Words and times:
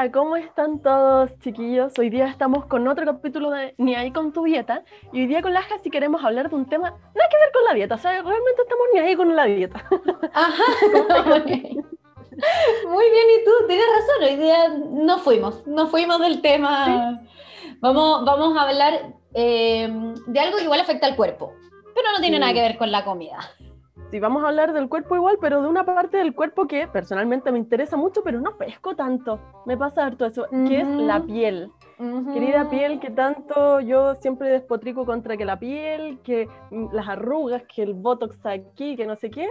Hola, 0.00 0.12
¿cómo 0.12 0.36
están 0.36 0.80
todos, 0.80 1.38
chiquillos? 1.40 1.92
Hoy 1.98 2.08
día 2.08 2.26
estamos 2.26 2.64
con 2.64 2.88
otro 2.88 3.04
capítulo 3.04 3.50
de 3.50 3.74
Ni 3.76 3.94
ahí 3.94 4.10
con 4.10 4.32
tu 4.32 4.44
dieta. 4.44 4.82
Y 5.12 5.20
hoy 5.20 5.26
día 5.26 5.42
con 5.42 5.52
Laja 5.52 5.78
si 5.82 5.90
queremos 5.90 6.24
hablar 6.24 6.48
de 6.48 6.56
un 6.56 6.64
tema 6.64 6.88
nada 6.88 7.28
que 7.30 7.36
ver 7.36 7.52
con 7.52 7.64
la 7.64 7.74
dieta. 7.74 7.96
O 7.96 7.98
sea, 7.98 8.12
realmente 8.12 8.62
estamos 8.62 8.86
ni 8.94 9.00
ahí 9.00 9.14
con 9.14 9.36
la 9.36 9.44
dieta. 9.44 9.84
Ajá. 10.32 10.62
Muy 11.44 13.10
bien, 13.10 13.26
y 13.30 13.44
tú 13.44 13.50
tienes 13.68 13.86
razón. 13.94 14.22
Hoy 14.22 14.36
día 14.36 14.68
no 14.90 15.18
fuimos, 15.18 15.66
no 15.66 15.86
fuimos 15.88 16.18
del 16.18 16.40
tema. 16.40 17.20
Vamos, 17.80 18.24
vamos 18.24 18.56
a 18.56 18.62
hablar 18.62 19.14
eh, 19.34 19.86
de 20.26 20.40
algo 20.40 20.56
que 20.56 20.64
igual 20.64 20.80
afecta 20.80 21.08
al 21.08 21.16
cuerpo, 21.16 21.52
pero 21.94 22.10
no 22.12 22.20
tiene 22.20 22.38
Sí. 22.38 22.40
nada 22.40 22.54
que 22.54 22.62
ver 22.62 22.78
con 22.78 22.90
la 22.90 23.04
comida. 23.04 23.36
Sí, 24.10 24.18
vamos 24.18 24.42
a 24.42 24.48
hablar 24.48 24.72
del 24.72 24.88
cuerpo 24.88 25.14
igual, 25.14 25.38
pero 25.40 25.62
de 25.62 25.68
una 25.68 25.84
parte 25.84 26.16
del 26.16 26.34
cuerpo 26.34 26.66
que 26.66 26.88
personalmente 26.88 27.52
me 27.52 27.58
interesa 27.58 27.96
mucho, 27.96 28.24
pero 28.24 28.40
no 28.40 28.56
pesco 28.56 28.96
tanto. 28.96 29.38
Me 29.66 29.76
pasa 29.76 30.04
harto 30.04 30.26
eso, 30.26 30.46
que 30.66 30.80
es 30.80 30.88
la 30.88 31.22
piel. 31.22 31.70
Querida 32.32 32.68
piel, 32.68 32.98
que 32.98 33.10
tanto 33.10 33.78
yo 33.80 34.14
siempre 34.16 34.48
despotrico 34.48 35.06
contra 35.06 35.36
que 35.36 35.44
la 35.44 35.58
piel, 35.58 36.18
que 36.24 36.48
mm, 36.70 36.86
las 36.92 37.08
arrugas, 37.08 37.62
que 37.64 37.82
el 37.82 37.92
botox 37.94 38.44
aquí, 38.46 38.96
que 38.96 39.06
no 39.06 39.14
sé 39.14 39.30
qué. 39.30 39.46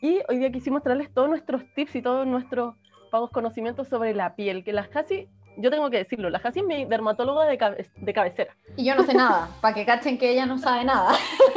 Y 0.00 0.20
hoy 0.28 0.38
día 0.38 0.52
quisimos 0.52 0.82
traerles 0.82 1.12
todos 1.12 1.28
nuestros 1.28 1.62
tips 1.74 1.96
y 1.96 2.02
todos 2.02 2.26
nuestros 2.26 2.74
pagos 3.10 3.30
conocimientos 3.30 3.88
sobre 3.88 4.14
la 4.14 4.36
piel, 4.36 4.62
que 4.64 4.72
la 4.72 4.88
Hasi, 4.94 5.28
yo 5.56 5.70
tengo 5.70 5.90
que 5.90 5.98
decirlo, 5.98 6.30
la 6.30 6.38
Hasi 6.38 6.60
es 6.60 6.64
mi 6.66 6.84
dermatóloga 6.84 7.44
de, 7.44 7.58
cabe- 7.58 7.90
de 7.96 8.12
cabecera. 8.12 8.56
Y 8.76 8.84
yo 8.84 8.94
no 8.94 9.02
sé 9.04 9.14
nada, 9.14 9.48
para 9.60 9.74
que 9.74 9.84
cachen 9.86 10.18
que 10.18 10.30
ella 10.30 10.46
no 10.46 10.58
sabe 10.58 10.84
nada. 10.84 11.12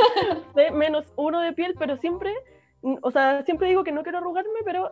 Sé 0.53 0.71
menos 0.71 1.11
uno 1.15 1.39
de 1.41 1.53
piel, 1.53 1.75
pero 1.77 1.97
siempre, 1.97 2.33
o 3.01 3.11
sea, 3.11 3.43
siempre 3.43 3.67
digo 3.67 3.83
que 3.83 3.91
no 3.91 4.03
quiero 4.03 4.17
arrugarme, 4.19 4.59
pero 4.63 4.91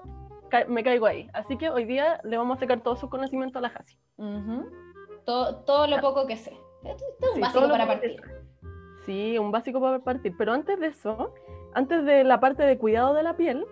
ca- 0.49 0.65
me 0.67 0.83
caigo 0.83 1.05
ahí. 1.05 1.29
Así 1.33 1.57
que 1.57 1.69
hoy 1.69 1.85
día 1.85 2.19
le 2.23 2.37
vamos 2.37 2.57
a 2.57 2.59
sacar 2.61 2.81
todo 2.81 2.95
su 2.95 3.09
conocimiento 3.09 3.59
a 3.59 3.61
la 3.61 3.69
Hasi. 3.69 3.97
Ujú. 4.17 4.69
todo, 5.25 5.55
todo 5.63 5.87
lo 5.87 5.99
poco 6.01 6.27
que 6.27 6.37
sé. 6.37 6.57
Esto, 6.83 7.03
es 7.21 7.29
un 7.29 7.35
Sí, 7.35 7.41
básico 7.41 7.69
para 7.69 7.87
partir. 7.87 8.15
Sí, 9.05 9.37
un 9.37 9.51
básico 9.51 9.79
para 9.81 9.99
partir. 9.99 10.33
Pero 10.37 10.53
antes 10.53 10.79
de 10.79 10.87
eso, 10.87 11.33
antes 11.73 12.03
de 12.05 12.23
la 12.23 12.39
parte 12.39 12.63
de 12.63 12.77
cuidado 12.77 13.13
de 13.13 13.23
la 13.23 13.35
piel, 13.35 13.65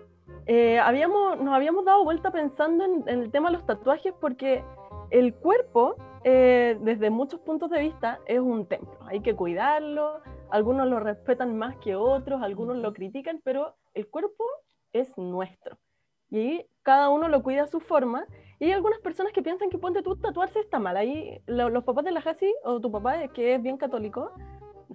eh, 0.46 0.78
habíamos, 0.78 1.38
nos 1.40 1.54
habíamos 1.54 1.84
dado 1.84 2.04
vuelta 2.04 2.30
pensando 2.30 2.84
en, 2.84 3.04
en 3.06 3.20
el 3.22 3.30
tema 3.30 3.50
de 3.50 3.56
los 3.58 3.66
tatuajes 3.66 4.12
porque 4.20 4.64
el 5.12 5.34
cuerpo, 5.34 5.94
eh, 6.24 6.76
desde 6.80 7.10
muchos 7.10 7.40
puntos 7.40 7.70
de 7.70 7.80
vista, 7.80 8.18
es 8.26 8.40
un 8.40 8.66
templo. 8.66 8.98
Hay 9.06 9.20
que 9.20 9.34
cuidarlo, 9.36 10.20
algunos 10.50 10.88
lo 10.88 10.98
respetan 11.00 11.56
más 11.56 11.76
que 11.76 11.94
otros, 11.94 12.42
algunos 12.42 12.76
lo 12.78 12.92
critican, 12.92 13.40
pero 13.44 13.76
el 13.94 14.08
cuerpo 14.08 14.44
es 14.92 15.16
nuestro. 15.16 15.78
Y 16.30 16.64
cada 16.82 17.08
uno 17.10 17.28
lo 17.28 17.42
cuida 17.42 17.64
a 17.64 17.66
su 17.66 17.78
forma. 17.80 18.24
Y 18.58 18.64
hay 18.66 18.72
algunas 18.72 18.98
personas 19.00 19.32
que 19.32 19.42
piensan 19.42 19.68
que 19.70 19.78
ponte 19.78 20.02
tú 20.02 20.16
tatuarse 20.16 20.60
está 20.60 20.78
mal. 20.78 20.96
Ahí 20.96 21.42
lo- 21.46 21.68
los 21.68 21.84
papás 21.84 22.04
de 22.04 22.12
la 22.12 22.20
Hasi, 22.20 22.52
o 22.64 22.80
tu 22.80 22.90
papá, 22.90 23.28
que 23.28 23.54
es 23.54 23.62
bien 23.62 23.76
católico, 23.76 24.32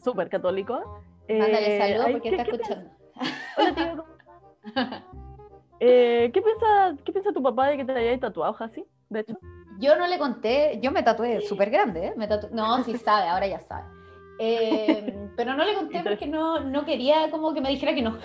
súper 0.03 0.29
católico. 0.29 1.01
Mándale 1.29 1.75
eh, 1.75 1.77
saludos 1.79 2.05
ahí- 2.05 2.13
porque 2.13 2.29
¿qué- 2.29 2.35
está 2.37 2.45
qué 2.45 2.51
escuchando. 2.55 2.89
Hola, 3.57 3.75
tío. 3.75 4.05
Eh, 5.79 6.31
¿qué, 6.33 6.41
piensa, 6.41 6.95
¿Qué 7.05 7.11
piensa 7.11 7.31
tu 7.31 7.43
papá 7.43 7.67
de 7.67 7.77
que 7.77 7.85
te 7.85 7.91
hayas 7.91 8.19
tatuado, 8.19 8.55
Hasi? 8.57 8.83
De 9.09 9.19
hecho. 9.19 9.37
Yo 9.79 9.95
no 9.95 10.07
le 10.07 10.17
conté, 10.17 10.79
yo 10.81 10.91
me 10.91 11.03
tatué 11.03 11.41
súper 11.41 11.69
grande, 11.69 12.07
¿eh? 12.07 12.13
Me 12.15 12.27
No, 12.51 12.83
sí 12.83 12.97
sabe, 12.97 13.27
ahora 13.27 13.47
ya 13.47 13.59
sabe. 13.59 13.83
Eh, 14.39 15.29
pero 15.35 15.53
no 15.53 15.65
le 15.65 15.73
conté 15.75 16.01
porque 16.03 16.27
no, 16.27 16.59
no 16.59 16.85
quería 16.85 17.29
como 17.31 17.53
que 17.53 17.61
me 17.61 17.69
dijera 17.69 17.93
que 17.93 18.01
no. 18.01 18.17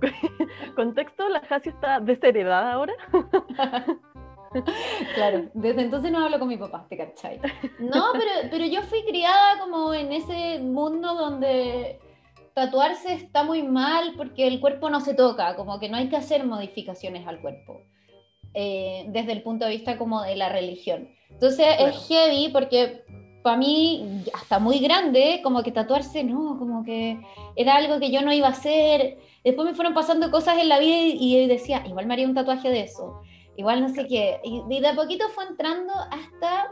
Contexto, 0.76 1.28
la 1.28 1.42
Hasi 1.48 1.70
está 1.70 2.00
desheredada 2.00 2.72
ahora. 2.72 2.94
Claro, 5.14 5.50
desde 5.52 5.82
entonces 5.82 6.10
no 6.10 6.24
hablo 6.24 6.38
con 6.38 6.48
mi 6.48 6.56
papá, 6.56 6.86
¿te 6.88 6.96
cachai? 6.96 7.38
No, 7.78 8.12
pero, 8.12 8.48
pero 8.50 8.64
yo 8.64 8.80
fui 8.80 9.04
criada 9.04 9.58
como 9.60 9.92
en 9.92 10.10
ese 10.10 10.58
mundo 10.60 11.14
donde 11.14 12.00
tatuarse 12.54 13.12
está 13.12 13.44
muy 13.44 13.62
mal 13.62 14.14
porque 14.16 14.46
el 14.46 14.58
cuerpo 14.58 14.88
no 14.88 15.00
se 15.00 15.14
toca, 15.14 15.54
como 15.54 15.78
que 15.78 15.88
no 15.88 15.98
hay 15.98 16.08
que 16.08 16.16
hacer 16.16 16.46
modificaciones 16.46 17.26
al 17.26 17.40
cuerpo, 17.40 17.82
eh, 18.60 19.04
desde 19.08 19.32
el 19.32 19.42
punto 19.42 19.64
de 19.66 19.70
vista 19.72 19.96
como 19.98 20.22
de 20.22 20.34
la 20.34 20.48
religión. 20.48 21.08
Entonces 21.30 21.66
Claro. 21.76 21.86
es 21.92 22.08
heavy 22.08 22.48
porque 22.52 23.04
para 23.42 23.56
mí, 23.56 24.24
hasta 24.34 24.58
muy 24.58 24.80
grande, 24.80 25.40
como 25.44 25.62
que 25.62 25.70
tatuarse, 25.70 26.24
no, 26.24 26.58
como 26.58 26.82
que 26.84 27.18
era 27.54 27.76
algo 27.76 28.00
que 28.00 28.10
yo 28.10 28.20
no 28.22 28.32
iba 28.32 28.48
a 28.48 28.50
hacer. 28.50 29.18
Después 29.44 29.64
me 29.68 29.74
fueron 29.74 29.94
pasando 29.94 30.30
cosas 30.32 30.58
en 30.58 30.68
la 30.68 30.80
vida 30.80 30.96
y, 30.96 31.36
y 31.42 31.46
decía, 31.46 31.84
igual 31.86 32.06
me 32.06 32.14
haría 32.14 32.26
un 32.26 32.34
tatuaje 32.34 32.68
de 32.70 32.80
eso 32.80 33.20
igual 33.56 33.80
no 33.80 33.88
sé 33.88 34.06
qué. 34.06 34.38
Y, 34.44 34.62
y 34.70 34.80
de 34.80 34.86
a 34.86 34.94
poquito 34.94 35.28
fue 35.30 35.44
entrando 35.44 35.92
hasta 35.92 36.70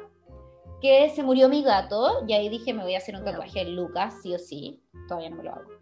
que 0.80 1.10
se 1.10 1.24
murió 1.24 1.48
mi 1.48 1.62
gato, 1.64 2.24
y 2.28 2.32
ahí 2.32 2.48
dije, 2.48 2.72
me 2.72 2.84
voy 2.84 2.94
a 2.94 2.98
hacer 2.98 3.16
un 3.16 3.24
tatuaje 3.24 3.64
de 3.64 3.70
Lucas, 3.72 4.14
sí 4.22 4.32
o 4.32 4.38
sí. 4.38 4.80
Todavía 5.08 5.30
no 5.30 5.36
me 5.36 5.42
lo 5.44 5.50
hago. 5.52 5.70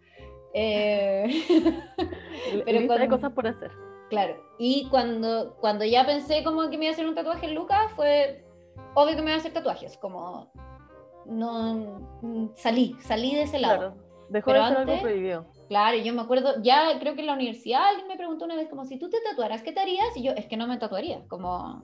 Eh, 0.57 1.27
Pero 2.65 2.79
Lista 2.79 2.93
de 2.97 3.07
con- 3.07 3.17
cosas 3.17 3.31
por 3.33 3.45
hacer. 3.45 3.71
Claro. 4.09 4.43
Y 4.57 4.87
cuando, 4.89 5.55
cuando 5.59 5.85
ya 5.85 6.05
pensé 6.05 6.43
como 6.43 6.69
que 6.69 6.77
me 6.77 6.85
iba 6.85 6.91
a 6.91 6.93
hacer 6.93 7.07
un 7.07 7.15
tatuaje 7.15 7.47
en 7.47 7.55
Lucas, 7.55 7.91
fue 7.95 8.45
obvio 8.93 9.15
que 9.15 9.21
me 9.21 9.29
iba 9.29 9.35
a 9.35 9.39
hacer 9.39 9.53
tatuajes, 9.53 9.97
como 9.97 10.51
no 11.25 12.51
salí, 12.55 12.95
salí 13.01 13.35
de 13.35 13.43
ese 13.43 13.59
lado. 13.59 13.77
Claro. 13.77 14.05
Dejó 14.29 14.51
Pero 14.51 14.63
de 14.63 14.69
ser 14.69 14.77
algo 14.77 15.01
prohibido. 15.01 15.45
Claro, 15.67 15.97
yo 15.97 16.13
me 16.13 16.21
acuerdo, 16.21 16.61
ya 16.61 16.99
creo 16.99 17.13
que 17.15 17.21
en 17.21 17.27
la 17.27 17.33
universidad 17.33 17.87
alguien 17.89 18.07
me 18.07 18.17
preguntó 18.17 18.45
una 18.45 18.55
vez 18.55 18.69
como 18.69 18.85
si 18.85 18.97
tú 18.97 19.09
te 19.09 19.17
tatuaras, 19.21 19.61
¿qué 19.61 19.71
te 19.71 19.79
harías? 19.79 20.15
Y 20.15 20.23
yo, 20.23 20.31
es 20.31 20.47
que 20.47 20.57
no 20.57 20.67
me 20.67 20.77
tatuaría, 20.77 21.27
como 21.27 21.83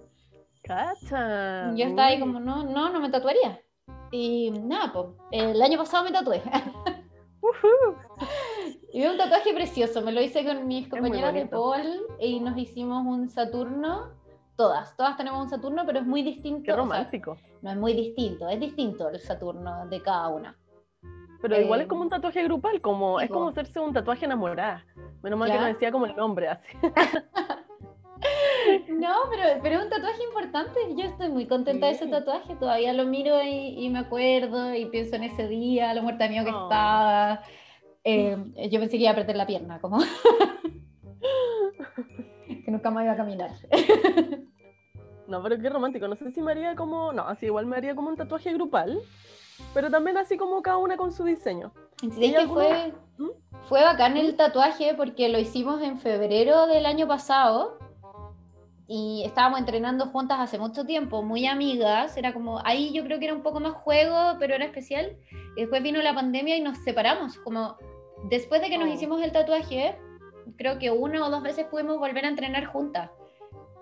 Cacha. 0.63 1.73
yo 1.75 1.85
estaba 1.85 2.07
ahí 2.09 2.19
como, 2.19 2.39
no, 2.39 2.63
no, 2.63 2.89
no 2.89 2.99
me 2.99 3.09
tatuaría. 3.09 3.59
Y 4.11 4.51
nada, 4.51 4.91
pues, 4.91 5.07
el 5.31 5.61
año 5.61 5.77
pasado 5.77 6.03
me 6.03 6.11
tatué. 6.11 6.41
Ujú. 7.41 7.95
y 8.93 9.05
un 9.05 9.17
tatuaje 9.17 9.53
precioso, 9.53 10.01
me 10.01 10.11
lo 10.11 10.21
hice 10.21 10.45
con 10.45 10.67
mis 10.67 10.87
compañeras 10.87 11.33
de. 11.33 11.45
Paul 11.45 12.01
y 12.19 12.39
nos 12.39 12.57
hicimos 12.57 13.05
un 13.05 13.29
Saturno, 13.29 14.11
todas, 14.55 14.95
todas 14.97 15.17
tenemos 15.17 15.43
un 15.43 15.49
Saturno, 15.49 15.83
pero 15.85 15.99
es 15.99 16.05
muy 16.05 16.23
distinto. 16.23 16.63
Qué 16.63 16.71
o 16.71 16.75
sea, 16.75 16.83
romántico. 16.83 17.37
no 17.61 17.71
es 17.71 17.77
muy 17.77 17.93
distinto, 17.93 18.47
es 18.49 18.59
distinto 18.59 19.09
el 19.09 19.19
Saturno 19.19 19.87
de 19.87 20.01
cada 20.01 20.27
una. 20.29 20.57
Pero 21.41 21.59
igual 21.59 21.79
eh, 21.79 21.83
es 21.83 21.89
como 21.89 22.03
un 22.03 22.09
tatuaje 22.09 22.43
grupal, 22.43 22.81
como, 22.81 23.19
es 23.19 23.29
como 23.29 23.47
hacerse 23.49 23.79
un 23.79 23.93
tatuaje 23.93 24.25
enamorada. 24.25 24.85
Menos 25.23 25.39
mal 25.39 25.51
que 25.51 25.57
no 25.57 25.65
decía 25.65 25.91
como 25.91 26.05
el 26.05 26.15
nombre 26.15 26.49
así. 26.49 26.67
No, 28.89 29.13
pero, 29.29 29.59
pero 29.61 29.79
es 29.79 29.83
un 29.83 29.89
tatuaje 29.89 30.23
importante. 30.23 30.79
Yo 30.95 31.03
estoy 31.05 31.29
muy 31.29 31.47
contenta 31.47 31.87
de 31.87 31.93
ese 31.93 32.07
tatuaje. 32.07 32.55
Todavía 32.55 32.93
lo 32.93 33.05
miro 33.05 33.41
y, 33.41 33.85
y 33.85 33.89
me 33.89 33.99
acuerdo 33.99 34.73
y 34.75 34.85
pienso 34.85 35.15
en 35.15 35.23
ese 35.23 35.47
día, 35.47 35.93
lo 35.93 36.03
muerta 36.03 36.27
mío 36.27 36.43
que 36.45 36.51
Oh. 36.51 36.63
estaba. 36.63 37.41
Eh, 38.03 38.37
yo 38.71 38.79
pensé 38.79 38.97
que 38.97 39.03
iba 39.03 39.11
a 39.11 39.15
perder 39.15 39.35
la 39.35 39.45
pierna, 39.45 39.79
como. 39.79 39.99
que 42.47 42.71
nunca 42.71 42.91
más 42.91 43.03
iba 43.03 43.13
a 43.13 43.17
caminar. 43.17 43.51
No, 45.27 45.41
pero 45.41 45.57
qué 45.59 45.69
romántico. 45.69 46.07
No 46.09 46.15
sé 46.15 46.31
si 46.31 46.41
me 46.41 46.51
haría 46.51 46.75
como. 46.75 47.13
No, 47.13 47.23
así 47.23 47.45
igual 47.45 47.65
me 47.65 47.77
haría 47.77 47.95
como 47.95 48.09
un 48.09 48.17
tatuaje 48.17 48.51
grupal. 48.53 49.01
Pero 49.73 49.89
también 49.89 50.17
así 50.17 50.37
como 50.37 50.61
cada 50.61 50.77
una 50.77 50.97
con 50.97 51.13
su 51.13 51.23
diseño. 51.23 51.71
Fue, 52.47 52.93
¿Mm? 53.17 53.29
fue 53.69 53.83
bacán 53.83 54.17
el 54.17 54.35
tatuaje 54.35 54.93
porque 54.95 55.29
lo 55.29 55.39
hicimos 55.39 55.81
en 55.81 55.99
febrero 55.99 56.65
del 56.67 56.85
año 56.85 57.07
pasado 57.07 57.77
y 58.87 59.23
estábamos 59.25 59.59
entrenando 59.59 60.07
juntas 60.07 60.39
hace 60.41 60.59
mucho 60.59 60.83
tiempo, 60.83 61.23
muy 61.23 61.45
amigas. 61.45 62.17
Era 62.17 62.33
como, 62.33 62.59
ahí 62.65 62.91
yo 62.91 63.05
creo 63.05 63.19
que 63.19 63.25
era 63.25 63.33
un 63.33 63.41
poco 63.41 63.61
más 63.61 63.71
juego, 63.71 64.35
pero 64.37 64.53
era 64.53 64.65
especial. 64.65 65.15
Y 65.55 65.61
después 65.61 65.81
vino 65.81 66.01
la 66.01 66.13
pandemia 66.13 66.57
y 66.57 66.61
nos 66.61 66.77
separamos. 66.79 67.37
Como 67.37 67.77
después 68.29 68.61
de 68.61 68.69
que 68.69 68.77
nos 68.77 68.89
Oh. 68.89 68.93
hicimos 68.93 69.21
el 69.21 69.31
tatuaje, 69.31 69.97
creo 70.57 70.79
que 70.79 70.91
una 70.91 71.25
o 71.25 71.29
dos 71.29 71.43
veces 71.43 71.65
pudimos 71.65 71.97
volver 71.97 72.25
a 72.25 72.29
entrenar 72.29 72.65
juntas. 72.65 73.09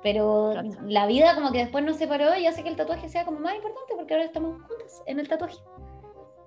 Pero 0.02 0.52
Cacha. 0.56 0.80
la 0.86 1.08
vida 1.08 1.36
como 1.36 1.52
que 1.52 1.58
después 1.60 1.84
nos 1.84 1.98
separó 1.98 2.36
y 2.38 2.46
hace 2.46 2.64
que 2.64 2.70
el 2.70 2.76
tatuaje 2.78 3.10
sea 3.10 3.26
como 3.26 3.40
más 3.40 3.56
importante 3.56 3.94
porque 3.98 4.14
ahora 4.14 4.26
estamos 4.26 4.62
juntas 4.62 5.04
en 5.08 5.20
el 5.20 5.28
tatuaje. 5.28 5.58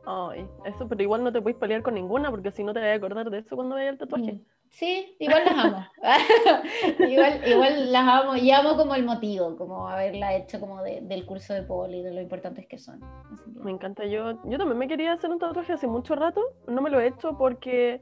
Ay, 0.06 0.48
eso, 0.64 0.88
pero 0.88 1.02
igual 1.02 1.22
no 1.22 1.32
te 1.32 1.40
puedes 1.42 1.58
pelear 1.58 1.82
con 1.82 1.94
ninguna 1.94 2.30
porque 2.30 2.50
si 2.50 2.64
no 2.64 2.72
te 2.72 2.80
vas 2.80 2.88
a 2.88 2.94
acordar 2.94 3.30
de 3.30 3.38
eso 3.38 3.54
cuando 3.54 3.74
vayas 3.76 3.92
al 3.92 3.98
tatuaje. 3.98 4.32
Mm. 4.32 4.40
Sí, 4.72 5.14
igual 5.18 5.44
las 5.44 5.64
amo. 5.64 5.86
igual, 7.10 7.40
igual 7.46 7.92
las 7.92 8.08
amo 8.08 8.36
y 8.36 8.50
amo 8.50 8.76
como 8.76 8.94
el 8.94 9.04
motivo, 9.04 9.54
como 9.56 9.86
haberla 9.86 10.34
hecho 10.34 10.58
como 10.60 10.82
de- 10.82 11.02
del 11.02 11.26
curso 11.26 11.52
de 11.52 11.62
poli, 11.62 12.02
de 12.02 12.12
lo 12.12 12.20
importantes 12.22 12.66
que 12.66 12.78
son. 12.78 12.98
Que- 13.00 13.60
Me 13.60 13.70
encanta. 13.70 14.06
Yo, 14.06 14.38
yo 14.44 14.56
también 14.58 14.78
me 14.78 14.88
quería 14.88 15.12
hacer 15.12 15.30
un 15.30 15.38
tatuaje 15.38 15.74
hace 15.74 15.86
mucho 15.86 16.14
rato. 16.14 16.40
No 16.66 16.80
me 16.80 16.88
lo 16.90 17.00
he 17.00 17.06
hecho 17.08 17.36
porque 17.36 18.00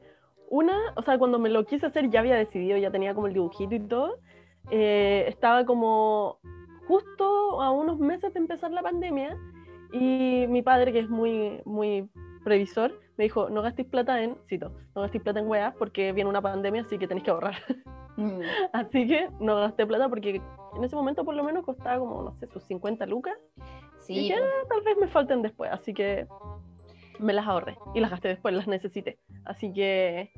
una, 0.49 0.77
o 0.95 1.01
sea, 1.01 1.17
cuando 1.17 1.39
me 1.39 1.49
lo 1.49 1.65
quise 1.65 1.85
hacer 1.87 2.09
ya 2.09 2.21
había 2.21 2.35
decidido, 2.35 2.77
ya 2.77 2.89
tenía 2.89 3.13
como 3.13 3.27
el 3.27 3.33
dibujito 3.33 3.75
y 3.75 3.79
todo. 3.81 4.17
Eh, 4.71 5.25
estaba 5.27 5.65
como 5.65 6.39
justo 6.87 7.61
a 7.61 7.71
unos 7.71 7.99
meses 7.99 8.33
de 8.33 8.39
empezar 8.39 8.71
la 8.71 8.81
pandemia 8.81 9.37
y 9.91 10.45
mi 10.47 10.61
padre, 10.61 10.93
que 10.93 10.99
es 10.99 11.09
muy, 11.09 11.61
muy 11.65 12.09
previsor, 12.45 12.97
me 13.21 13.25
dijo, 13.25 13.51
no 13.51 13.61
gastéis 13.61 13.87
plata 13.87 14.23
en, 14.23 14.35
cito, 14.47 14.71
no 14.95 15.03
gastéis 15.03 15.23
plata 15.23 15.39
en 15.39 15.47
weas 15.47 15.75
porque 15.75 16.11
viene 16.11 16.27
una 16.27 16.41
pandemia, 16.41 16.81
así 16.81 16.97
que 16.97 17.07
tenéis 17.07 17.23
que 17.23 17.29
ahorrar. 17.29 17.53
Mm. 18.17 18.41
Así 18.73 19.07
que 19.07 19.29
no 19.39 19.57
gasté 19.57 19.85
plata 19.85 20.09
porque 20.09 20.41
en 20.75 20.83
ese 20.83 20.95
momento 20.95 21.23
por 21.23 21.35
lo 21.35 21.43
menos 21.43 21.63
costaba 21.63 21.99
como, 21.99 22.23
no 22.23 22.33
sé, 22.33 22.47
sus 22.47 22.63
50 22.63 23.05
lucas. 23.05 23.35
Sí. 23.99 24.13
Y 24.13 24.29
ya 24.29 24.39
tal 24.67 24.81
vez 24.81 24.97
me 24.99 25.07
falten 25.07 25.43
después, 25.43 25.71
así 25.71 25.93
que 25.93 26.27
me 27.19 27.31
las 27.31 27.47
ahorré 27.47 27.77
y 27.93 27.99
las 27.99 28.09
gasté 28.09 28.29
después, 28.29 28.55
las 28.55 28.67
necesité. 28.67 29.19
Así 29.45 29.71
que 29.71 30.31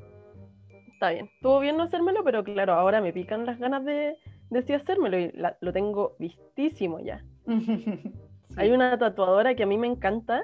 está 0.92 1.12
bien. 1.12 1.30
Estuvo 1.36 1.62
bien 1.62 1.78
no 1.78 1.84
hacérmelo, 1.84 2.22
pero 2.26 2.44
claro, 2.44 2.74
ahora 2.74 3.00
me 3.00 3.14
pican 3.14 3.46
las 3.46 3.60
ganas 3.60 3.86
de, 3.86 4.18
de 4.50 4.76
hacérmelo 4.76 5.18
y 5.18 5.32
lo 5.62 5.72
tengo 5.72 6.18
vistísimo 6.20 7.00
ya. 7.00 7.24
Hay 8.58 8.72
una 8.72 8.98
tatuadora 9.00 9.56
que 9.56 9.64
a 9.64 9.68
mí 9.68 9.78
me 9.78 9.88
encanta, 9.88 10.44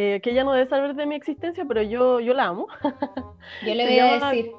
eh, 0.00 0.20
que 0.20 0.30
ella 0.30 0.44
no 0.44 0.52
debe 0.52 0.66
saber 0.66 0.94
de 0.94 1.06
mi 1.06 1.16
existencia, 1.16 1.64
pero 1.66 1.82
yo, 1.82 2.20
yo 2.20 2.32
la 2.32 2.44
amo. 2.44 2.68
Yo 3.66 3.74
le 3.74 3.84
voy 3.84 3.98
a 3.98 4.30
decir. 4.30 4.52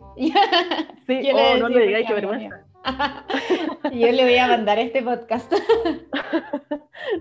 sí, 1.07 1.21
yo 1.24 1.33
oh, 1.33 1.57
no 1.57 1.69
le 1.69 1.88
digáis 1.88 2.07
que 2.07 2.13
vergüenza. 2.13 2.65
yo 3.94 4.12
le 4.12 4.24
voy 4.24 4.36
a 4.36 4.47
mandar 4.47 4.80
este 4.80 5.01
podcast. 5.01 5.50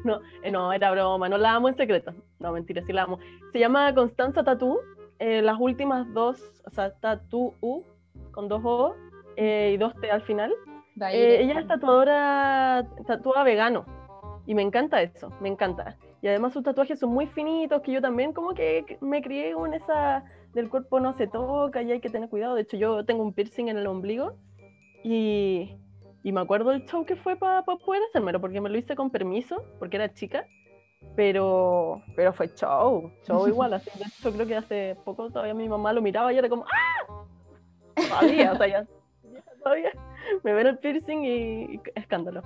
no, 0.02 0.20
eh, 0.42 0.50
no, 0.50 0.72
era 0.72 0.90
broma, 0.90 1.28
no 1.28 1.38
la 1.38 1.54
amo 1.54 1.68
en 1.68 1.76
secreto. 1.76 2.12
No, 2.40 2.50
mentira, 2.50 2.82
sí 2.82 2.92
la 2.92 3.04
amo. 3.04 3.20
Se 3.52 3.60
llama 3.60 3.94
Constanza 3.94 4.42
Tatú. 4.42 4.80
Eh, 5.20 5.40
las 5.40 5.56
últimas 5.60 6.12
dos, 6.12 6.40
o 6.64 6.70
sea, 6.70 6.92
Tatú 6.94 7.54
U, 7.60 7.84
con 8.32 8.48
dos 8.48 8.62
O 8.64 8.96
y 9.36 9.76
dos 9.76 9.94
T 10.00 10.10
al 10.10 10.22
final. 10.22 10.52
ella 11.12 11.60
es 11.60 11.68
tatuadora, 11.68 12.84
tatúa 13.06 13.44
vegano. 13.44 13.84
Y 14.44 14.54
me 14.56 14.62
encanta 14.62 15.02
eso, 15.02 15.30
me 15.40 15.48
encanta. 15.48 15.96
Y 16.20 16.26
además 16.26 16.52
sus 16.52 16.64
tatuajes 16.64 16.98
son 16.98 17.10
muy 17.10 17.26
finitos, 17.26 17.80
que 17.82 17.92
yo 17.92 18.00
también 18.00 18.32
como 18.32 18.52
que 18.54 18.98
me 19.00 19.22
crié 19.22 19.52
con 19.52 19.72
esa 19.72 20.24
del 20.52 20.68
cuerpo 20.68 20.98
no 20.98 21.12
se 21.14 21.28
toca 21.28 21.82
y 21.82 21.92
hay 21.92 22.00
que 22.00 22.10
tener 22.10 22.28
cuidado. 22.28 22.54
De 22.54 22.62
hecho, 22.62 22.76
yo 22.76 23.04
tengo 23.04 23.22
un 23.22 23.32
piercing 23.32 23.68
en 23.68 23.78
el 23.78 23.86
ombligo 23.86 24.34
y, 25.04 25.76
y 26.24 26.32
me 26.32 26.40
acuerdo 26.40 26.70
del 26.70 26.84
show 26.86 27.04
que 27.04 27.16
fue 27.16 27.36
para 27.36 27.62
poder 27.62 28.02
hacérmelo, 28.08 28.40
porque 28.40 28.60
me 28.60 28.68
lo 28.68 28.78
hice 28.78 28.96
con 28.96 29.10
permiso, 29.10 29.62
porque 29.78 29.96
era 29.96 30.12
chica, 30.12 30.46
pero, 31.14 32.02
pero 32.16 32.32
fue 32.32 32.48
show, 32.48 33.12
show 33.24 33.46
igual. 33.48 33.74
Así, 33.74 33.90
de 33.96 34.04
hecho, 34.04 34.32
creo 34.32 34.46
que 34.46 34.56
hace 34.56 34.96
poco 35.04 35.30
todavía 35.30 35.54
mi 35.54 35.68
mamá 35.68 35.92
lo 35.92 36.02
miraba 36.02 36.32
y 36.32 36.38
era 36.38 36.48
como 36.48 36.64
¡Ah! 36.64 37.24
Todavía, 37.94 38.52
o 38.52 38.56
sea, 38.56 38.66
ya, 38.66 38.86
todavía 39.62 39.92
me 40.42 40.52
ven 40.52 40.66
el 40.66 40.78
piercing 40.78 41.24
y 41.24 41.80
escándalo. 41.94 42.42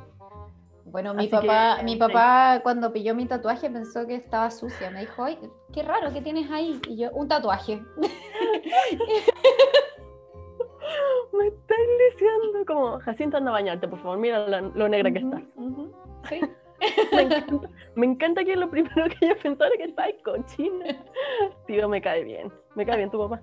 Bueno, 0.84 1.14
mi 1.14 1.28
papá, 1.28 1.82
mi 1.82 1.96
papá 1.96 2.60
cuando 2.62 2.92
pilló 2.92 3.14
mi 3.14 3.26
tatuaje 3.26 3.70
pensó 3.70 4.06
que 4.06 4.16
estaba 4.16 4.50
sucia. 4.50 4.90
Me 4.90 5.00
dijo, 5.00 5.24
ay, 5.24 5.38
qué 5.72 5.82
raro, 5.82 6.12
¿qué 6.12 6.20
tienes 6.20 6.50
ahí? 6.50 6.80
Y 6.88 6.96
yo, 6.96 7.10
un 7.12 7.28
tatuaje. 7.28 7.80
me 11.32 11.46
está 11.46 11.74
diciendo 12.10 12.64
como, 12.66 12.98
Jacinto, 13.00 13.36
anda 13.36 13.50
a 13.50 13.54
bañarte, 13.54 13.88
por 13.88 14.00
favor, 14.00 14.18
mira 14.18 14.46
lo, 14.48 14.88
negra 14.88 15.12
que 15.12 15.18
está. 15.18 15.42
Sí. 16.28 16.40
me, 17.94 18.06
encanta, 18.06 18.44
que 18.44 18.56
lo 18.56 18.68
primero 18.68 19.08
que 19.08 19.28
yo 19.28 19.38
pensara 19.38 19.70
que 19.76 19.84
está 19.84 20.04
cochina. 20.24 20.86
Tío, 21.66 21.88
me 21.88 22.02
cae 22.02 22.24
bien. 22.24 22.52
Me 22.74 22.84
cae 22.84 22.96
bien 22.96 23.10
tu 23.10 23.18
papá. 23.18 23.40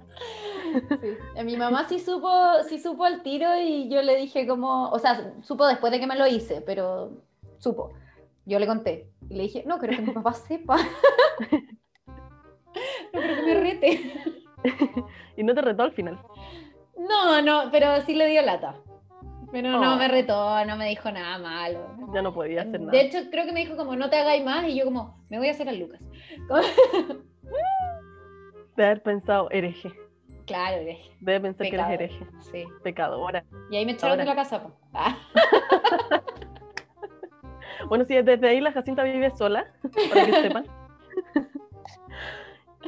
Sí. 1.01 1.18
Eh, 1.36 1.44
mi 1.44 1.56
mamá 1.56 1.86
sí 1.86 2.00
supo, 2.00 2.30
sí 2.68 2.80
supo 2.80 3.07
el 3.07 3.24
tiro 3.24 3.56
y 3.57 3.89
yo 3.89 4.01
le 4.01 4.18
dije 4.18 4.45
como, 4.45 4.89
o 4.89 5.00
sea, 5.00 5.33
supo 5.41 5.65
después 5.65 5.91
de 5.91 6.00
que 6.00 6.07
me 6.07 6.18
lo 6.18 6.27
hice, 6.27 6.62
pero 6.62 7.12
supo. 7.59 7.94
Yo 8.45 8.57
le 8.59 8.67
conté 8.67 9.09
y 9.29 9.35
le 9.35 9.44
dije, 9.44 9.63
no, 9.65 9.77
creo 9.77 9.97
que 9.97 10.01
mi 10.01 10.11
papá 10.11 10.33
sepa. 10.33 10.77
no 13.13 13.21
creo 13.21 13.35
que 13.35 13.41
me 13.44 13.59
rete. 13.59 14.13
¿Y 15.38 15.44
no 15.44 15.53
te 15.53 15.61
retó 15.61 15.83
al 15.83 15.91
final? 15.91 16.19
No, 16.97 17.41
no, 17.41 17.69
pero 17.71 18.01
sí 18.01 18.15
le 18.15 18.27
dio 18.27 18.41
lata. 18.41 18.75
Pero 19.51 19.71
no 19.71 19.97
me 19.97 20.06
oh. 20.06 20.09
retó, 20.09 20.65
no 20.65 20.75
me 20.77 20.88
dijo 20.89 21.11
nada 21.11 21.39
malo. 21.39 21.95
Ya 22.13 22.21
no 22.21 22.33
podía 22.33 22.61
hacer 22.61 22.79
nada. 22.81 22.91
De 22.91 23.01
hecho, 23.01 23.17
creo 23.31 23.45
que 23.45 23.51
me 23.51 23.62
dijo 23.62 23.75
como, 23.75 23.95
no 23.95 24.09
te 24.09 24.17
hagáis 24.17 24.44
más, 24.44 24.67
y 24.67 24.75
yo 24.77 24.85
como, 24.85 25.23
me 25.29 25.39
voy 25.39 25.47
a 25.47 25.51
hacer 25.51 25.69
a 25.69 25.71
Lucas. 25.71 26.01
de 28.75 28.85
haber 28.85 29.01
pensado 29.01 29.50
hereje. 29.51 29.91
Claro, 30.45 30.77
hereje. 30.77 31.12
Debe 31.19 31.41
pensar 31.41 31.67
que 31.67 31.75
eres 31.75 31.89
hereje. 31.89 32.27
Sí. 32.51 32.63
Pecadora. 32.83 33.44
Y 33.71 33.77
ahí 33.77 33.85
me 33.85 33.94
echaron 33.94 34.17
de 34.17 34.25
la 34.25 34.35
casa. 34.35 34.63
Bueno, 37.87 38.05
sí, 38.05 38.15
desde 38.15 38.47
ahí 38.47 38.59
la 38.59 38.71
Jacinta 38.71 39.03
vive 39.03 39.31
sola, 39.31 39.65
para 40.09 40.25
que 40.25 40.33
sepan. 40.33 40.65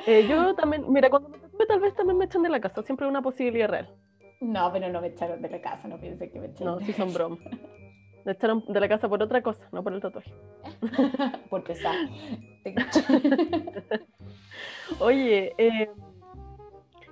Eh, 0.08 0.26
yo 0.28 0.56
también, 0.56 0.92
mira, 0.92 1.10
cuando 1.10 1.30
me 1.30 1.66
tal 1.66 1.80
vez 1.80 1.94
también 1.94 2.18
me 2.18 2.26
echan 2.26 2.42
de 2.42 2.50
la 2.50 2.60
casa, 2.60 2.82
siempre 2.82 3.06
una 3.08 3.22
posibilidad 3.22 3.70
real. 3.70 3.88
No, 4.40 4.72
pero 4.72 4.90
no 4.90 5.02
me 5.02 5.08
echaron 5.08 5.42
de 5.42 5.50
la 5.50 5.62
casa, 5.62 5.88
no 5.88 6.00
piense 6.00 6.32
que 6.32 6.40
me 6.40 6.48
echaron. 6.48 6.80
No, 6.80 6.86
sí 6.86 6.94
son 6.94 7.14
bromas. 7.14 7.40
Me 8.26 8.32
echaron 8.32 8.64
de 8.68 8.80
la 8.80 8.88
casa 8.88 9.08
por 9.10 9.22
otra 9.22 9.42
cosa, 9.42 9.68
no 9.72 9.84
por 9.84 9.94
el 9.94 10.02
tatuaje. 10.02 10.34
por 11.50 11.64
pesar. 11.64 11.96
Oye, 15.00 15.54
eh, 15.58 15.92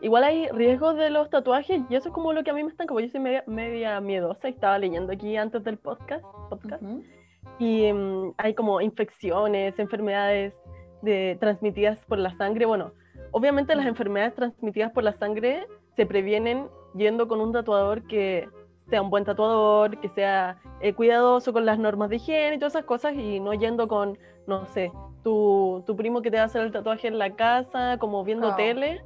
igual 0.02 0.24
hay 0.24 0.48
riesgos 0.50 0.96
de 0.96 1.10
los 1.10 1.30
tatuajes 1.30 1.82
y 1.90 1.96
eso 1.96 2.10
es 2.10 2.14
como 2.14 2.34
lo 2.34 2.44
que 2.44 2.52
a 2.52 2.54
mí 2.54 2.64
me 2.64 2.70
están, 2.70 2.88
como 2.88 3.00
yo 3.00 3.10
soy 3.10 3.20
media, 3.20 3.44
media 3.46 4.00
miedosa 4.02 4.50
y 4.50 4.54
estaba 4.54 4.80
leyendo 4.80 5.14
aquí 5.14 5.36
antes 5.38 5.64
del 5.64 5.78
podcast, 5.78 6.24
podcast 6.50 6.84
y 7.58 7.92
mm, 7.92 8.34
hay 8.38 8.54
como 8.54 8.82
infecciones, 8.82 9.78
enfermedades 9.80 10.54
de, 11.02 11.38
transmitidas 11.40 12.00
por 12.06 12.18
la 12.18 12.36
sangre. 12.38 12.66
Bueno, 12.66 12.94
obviamente 13.32 13.76
las 13.76 13.86
enfermedades 13.86 14.36
transmitidas 14.36 14.92
por 14.92 15.04
la 15.04 15.14
sangre 15.14 15.68
se 15.96 16.06
previenen 16.06 16.68
yendo 16.96 17.28
con 17.28 17.42
un 17.42 17.52
tatuador 17.52 18.08
que 18.08 18.48
sea 18.90 19.02
un 19.02 19.10
buen 19.10 19.26
tatuador, 19.26 20.00
que 20.00 20.10
sea 20.10 20.58
eh, 20.82 20.94
cuidadoso 20.94 21.54
con 21.54 21.66
las 21.66 21.78
normas 21.78 22.10
de 22.10 22.16
higiene 22.16 22.56
y 22.56 22.60
todas 22.60 22.74
esas 22.74 22.86
cosas 22.86 23.14
y 23.14 23.40
no 23.40 23.54
yendo 23.54 23.88
con, 23.88 24.18
no 24.48 24.66
sé, 24.66 24.92
tu, 25.24 25.84
tu 25.86 25.96
primo 25.96 26.22
que 26.22 26.32
te 26.32 26.38
va 26.38 26.44
a 26.44 26.46
hacer 26.48 26.64
el 26.64 26.72
tatuaje 26.72 27.08
en 27.08 27.20
la 27.20 27.36
casa, 27.36 27.98
como 28.00 28.24
viendo 28.24 28.56
tele, 28.56 29.04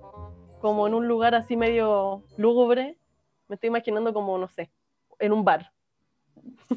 como 0.62 0.88
en 0.88 0.94
un 0.94 1.08
lugar 1.08 1.36
así 1.36 1.58
medio 1.58 2.24
lúgubre. 2.38 2.98
Me 3.50 3.56
estoy 3.56 3.68
imaginando 3.68 4.14
como, 4.14 4.38
no 4.38 4.48
sé, 4.48 4.72
en 5.20 5.34
un 5.34 5.44
bar. 5.44 5.72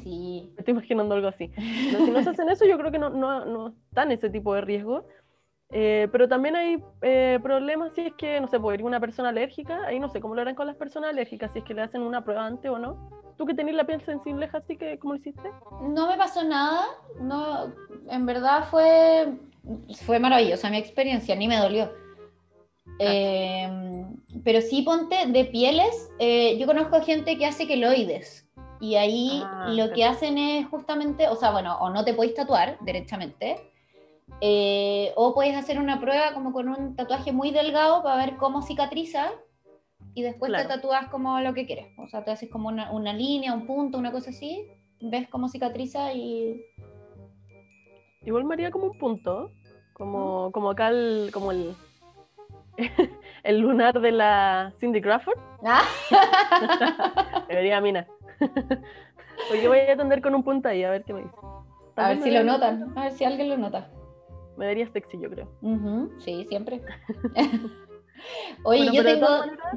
Sí. 0.03 0.51
Me 0.55 0.59
estoy 0.59 0.71
imaginando 0.73 1.15
algo 1.15 1.27
así. 1.27 1.51
si 1.55 2.11
no 2.11 2.23
se 2.23 2.29
hacen 2.29 2.49
eso, 2.49 2.65
yo 2.65 2.77
creo 2.77 2.91
que 2.91 2.99
no, 2.99 3.09
no, 3.09 3.45
no 3.45 3.73
están 3.89 4.11
ese 4.11 4.29
tipo 4.29 4.53
de 4.53 4.61
riesgo. 4.61 5.05
Eh, 5.69 6.07
pero 6.11 6.29
también 6.29 6.55
hay 6.55 6.81
eh, 7.01 7.39
problemas 7.43 7.91
si 7.93 8.01
es 8.01 8.13
que, 8.13 8.39
no 8.39 8.47
sé, 8.47 8.59
puede 8.59 8.77
ir 8.77 8.85
una 8.85 9.01
persona 9.01 9.29
alérgica, 9.29 9.85
ahí 9.85 9.99
no 9.99 10.07
sé 10.07 10.21
cómo 10.21 10.33
lo 10.33 10.41
harán 10.41 10.55
con 10.55 10.67
las 10.67 10.77
personas 10.77 11.09
alérgicas, 11.09 11.51
si 11.51 11.59
es 11.59 11.65
que 11.65 11.73
le 11.73 11.81
hacen 11.81 12.01
una 12.01 12.23
prueba 12.23 12.45
antes 12.45 12.71
o 12.71 12.79
no. 12.79 13.09
¿Tú 13.37 13.45
que 13.45 13.53
tenés 13.53 13.75
la 13.75 13.85
piel 13.85 14.01
sensible, 14.01 14.49
así 14.53 14.77
que 14.77 14.97
cómo 14.97 15.13
lo 15.13 15.19
hiciste? 15.19 15.51
No 15.81 16.07
me 16.07 16.17
pasó 16.17 16.43
nada, 16.43 16.85
no, 17.19 17.73
en 18.09 18.25
verdad 18.25 18.67
fue, 18.71 19.33
fue 20.05 20.19
maravillosa 20.19 20.69
mi 20.69 20.77
experiencia, 20.77 21.35
ni 21.35 21.47
me 21.47 21.57
dolió. 21.57 21.91
Em, 22.99 24.15
pero 24.43 24.61
sí 24.61 24.81
ponte 24.81 25.27
de 25.27 25.45
pieles, 25.45 26.09
eh, 26.17 26.57
yo 26.57 26.65
conozco 26.65 27.01
gente 27.01 27.37
que 27.37 27.45
hace 27.45 27.67
queloides, 27.67 28.46
y 28.79 28.95
ahí 28.95 29.41
ah, 29.43 29.69
lo 29.69 29.91
que 29.91 30.05
hacen 30.05 30.37
es 30.37 30.67
justamente, 30.67 31.27
o 31.27 31.35
sea, 31.35 31.51
bueno, 31.51 31.77
o 31.79 31.89
no 31.89 32.03
te 32.03 32.13
podéis 32.13 32.35
tatuar 32.35 32.77
derechamente, 32.81 33.71
eh, 34.41 35.13
o 35.15 35.33
puedes 35.33 35.55
hacer 35.55 35.79
una 35.79 35.99
prueba 35.99 36.33
como 36.33 36.53
con 36.53 36.69
un 36.69 36.95
tatuaje 36.95 37.31
muy 37.31 37.51
delgado 37.51 38.03
para 38.03 38.17
ver 38.17 38.37
cómo 38.37 38.61
cicatriza 38.61 39.31
y 40.13 40.21
después 40.21 40.51
te 40.51 40.65
tatúas 40.65 41.07
como 41.09 41.39
lo 41.39 41.53
que 41.53 41.65
quieres. 41.65 41.87
O 41.97 42.07
sea, 42.07 42.23
te 42.23 42.31
haces 42.31 42.49
como 42.49 42.69
una, 42.69 42.91
una, 42.91 43.13
línea, 43.13 43.53
un 43.53 43.65
punto, 43.65 43.97
una 43.97 44.11
cosa 44.11 44.31
así, 44.31 44.67
ves 45.01 45.27
cómo 45.29 45.47
cicatriza 45.47 46.13
y... 46.13 46.61
Igual 48.23 48.43
María 48.43 48.71
como 48.71 48.87
un 48.87 48.97
punto, 48.97 49.51
como, 49.93 50.51
como 50.51 50.71
acá 50.71 50.89
el, 50.89 51.29
como 51.31 51.51
el, 51.51 51.73
el 53.43 53.59
lunar 53.59 53.99
de 54.01 54.11
la 54.11 54.73
Cindy 54.79 55.01
Crawford. 55.01 55.37
¿Ah? 55.63 55.83
Debería 57.47 57.79
mina. 57.79 58.07
Oye, 59.51 59.67
voy 59.67 59.79
a 59.79 59.93
atender 59.93 60.21
con 60.21 60.35
un 60.35 60.43
punto 60.43 60.69
ahí, 60.69 60.83
a 60.83 60.91
ver 60.91 61.03
qué 61.03 61.13
me 61.13 61.21
dice. 61.21 61.35
A 61.95 62.09
ver 62.09 62.21
si 62.21 62.31
lo 62.31 62.43
notan, 62.43 62.93
a 62.95 63.03
ver 63.03 63.11
si 63.11 63.23
alguien 63.23 63.49
lo 63.49 63.57
nota. 63.57 63.89
Me 64.57 64.65
vería 64.67 64.87
sexy, 64.87 65.19
yo 65.19 65.29
creo. 65.29 65.47
Sí, 66.19 66.45
siempre. 66.49 66.81
Oye, 68.63 68.89
yo 68.91 69.03
tengo. 69.03 69.27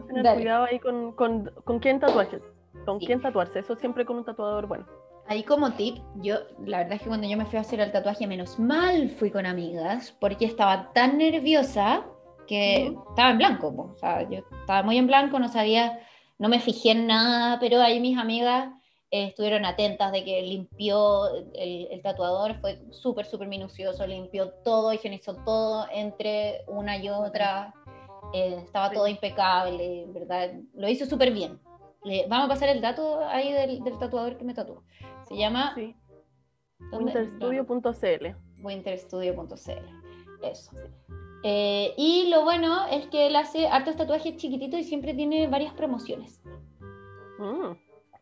tener 0.07 0.35
cuidado 0.37 0.65
ahí 0.65 0.79
con, 0.79 1.13
con, 1.13 1.51
con 1.65 1.79
quién 1.79 2.01
tatuajes. 2.01 2.43
Con 2.87 2.99
quién 2.99 3.21
tatuarse. 3.21 3.59
Eso 3.59 3.77
siempre 3.77 4.05
con 4.07 4.17
un 4.17 4.25
tatuador 4.25 4.67
bueno. 4.67 4.87
Ahí 5.27 5.45
como 5.45 5.73
tip, 5.73 5.99
yo 6.17 6.39
la 6.65 6.79
verdad 6.79 6.95
es 6.95 7.03
que 7.03 7.09
cuando 7.09 7.29
yo 7.29 7.37
me 7.37 7.45
fui 7.45 7.59
a 7.59 7.61
hacer 7.61 7.81
el 7.81 7.93
tatuaje, 7.93 8.27
menos 8.27 8.59
mal 8.59 9.11
fui 9.11 9.31
con 9.31 9.47
amigas, 9.47 10.17
porque 10.19 10.45
estaba 10.45 10.93
tan 10.93 11.19
nerviosa 11.19 12.05
que 12.49 12.95
estaba 13.11 13.31
en 13.31 13.39
blanco. 13.39 13.93
O 13.95 13.97
sea, 13.99 14.29
yo 14.29 14.41
estaba 14.61 14.83
muy 14.83 14.99
en 14.99 15.07
blanco, 15.07 15.39
no 15.39 15.49
sabía 15.49 16.01
no 16.41 16.49
me 16.49 16.59
fijé 16.59 16.91
en 16.93 17.07
nada, 17.07 17.59
pero 17.61 17.81
ahí 17.81 18.01
mis 18.01 18.19
amigas 18.19 18.71
eh, 19.11 19.27
estuvieron 19.27 19.65
atentas 19.65 20.11
de 20.11 20.25
que 20.25 20.41
limpió 20.43 21.27
el, 21.55 22.01
tatuador, 22.03 22.59
fue 22.61 22.81
súper, 22.91 23.27
súper 23.27 23.47
minucioso, 23.47 24.07
limpió 24.07 24.51
todo, 24.65 24.93
higienizó 24.93 25.35
todo 25.45 25.87
entre 25.93 26.63
una 26.67 26.97
y 26.97 27.09
otra, 27.11 27.75
eh, 28.33 28.57
estaba 28.65 28.91
todo 28.91 29.07
impecable, 29.07 30.07
¿verdad? 30.09 30.53
Lo 30.75 30.89
hizo 30.89 31.07
súper 31.07 31.31
bien. 31.33 31.61
le- 32.05 32.27
vamos 32.29 32.47
a 32.47 32.49
pasar 32.49 32.71
el 32.71 32.81
dato 32.81 33.21
ahí 33.29 33.53
del, 33.53 33.85
del 33.85 33.99
tatuador 33.99 34.39
que 34.39 34.45
me 34.45 34.55
tatuó. 34.55 34.83
Se 35.29 35.37
llama 35.37 35.75
Sí. 35.75 35.95
Winterstudio.cl. 36.93 38.27
winterstudio.cl. 38.63 40.43
Eso. 40.43 40.71
Eh, 41.43 41.95
y 41.97 42.29
lo 42.29 42.43
bueno 42.45 42.87
es 42.91 43.07
que 43.07 43.27
él 43.27 43.37
hace 43.37 43.67
hartos 43.69 43.97
tatuajes 43.97 44.37
chiquititos 44.37 44.81
y 44.81 44.85
siempre 44.85 45.15
tiene 45.15 45.47
varias 45.47 45.73
promociones. 45.75 46.41
Mm. 47.39 47.73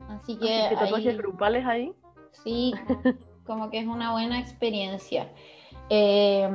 Así 0.09 0.33
Así 0.35 0.37
que, 0.39 0.67
que 0.71 0.77
tatuajes 0.77 1.09
ahí- 1.09 1.17
grupales 1.17 1.67
ahí. 1.67 1.93
sí, 2.45 2.73
como 3.47 3.71
que 3.71 3.81
es 3.81 3.87
una 3.87 4.13
buena 4.13 4.39
experiencia. 4.39 5.29
Eh, 5.91 6.49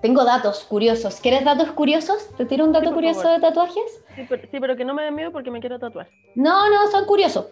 tengo 0.00 0.24
datos 0.24 0.64
curiosos. 0.64 1.20
¿Quieres 1.20 1.44
datos 1.44 1.70
curiosos? 1.72 2.28
¿Te 2.36 2.46
tiro 2.46 2.64
un 2.64 2.72
dato 2.72 2.88
Sí, 2.88 2.94
curioso 2.94 3.22
favor. 3.22 3.36
de 3.40 3.46
tatuajes? 3.46 4.04
Sí 4.14 4.22
pero, 4.28 4.42
sí, 4.50 4.60
pero 4.60 4.76
que 4.76 4.84
no 4.84 4.94
me 4.94 5.02
dé 5.02 5.10
miedo 5.10 5.32
porque 5.32 5.50
me 5.50 5.60
quiero 5.60 5.78
tatuar. 5.78 6.08
No, 6.34 6.70
no, 6.70 6.86
son 6.90 7.04
curiosos. 7.06 7.46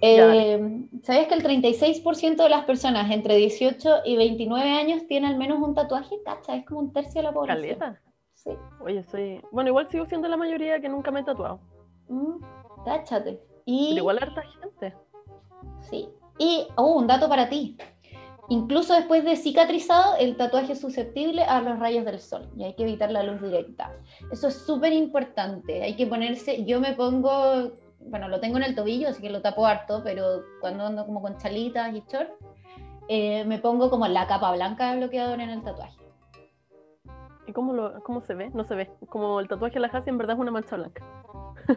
Eh, 0.00 0.86
¿Sabías 1.02 1.26
que 1.26 1.34
el 1.34 1.42
36% 1.42 2.36
de 2.36 2.48
las 2.48 2.64
personas 2.64 3.10
entre 3.10 3.36
18 3.36 4.02
y 4.04 4.16
29 4.16 4.70
años 4.70 5.06
tiene 5.08 5.26
al 5.26 5.36
menos 5.36 5.58
un 5.60 5.74
tatuaje? 5.74 6.16
Cacha, 6.24 6.56
es 6.56 6.64
como 6.64 6.80
un 6.80 6.92
tercio 6.92 7.20
de 7.20 7.22
la 7.24 7.32
población. 7.32 7.78
Caleta. 7.78 8.00
Sí. 8.34 8.50
Oye, 8.80 9.02
soy. 9.04 9.40
Bueno, 9.50 9.70
igual 9.70 9.88
sigo 9.88 10.06
siendo 10.06 10.28
la 10.28 10.36
mayoría 10.36 10.80
que 10.80 10.88
nunca 10.88 11.10
me 11.10 11.20
he 11.20 11.24
tatuado. 11.24 11.60
Mm, 12.08 12.40
cáchate. 12.84 13.40
Y, 13.64 13.90
Pero 13.90 13.98
igual 13.98 14.18
harta 14.22 14.42
gente. 14.42 14.94
sí. 15.90 16.08
Y, 16.38 16.68
oh, 16.76 16.96
un 16.96 17.08
dato 17.08 17.28
para 17.28 17.48
ti. 17.48 17.76
Incluso 18.48 18.94
después 18.94 19.24
de 19.24 19.36
cicatrizado, 19.36 20.16
el 20.16 20.36
tatuaje 20.36 20.72
es 20.72 20.80
susceptible 20.80 21.42
a 21.42 21.60
los 21.60 21.78
rayos 21.78 22.04
del 22.06 22.18
sol 22.18 22.48
y 22.56 22.64
hay 22.64 22.74
que 22.74 22.84
evitar 22.84 23.10
la 23.10 23.22
luz 23.22 23.42
directa. 23.42 23.92
Eso 24.32 24.48
es 24.48 24.54
súper 24.54 24.92
importante. 24.94 25.82
Hay 25.82 25.96
que 25.96 26.06
ponerse, 26.06 26.64
yo 26.64 26.80
me 26.80 26.94
pongo, 26.94 27.72
bueno, 28.08 28.28
lo 28.28 28.40
tengo 28.40 28.56
en 28.56 28.64
el 28.64 28.74
tobillo, 28.74 29.08
así 29.08 29.22
que 29.22 29.30
lo 29.30 29.42
tapo 29.42 29.66
harto, 29.66 30.02
pero 30.04 30.42
cuando 30.60 30.86
ando 30.86 31.06
como 31.06 31.22
con 31.22 31.38
chalitas 31.38 31.94
y 31.94 32.02
short, 32.10 32.30
eh, 33.08 33.44
me 33.44 33.58
pongo 33.58 33.90
como 33.90 34.06
la 34.06 34.26
capa 34.26 34.52
blanca 34.52 34.90
de 34.90 34.98
bloqueador 34.98 35.40
en 35.40 35.50
el 35.50 35.62
tatuaje. 35.62 35.96
¿Y 37.46 37.52
cómo, 37.52 37.72
lo, 37.72 38.02
cómo 38.02 38.20
se 38.20 38.34
ve? 38.34 38.50
No 38.50 38.64
se 38.64 38.74
ve. 38.74 38.90
Como 39.08 39.40
el 39.40 39.48
tatuaje 39.48 39.74
de 39.74 39.80
la 39.80 39.88
Hasi 39.88 40.10
en 40.10 40.18
verdad 40.18 40.36
es 40.36 40.40
una 40.40 40.50
mancha 40.50 40.76
blanca. 40.76 41.02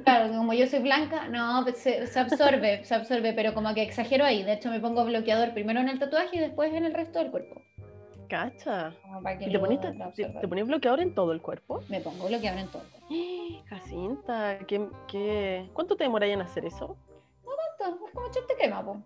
Claro, 0.03 0.33
como 0.33 0.53
yo 0.53 0.67
soy 0.67 0.79
blanca, 0.79 1.27
no, 1.29 1.61
pues 1.63 1.77
se, 1.77 2.07
se 2.07 2.19
absorbe, 2.19 2.83
se 2.83 2.95
absorbe, 2.95 3.33
pero 3.33 3.53
como 3.53 3.73
que 3.73 3.81
exagero 3.81 4.25
ahí. 4.25 4.43
De 4.43 4.53
hecho, 4.53 4.69
me 4.69 4.79
pongo 4.79 5.05
bloqueador 5.05 5.53
primero 5.53 5.79
en 5.79 5.89
el 5.89 5.99
tatuaje 5.99 6.37
y 6.37 6.39
después 6.39 6.73
en 6.73 6.85
el 6.85 6.93
resto 6.93 7.19
del 7.19 7.31
cuerpo. 7.31 7.61
Cacha. 8.27 8.93
¿Y 9.39 9.45
te 9.45 9.51
lo 9.51 9.67
te, 9.67 10.23
te 10.41 10.47
pones 10.47 10.67
bloqueador 10.67 11.01
en 11.01 11.13
todo 11.13 11.31
el 11.33 11.41
cuerpo? 11.41 11.81
Me 11.89 11.99
pongo 11.99 12.27
bloqueador 12.27 12.59
en 12.59 12.67
todo. 12.67 12.83
Jacinta, 13.69 14.59
¿qué, 14.67 14.87
qué... 15.07 15.69
¿cuánto 15.73 15.95
te 15.95 16.03
demoráis 16.03 16.33
en 16.33 16.41
hacer 16.41 16.65
eso? 16.65 16.97
Tanto, 17.79 18.05
Es 18.05 18.11
como 18.13 18.27
echarte 18.27 18.55
crema, 18.55 18.83
po. 18.83 19.01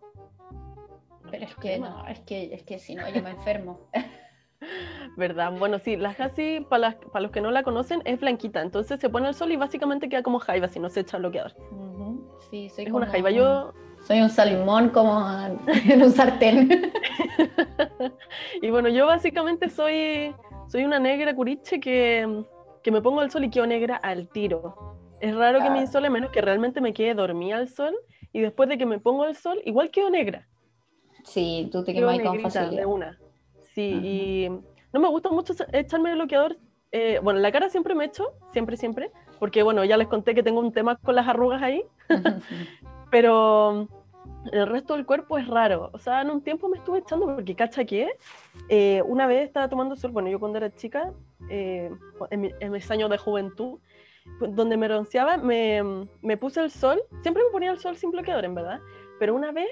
Pero 1.32 1.46
es 1.46 1.56
que 1.56 1.80
no, 1.80 2.06
es 2.08 2.20
que, 2.22 2.54
es 2.54 2.64
que 2.64 2.80
si 2.80 2.96
no, 2.96 3.10
yo 3.10 3.22
me 3.24 3.32
enfermo. 3.32 3.80
¿Verdad? 5.18 5.54
Bueno, 5.58 5.80
sí, 5.80 5.96
la 5.96 6.10
Hasi, 6.10 6.66
para, 6.70 6.98
para 7.12 7.24
los 7.24 7.32
que 7.32 7.42
no 7.42 7.52
la 7.52 7.64
conocen, 7.64 8.02
es 8.06 8.20
blanquita. 8.20 8.62
Entonces 8.62 9.00
se 9.00 9.10
pone 9.10 9.28
al 9.28 9.34
sol 9.34 9.52
y 9.52 9.56
básicamente 9.56 10.10
queda 10.10 10.24
como 10.24 10.40
jaiba 10.40 10.68
si 10.68 10.80
no 10.80 10.90
se 10.90 11.02
echa 11.02 11.18
bloqueador. 11.18 11.54
Ujú, 11.72 12.38
Sí, 12.50 12.70
soy 12.70 12.86
Es 12.86 12.92
como 12.92 13.04
una 13.04 13.12
jaiba. 13.12 13.32
Yo, 13.32 13.74
Soy 14.06 14.22
un 14.22 14.30
salmón 14.30 14.90
como 14.90 15.20
en 15.90 16.04
un 16.04 16.12
sartén. 16.12 16.92
y 18.62 18.70
bueno, 18.70 18.90
yo 18.90 19.08
básicamente 19.08 19.70
soy, 19.70 20.36
soy 20.68 20.84
una 20.84 21.00
negra 21.00 21.36
curiche 21.36 21.80
que, 21.80 22.46
que 22.86 22.92
me 22.92 23.02
pongo 23.02 23.22
al 23.22 23.32
sol 23.32 23.44
y 23.44 23.50
quedo 23.50 23.66
negra 23.66 23.96
al 23.96 24.28
tiro. 24.30 24.76
Es 25.20 25.36
raro 25.36 25.60
que 25.60 25.72
me 25.72 25.80
insole 25.80 26.08
menos 26.12 26.30
que 26.30 26.40
realmente 26.40 26.82
me 26.82 26.94
quede 26.94 27.16
dormida 27.16 27.58
al 27.58 27.68
sol 27.68 27.96
y 28.32 28.42
después 28.42 28.70
de 28.70 28.78
que 28.78 28.86
me 28.86 29.00
pongo 29.00 29.24
al 29.24 29.36
sol, 29.36 29.60
igual 29.66 29.90
quedo 29.90 30.12
negra. 30.12 30.48
Sí, 31.24 31.68
tú 31.72 31.84
te 31.84 31.96
quemas 31.96 32.20
con 32.20 32.34
negrita 32.34 32.60
de 32.60 32.66
facilidad. 32.66 32.86
una. 32.86 33.20
Sí, 33.74 34.00
y 34.04 34.50
no 34.94 35.00
me 35.00 35.08
gusta 35.08 35.30
mucho 35.30 35.56
echarme 35.74 36.14
bloqueador. 36.14 36.60
eh, 36.92 37.20
bueno, 37.24 37.40
la 37.40 37.52
cara 37.52 37.72
siempre 37.72 37.96
me 37.96 38.06
echo, 38.06 38.34
siempre, 38.54 38.78
siempre, 38.78 39.10
porque 39.40 39.64
bueno, 39.64 39.84
ya 39.84 39.98
les 39.98 40.08
conté 40.08 40.36
que 40.36 40.44
tengo 40.44 40.60
un 40.60 40.72
tema 40.72 40.96
con 40.98 41.16
las 41.16 41.28
arrugas 41.28 41.64
ahí, 41.64 41.84
pero 43.10 43.88
el 44.52 44.68
resto 44.68 44.96
del 44.96 45.06
cuerpo 45.06 45.38
es 45.38 45.48
raro. 45.48 45.90
O 45.94 45.98
sea, 46.00 46.22
en 46.22 46.30
un 46.30 46.42
tiempo 46.42 46.68
me 46.70 46.78
estuve 46.78 47.00
echando 47.00 47.26
porque, 47.26 47.56
cacha 47.56 47.84
que 47.86 48.10
eh, 48.70 49.02
una 49.06 49.28
vez 49.28 49.46
estaba 49.48 49.68
tomando 49.70 49.96
sol, 49.96 50.12
bueno, 50.12 50.30
yo 50.30 50.40
cuando 50.40 50.58
era 50.58 50.74
chica, 50.76 51.12
eh, 51.50 51.92
en, 52.30 52.42
mi- 52.42 52.52
en 52.60 52.72
mis 52.72 52.90
años 52.92 53.10
de 53.10 53.18
juventud, 53.18 53.80
pues, 54.40 54.56
donde 54.56 54.78
me 54.78 54.88
bronceaba, 54.88 55.38
me, 55.38 55.82
me 56.22 56.38
puse 56.38 56.62
el 56.62 56.72
sol, 56.72 57.02
siempre 57.22 57.44
me 57.44 57.50
ponía 57.52 57.72
el 57.72 57.80
sol 57.80 57.96
sin 57.96 58.12
bloqueador, 58.12 58.46
en 58.46 58.56
verdad, 58.56 58.80
pero 59.20 59.36
una 59.36 59.52
vez 59.52 59.70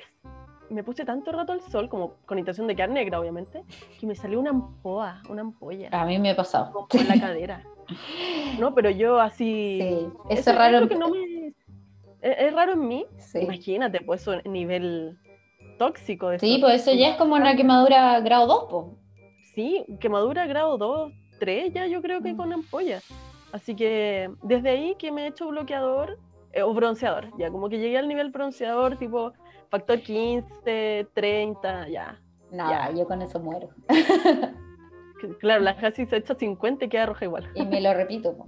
me 0.70 0.84
puse 0.84 1.06
tanto 1.06 1.32
rato 1.32 1.52
al 1.54 1.62
sol, 1.62 1.90
como 1.90 2.16
con 2.26 2.40
intención 2.40 2.66
de 2.68 2.76
quedar 2.76 2.90
negra, 2.90 3.20
obviamente, 3.20 3.64
que 4.00 4.08
me 4.08 4.16
salió 4.16 4.40
una 4.40 4.52
ampoa, 4.52 5.22
una 5.30 5.42
ampolla, 5.42 5.90
A 5.92 6.06
mí 6.06 6.18
me 6.20 6.32
ha 6.32 6.36
pasado. 6.36 6.88
como 6.90 7.02
en 7.04 7.08
la 7.10 7.20
cadera. 7.20 7.64
No, 8.60 8.74
pero 8.74 8.90
yo 8.92 9.20
así... 9.20 9.80
Sí, 9.82 10.08
eso 10.30 10.52
es 10.52 10.56
raro. 10.58 10.88
que 10.88 10.96
no 10.96 11.10
me... 11.10 11.54
Es, 12.24 12.36
es 12.40 12.54
raro 12.54 12.74
en 12.74 12.88
mí. 12.88 13.06
Sí. 13.18 13.40
Imagínate, 13.40 14.02
pues 14.02 14.28
a 14.28 14.42
nivel 14.46 15.18
tóxico. 15.78 16.30
De 16.30 16.40
Sí, 16.40 16.58
pues 16.62 16.82
eso 16.82 16.94
ya 16.98 17.10
es 17.10 17.18
como 17.18 17.36
una 17.36 17.56
quemadura 17.56 18.20
grado 18.22 18.48
2, 18.48 18.66
po. 18.70 18.98
Sí, 19.54 19.86
quemadura 20.00 20.48
grado 20.48 20.78
2, 20.80 21.12
3 21.40 21.72
ya 21.74 21.86
yo 21.86 22.02
creo 22.02 22.22
que 22.24 22.34
Mm. 22.34 22.38
con 22.38 22.54
ampolla. 22.54 23.02
Así 23.52 23.76
que 23.76 24.32
desde 24.42 24.70
ahí 24.72 24.96
que 24.98 25.12
me 25.12 25.26
he 25.26 25.28
hecho 25.28 25.48
bloqueador 25.48 26.18
eh, 26.54 26.64
o 26.64 26.74
bronceador, 26.74 27.30
ya 27.38 27.50
como 27.52 27.70
que 27.70 27.78
llegué 27.80 27.98
al 28.00 28.08
nivel 28.08 28.30
bronceador 28.32 28.98
tipo 28.98 29.34
factor 29.70 30.00
15, 30.02 31.08
30, 31.14 31.88
ya. 31.90 32.20
Nada, 32.52 32.90
Ya. 32.90 32.96
yo 32.98 33.08
con 33.08 33.22
eso 33.22 33.40
muero. 33.40 33.70
Claro, 35.40 35.62
la 35.64 35.76
casi 35.78 36.06
se 36.06 36.18
echa 36.18 36.36
50 36.36 36.86
y 36.86 36.90
queda 36.90 37.06
roja 37.06 37.26
igual. 37.26 37.50
Y 37.56 37.66
me 37.66 37.80
lo 37.82 37.94
repito. 37.94 38.36
po. 38.36 38.46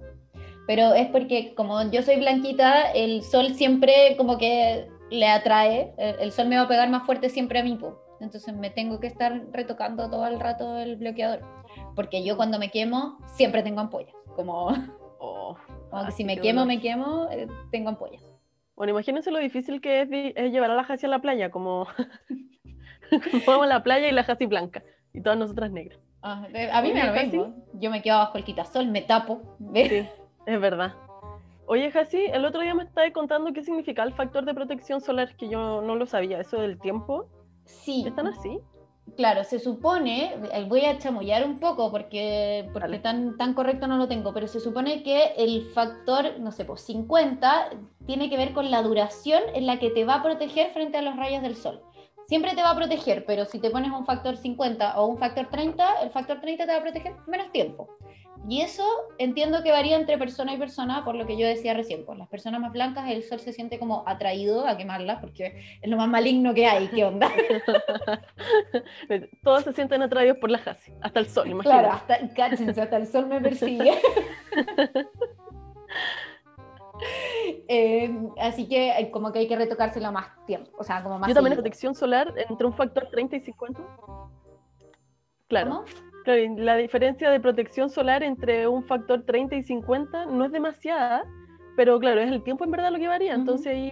Pero 0.67 0.93
es 0.93 1.07
porque 1.10 1.53
como 1.55 1.91
yo 1.91 2.01
soy 2.01 2.17
blanquita, 2.17 2.91
el 2.91 3.24
sol 3.24 3.53
siempre 3.53 4.15
como 4.17 4.38
que 4.38 4.88
le 5.12 5.27
atrae, 5.27 5.93
el, 5.98 6.31
sol 6.31 6.48
me 6.48 6.57
va 6.57 6.63
a 6.63 6.67
pegar 6.67 6.89
más 6.89 7.05
fuerte 7.05 7.29
siempre 7.29 7.60
a 7.60 7.63
mí, 7.63 7.75
po. 7.75 8.01
entonces 8.19 8.55
me 8.55 8.72
tengo 8.72 9.00
que 9.00 9.07
estar 9.07 9.45
retocando 9.51 10.10
todo 10.10 10.25
el 10.25 10.39
rato 10.39 10.77
el 10.79 10.95
bloqueador, 10.95 11.41
porque 11.95 12.24
yo 12.24 12.36
cuando 12.36 12.57
me 12.57 12.72
quemo 12.72 13.19
siempre 13.36 13.62
tengo 13.62 13.81
ampollas, 13.81 14.15
como, 14.36 14.74
Oh. 15.25 15.57
como 15.89 16.05
que 16.05 16.12
si 16.12 16.24
me 16.24 16.38
quemo, 16.39 16.65
me 16.65 16.79
quemo, 16.79 17.27
eh, 17.31 17.48
tengo 17.72 17.89
ampollas. 17.89 18.24
Bueno, 18.75 18.91
imagínense 18.91 19.31
lo 19.31 19.39
difícil 19.39 19.81
que 19.81 20.01
es, 20.01 20.10
es 20.12 20.51
llevar 20.51 20.72
a 20.72 20.75
la 20.75 20.84
Jasi 20.84 21.05
a 21.05 21.10
la 21.10 21.19
playa, 21.19 21.50
como 21.51 21.88
vamos 23.48 23.63
a 23.63 23.67
la 23.67 23.84
playa 23.84 24.07
y 24.07 24.12
la 24.12 24.24
Jasi 24.24 24.45
blanca 24.45 24.84
y 25.13 25.22
todas 25.22 25.38
nosotras 25.38 25.72
negras. 25.72 26.00
Ah, 26.22 26.48
eh, 26.53 26.69
a 26.72 26.81
mí 26.81 26.91
me 26.91 27.05
lo 27.05 27.13
mismo, 27.13 27.55
yo 27.74 27.91
me 27.91 28.01
quedo 28.01 28.17
bajo 28.17 28.38
el 28.38 28.43
quitasol, 28.43 28.88
me 28.88 29.01
tapo, 29.01 29.55
¿ves? 29.60 29.89
Sí, 29.89 30.10
es 30.45 30.59
verdad. 30.59 30.93
Oye, 31.67 31.91
Jasi, 31.91 32.25
el 32.25 32.45
otro 32.45 32.61
día 32.61 32.75
me 32.75 32.83
estabas 32.83 33.11
contando 33.11 33.51
qué 33.51 33.63
significa 33.63 34.03
el 34.03 34.13
factor 34.13 34.45
de 34.45 34.53
protección 34.53 35.01
solar, 35.01 35.35
que 35.35 35.49
yo 35.49 35.81
no 35.81 35.95
lo 35.95 36.05
sabía, 36.05 36.39
eso 36.39 36.57
del 36.61 36.79
tiempo. 36.79 37.25
Sí, 37.63 38.03
¿Están 38.05 38.27
así? 38.27 38.59
Claro, 39.17 39.43
se 39.43 39.59
supone, 39.59 40.33
eh, 40.51 40.65
voy 40.67 40.83
a 40.85 40.97
chamullar 40.97 41.45
un 41.45 41.59
poco 41.59 41.89
porque, 41.89 42.69
porque 42.73 42.99
tan, 42.99 43.37
tan 43.37 43.53
correcto 43.53 43.87
no 43.87 43.97
lo 43.97 44.07
tengo, 44.07 44.33
pero 44.33 44.47
se 44.47 44.59
supone 44.59 45.03
que 45.03 45.33
el 45.37 45.63
factor, 45.73 46.39
no 46.39 46.51
sé, 46.51 46.65
pues 46.65 46.81
50 46.81 47.69
tiene 48.05 48.29
que 48.29 48.37
ver 48.37 48.53
con 48.53 48.69
la 48.71 48.81
duración 48.81 49.41
en 49.53 49.67
la 49.67 49.79
que 49.79 49.91
te 49.91 50.05
va 50.05 50.15
a 50.15 50.23
proteger 50.23 50.71
frente 50.71 50.97
a 50.97 51.01
los 51.01 51.15
rayos 51.15 51.43
del 51.43 51.55
sol. 51.55 51.81
Siempre 52.27 52.55
te 52.55 52.62
va 52.62 52.72
a 52.72 52.75
proteger, 52.75 53.25
pero 53.25 53.46
si 53.46 53.60
te 53.60 53.70
pones 53.70 53.91
un 53.91 54.05
factor 54.05 54.38
50 54.38 55.00
o 55.00 55.05
un 55.05 55.17
factor 55.17 55.48
30, 55.50 56.01
el 56.01 56.10
factor 56.10 56.41
30 56.41 56.65
te 56.65 56.72
va 56.72 56.79
a 56.79 56.82
proteger 56.82 57.13
menos 57.27 57.51
tiempo. 57.51 57.98
Y 58.48 58.62
eso 58.62 58.86
entiendo 59.17 59.63
que 59.63 59.72
varía 59.72 59.98
entre 59.98 60.20
persona 60.20 60.53
y 60.53 60.58
persona, 60.58 61.03
por 61.03 61.15
lo 61.15 61.25
que 61.25 61.36
yo 61.36 61.48
decía 61.48 61.74
recién. 61.74 62.05
Pues 62.05 62.20
las 62.20 62.27
personas 62.27 62.62
más 62.62 62.72
blancas, 62.72 63.10
el 63.10 63.24
sol 63.24 63.39
se 63.39 63.53
siente 63.53 63.79
como 63.79 64.08
atraído 64.08 64.67
a 64.67 64.77
quemarlas 64.77 65.20
porque 65.20 65.79
es 65.82 65.89
lo 65.89 65.98
más 65.98 66.08
maligno 66.08 66.53
que 66.53 66.67
hay. 66.67 66.88
¿Qué 66.88 67.05
onda? 67.05 67.32
Todos 69.44 69.63
se 69.63 69.74
sienten 69.74 70.03
atraídos 70.03 70.38
por 70.38 70.51
la 70.51 70.60
Jasi, 70.60 70.94
hasta 71.01 71.20
el 71.20 71.27
sol, 71.27 71.50
imagínate. 71.50 71.82
Claro, 71.82 71.96
hasta, 71.96 72.20
cáchense, 72.36 72.82
hasta 72.82 72.98
el 72.98 73.08
sol 73.08 73.25
me 73.27 73.41
persigue. 73.41 74.00
Eh, 77.67 78.09
así 78.39 78.67
que 78.67 78.89
eh, 78.97 79.11
como 79.11 79.31
que 79.31 79.39
hay 79.39 79.47
que 79.47 79.55
retocárselo 79.55 80.11
más 80.11 80.27
tiempo, 80.45 80.71
o 80.77 80.83
sea, 80.83 81.03
como 81.03 81.19
más 81.19 81.27
Yo 81.27 81.33
también 81.35 81.51
la 81.51 81.55
protección 81.61 81.95
solar 81.95 82.33
entre 82.49 82.65
un 82.67 82.73
factor 82.73 83.07
30 83.11 83.35
y 83.37 83.39
50. 83.41 83.81
Claro, 85.47 85.69
¿Cómo? 85.69 85.83
claro, 86.23 86.41
la 86.57 86.75
diferencia 86.77 87.29
de 87.29 87.39
protección 87.39 87.89
solar 87.89 88.23
entre 88.23 88.67
un 88.67 88.83
factor 88.83 89.23
30 89.23 89.55
y 89.55 89.63
50 89.63 90.25
no 90.25 90.45
es 90.45 90.51
demasiada, 90.51 91.23
pero 91.75 91.99
claro, 91.99 92.21
es 92.21 92.31
el 92.31 92.43
tiempo 92.43 92.63
en 92.63 92.71
verdad 92.71 92.91
lo 92.91 92.97
que 92.99 93.07
varía, 93.07 93.31
Ujú. 93.33 93.41
entonces 93.41 93.67
ahí 93.67 93.91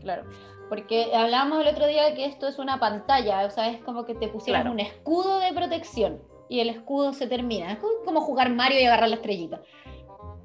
Claro, 0.00 0.24
porque 0.68 1.10
hablábamos 1.14 1.60
el 1.62 1.68
otro 1.68 1.86
día 1.86 2.14
que 2.14 2.26
esto 2.26 2.46
es 2.46 2.58
una 2.58 2.78
pantalla, 2.78 3.44
o 3.46 3.50
sea, 3.50 3.70
es 3.70 3.82
como 3.82 4.04
que 4.04 4.14
te 4.14 4.28
pusieran 4.28 4.62
Claro. 4.62 4.72
un 4.74 4.80
escudo 4.80 5.40
de 5.40 5.52
protección 5.52 6.20
y 6.48 6.60
el 6.60 6.68
escudo 6.68 7.12
se 7.12 7.26
termina. 7.26 7.72
Es 7.72 7.78
como- 7.78 8.04
como 8.04 8.20
jugar 8.20 8.50
Mario 8.50 8.80
y 8.80 8.84
agarrar 8.84 9.08
la 9.08 9.16
estrellita. 9.16 9.60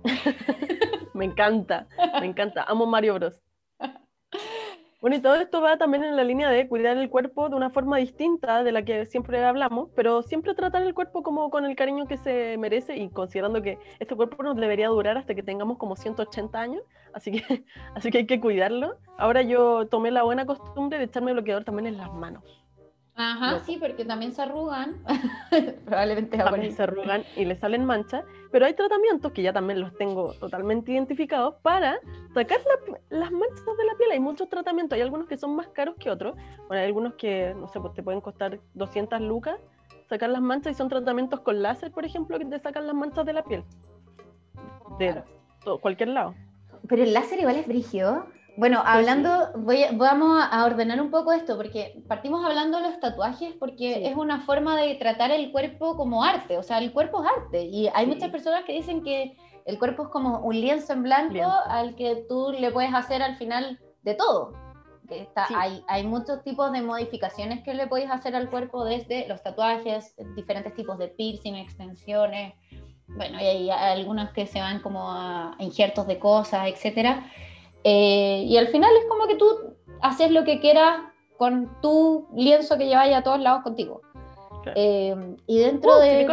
me 1.14 1.26
encanta, 1.26 1.88
me 2.20 2.26
encanta, 2.26 2.64
amo 2.64 2.86
Mario 2.86 3.16
Bros. 3.16 3.42
Bueno, 5.02 5.16
y 5.16 5.20
todo 5.20 5.36
esto 5.38 5.62
va 5.62 5.80
también 5.80 6.04
en 6.04 6.16
la 6.16 6.24
línea 6.24 6.52
de 6.52 6.68
cuidar 6.68 6.96
el 6.96 7.10
cuerpo 7.10 7.50
de 7.50 7.56
una 7.56 7.72
forma 7.72 7.98
distinta 7.98 8.64
de 8.64 8.72
la 8.72 8.84
que 8.84 9.08
siempre 9.08 9.44
hablamos, 9.44 9.90
pero 9.96 10.22
siempre 10.22 10.54
tratar 10.54 10.84
el 10.84 10.94
cuerpo 10.94 11.24
como 11.24 11.50
con 11.50 11.66
el 11.66 11.76
cariño 11.76 12.06
que 12.06 12.18
se 12.18 12.56
merece 12.60 12.98
y 12.98 13.10
considerando 13.10 13.64
que 13.64 13.80
este 14.00 14.16
cuerpo 14.16 14.44
nos 14.44 14.56
debería 14.58 14.90
durar 14.90 15.18
hasta 15.18 15.34
que 15.34 15.42
tengamos 15.42 15.80
como 15.80 15.96
180 15.96 16.60
años, 16.60 16.84
así 17.14 17.32
que, 17.32 17.42
así 17.96 18.12
que 18.12 18.20
hay 18.20 18.26
que 18.28 18.40
cuidarlo. 18.40 19.00
Ahora 19.18 19.42
yo 19.42 19.88
tomé 19.88 20.12
la 20.12 20.22
buena 20.22 20.46
costumbre 20.46 21.00
de 21.00 21.06
echarme 21.06 21.34
bloqueador 21.34 21.64
también 21.64 21.88
en 21.88 21.98
las 21.98 22.14
manos. 22.14 22.44
Ajá, 23.16 23.60
sí, 23.60 23.78
porque 23.78 24.06
también 24.06 24.32
se 24.34 24.42
arrugan. 24.42 25.04
Probablemente 25.86 26.38
también 26.38 26.74
se 26.74 26.84
arrugan 26.84 27.24
y 27.36 27.46
le 27.46 27.56
salen 27.56 27.86
manchas. 27.86 28.24
Pero 28.52 28.66
hay 28.66 28.74
tratamientos 28.74 29.32
que 29.32 29.42
ya 29.42 29.54
también 29.54 29.82
los 29.82 29.96
tengo 29.98 30.34
totalmente 30.34 30.94
identificados 30.94 31.56
para 31.62 32.00
sacar 32.34 32.60
las 33.10 33.32
manchas 33.32 33.78
de 33.78 33.86
la 33.86 33.96
piel. 33.98 34.12
Hay 34.12 34.20
muchos 34.20 34.50
tratamientos, 34.50 34.96
hay 34.96 35.02
algunos 35.02 35.28
que 35.28 35.38
son 35.38 35.56
más 35.56 35.68
caros 35.70 35.96
que 36.00 36.10
otros. 36.10 36.36
Bueno, 36.68 36.82
hay 36.82 36.86
algunos 36.88 37.14
que, 37.16 37.54
no 37.56 37.68
sé, 37.68 37.80
pues 37.80 37.94
te 37.94 38.02
pueden 38.02 38.22
costar 38.22 38.60
200 38.74 39.22
lucas 39.22 39.60
sacar 40.12 40.30
las 40.30 40.42
manchas 40.42 40.74
y 40.74 40.76
son 40.76 40.90
tratamientos 40.90 41.40
con 41.40 41.62
láser, 41.62 41.90
por 41.90 42.04
ejemplo, 42.04 42.38
que 42.38 42.44
te 42.44 42.60
sacan 42.60 42.86
las 42.86 42.94
manchas 42.94 43.26
de 43.26 43.32
la 43.32 43.44
piel. 43.44 43.64
De 45.00 45.24
cualquier 45.80 46.10
lado. 46.10 46.36
Pero 46.90 47.04
el 47.04 47.14
láser 47.14 47.40
igual 47.40 47.56
es 47.56 47.66
brígido. 47.66 48.26
Bueno, 48.58 48.84
hablando, 48.86 49.50
voy, 49.56 49.86
vamos 49.94 50.44
a 50.52 50.66
ordenar 50.66 51.02
un 51.02 51.10
poco 51.10 51.32
esto, 51.32 51.56
porque 51.56 52.04
partimos 52.08 52.44
hablando 52.46 52.78
de 52.78 52.90
los 52.90 53.00
tatuajes, 53.00 53.54
porque 53.58 54.08
es 54.08 54.16
una 54.16 54.42
forma 54.42 54.76
de 54.76 54.96
tratar 54.96 55.32
el 55.32 55.52
cuerpo 55.52 55.96
como 55.96 56.24
arte, 56.24 56.58
o 56.58 56.64
sea, 56.64 56.80
el 56.80 56.92
cuerpo 56.92 57.24
es 57.24 57.32
arte, 57.38 57.64
y 57.64 57.88
hay 57.94 58.06
muchas 58.08 58.30
personas 58.30 58.66
que 58.66 58.74
dicen 58.74 59.04
que 59.04 59.38
el 59.66 59.80
cuerpo 59.80 60.04
es 60.04 60.10
como 60.10 60.40
un 60.40 60.60
lienzo 60.60 60.94
en 60.94 61.04
blanco 61.04 61.50
al 61.68 61.96
que 61.96 62.26
tú 62.28 62.52
le 62.52 62.72
puedes 62.72 62.94
hacer 62.94 63.22
al 63.22 63.38
final 63.38 63.80
de 64.02 64.16
todo. 64.16 64.54
Que 65.08 65.22
está, 65.22 65.48
hay, 65.56 65.84
hay 65.88 66.06
muchos 66.06 66.44
tipos 66.44 66.72
de 66.72 66.82
modificaciones 66.82 67.64
que 67.64 67.74
le 67.74 67.88
puedes 67.88 68.10
hacer 68.10 68.36
al 68.36 68.50
cuerpo, 68.50 68.84
desde 68.84 69.28
los 69.30 69.42
tatuajes, 69.42 70.14
diferentes 70.36 70.74
tipos 70.76 70.98
de 70.98 71.08
piercing, 71.08 71.56
extensiones, 71.56 72.54
bueno, 73.08 73.40
y 73.42 73.46
hay 73.46 73.70
algunos 73.70 74.32
que 74.32 74.46
se 74.46 74.60
van 74.60 74.82
como 74.82 75.10
a 75.10 75.56
injertos 75.60 76.06
de 76.08 76.20
cosas, 76.20 76.68
etcétera 76.68 77.26
eh, 77.84 78.46
y 78.48 78.58
al 78.58 78.68
final 78.68 78.92
es 78.98 79.06
como 79.10 79.28
que 79.28 79.36
tú 79.36 79.48
haces 80.02 80.32
lo 80.32 80.44
que 80.44 80.60
quieras 80.60 81.02
con 81.38 81.82
tu 81.82 82.28
lienzo 82.36 82.78
que 82.78 82.88
lleváis 82.88 83.16
a 83.16 83.24
todos 83.24 83.40
lados 83.40 83.64
contigo. 83.64 84.02
Eh, 84.76 85.16
y 85.48 85.60
dentro 85.60 85.98
uh, 85.98 86.00
de... 86.00 86.28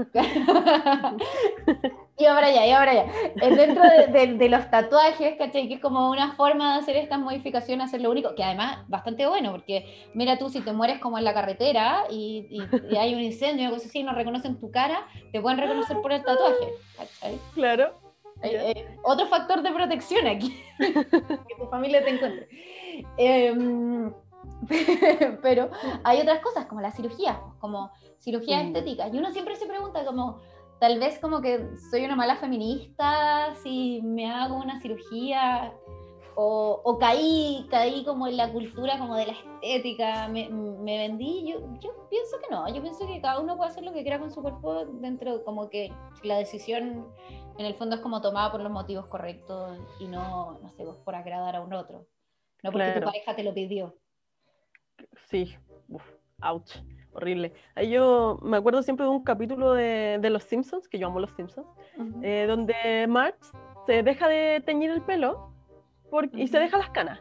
y 2.18 2.26
ahora 2.26 2.50
ya, 2.50 2.66
y 2.66 2.70
ahora 2.70 2.94
ya. 2.94 3.06
Dentro 3.34 3.82
de, 3.82 4.48
los 4.48 4.70
tatuajes, 4.70 5.36
¿cachai? 5.36 5.68
Que 5.68 5.74
es 5.74 5.80
como 5.80 6.10
una 6.10 6.32
forma 6.32 6.74
de 6.74 6.80
hacer 6.80 6.96
estas 6.96 7.18
modificaciones, 7.18 7.86
hacer 7.86 8.00
lo 8.00 8.10
único, 8.10 8.34
que 8.34 8.44
además 8.44 8.78
bastante 8.88 9.26
bueno, 9.26 9.52
porque 9.52 10.08
mira 10.14 10.38
tú, 10.38 10.48
si 10.48 10.60
te 10.60 10.72
mueres 10.72 11.00
como 11.00 11.18
en 11.18 11.24
la 11.24 11.34
carretera 11.34 12.04
y, 12.10 12.60
hay 12.98 13.14
un 13.14 13.20
incendio 13.20 13.64
y 13.64 13.66
algo 13.66 13.76
así, 13.76 14.02
no 14.02 14.12
reconocen 14.12 14.58
tu 14.58 14.70
cara, 14.70 15.06
te 15.32 15.40
pueden 15.40 15.58
reconocer 15.58 16.00
por 16.00 16.12
el 16.12 16.22
tatuaje. 16.22 16.72
Claro. 17.54 18.09
Eh, 18.42 18.96
otro 19.02 19.26
factor 19.26 19.62
de 19.62 19.70
protección 19.70 20.26
aquí, 20.26 20.62
que 20.78 21.54
tu 21.58 21.66
familia 21.70 22.02
te 22.04 22.10
encuentre. 22.10 22.48
Em, 23.16 24.12
pero 25.42 25.70
hay 26.04 26.20
otras 26.20 26.40
cosas 26.40 26.66
como 26.66 26.80
la 26.80 26.90
cirugía, 26.90 27.40
como 27.60 27.90
cirugía 28.18 28.62
estética. 28.62 29.08
Y 29.08 29.18
uno 29.18 29.30
siempre 29.32 29.56
se 29.56 29.66
pregunta 29.66 30.04
como, 30.04 30.40
tal 30.78 30.98
vez 30.98 31.18
como 31.18 31.40
que 31.40 31.66
soy 31.90 32.04
una 32.04 32.16
mala 32.16 32.36
feminista 32.36 33.54
si 33.62 34.00
me 34.02 34.30
hago 34.30 34.56
una 34.56 34.80
cirugía 34.80 35.72
o, 36.42 36.96
caí, 36.98 37.66
caí 37.70 38.02
como 38.04 38.26
en 38.26 38.38
la 38.38 38.50
cultura 38.50 38.98
como 38.98 39.14
de 39.14 39.26
la 39.26 39.32
estética, 39.32 40.28
me, 40.28 40.48
me 40.48 40.96
vendí. 40.96 41.46
Yo, 41.46 41.60
yo, 41.80 42.08
pienso 42.08 42.38
que 42.38 42.54
no, 42.54 42.66
yo 42.72 42.80
pienso 42.80 43.06
que 43.06 43.20
cada 43.20 43.40
uno 43.40 43.56
puede 43.58 43.70
hacer 43.70 43.84
lo 43.84 43.92
que 43.92 44.02
quiera 44.02 44.18
con 44.18 44.30
su 44.30 44.40
cuerpo 44.40 44.86
dentro, 44.86 45.44
como 45.44 45.68
que 45.68 45.92
la 46.22 46.38
decisión 46.38 47.06
en 47.60 47.66
el 47.66 47.74
fondo 47.74 47.96
es 47.96 48.00
como 48.00 48.22
tomada 48.22 48.50
por 48.50 48.62
los 48.62 48.72
motivos 48.72 49.06
correctos 49.06 49.78
y 49.98 50.06
no, 50.06 50.58
no 50.62 50.70
sé, 50.70 50.84
por 51.04 51.14
agradar 51.14 51.56
a 51.56 51.60
un 51.60 51.74
otro. 51.74 52.06
No 52.62 52.72
porque 52.72 52.92
tu 52.92 53.04
pareja 53.04 53.36
te 53.36 53.44
lo 53.44 53.52
pidió. 53.52 53.94
Sí, 55.28 55.54
Uf, 55.88 56.02
ouch, 56.42 56.76
horrible. 57.12 57.52
Yo 57.86 58.38
me 58.40 58.56
acuerdo 58.56 58.82
siempre 58.82 59.04
de 59.04 59.10
un 59.10 59.22
capítulo 59.22 59.74
de, 59.74 60.18
de 60.22 60.30
Los 60.30 60.44
Simpsons, 60.44 60.88
que 60.88 60.98
yo 60.98 61.08
amo 61.08 61.20
Los 61.20 61.32
Simpsons, 61.32 61.66
eh, 62.22 62.46
donde 62.48 63.06
Marge 63.06 63.38
se 63.84 64.02
deja 64.02 64.26
de 64.26 64.62
teñir 64.64 64.90
el 64.90 65.02
pelo 65.02 65.52
porque, 66.10 66.40
y 66.40 66.48
se 66.48 66.58
deja 66.58 66.78
las 66.78 66.90
canas. 66.90 67.20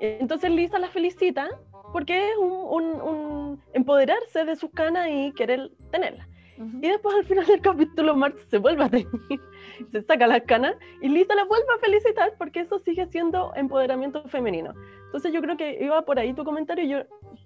Entonces 0.00 0.50
Lisa 0.50 0.80
la 0.80 0.88
felicita 0.88 1.48
porque 1.92 2.32
es 2.32 2.36
un, 2.38 2.50
un, 2.50 3.00
un 3.00 3.62
empoderarse 3.72 4.44
de 4.44 4.56
sus 4.56 4.70
canas 4.72 5.08
y 5.10 5.32
querer 5.32 5.70
tenerlas. 5.92 6.26
Y 6.58 6.88
después 6.88 7.14
al 7.14 7.24
final 7.24 7.46
del 7.46 7.60
capítulo 7.60 8.16
Marge 8.16 8.38
se 8.48 8.58
vuelve 8.58 8.84
a 8.84 8.88
teñir, 8.88 9.10
se 9.92 10.02
saca 10.02 10.26
las 10.26 10.42
canas 10.42 10.74
y 11.02 11.08
Lisa 11.08 11.34
la 11.34 11.44
vuelve 11.44 11.66
a 11.76 11.78
felicitar 11.78 12.32
porque 12.38 12.60
eso 12.60 12.78
sigue 12.78 13.06
siendo 13.06 13.52
empoderamiento 13.54 14.22
femenino. 14.28 14.72
Entonces 15.06 15.32
yo 15.32 15.42
creo 15.42 15.56
que 15.56 15.78
iba 15.82 16.02
por 16.02 16.18
ahí 16.18 16.32
tu 16.32 16.44
comentario 16.44 16.84
y 16.84 16.88
yo, 16.88 16.98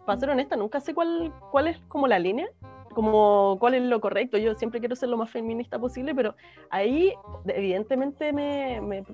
para 0.07 0.19
ser 0.19 0.31
honesta, 0.31 0.57
nunca 0.57 0.81
sé 0.81 0.95
cuál, 0.95 1.33
cuál 1.51 1.67
es 1.67 1.79
como 1.89 2.07
la 2.07 2.19
línea, 2.19 2.49
como 2.95 3.57
cuál 3.59 3.75
es 3.75 3.83
lo 3.83 4.01
correcto. 4.01 4.39
Yo 4.39 4.55
siempre 4.55 4.81
quiero 4.81 4.97
ser 4.97 5.09
lo 5.09 5.17
más 5.17 5.31
feminista 5.31 5.79
posible, 5.79 6.15
pero 6.15 6.35
ahí 6.71 7.13
evidentemente 7.47 8.33
me, 8.33 8.81
me, 8.81 9.05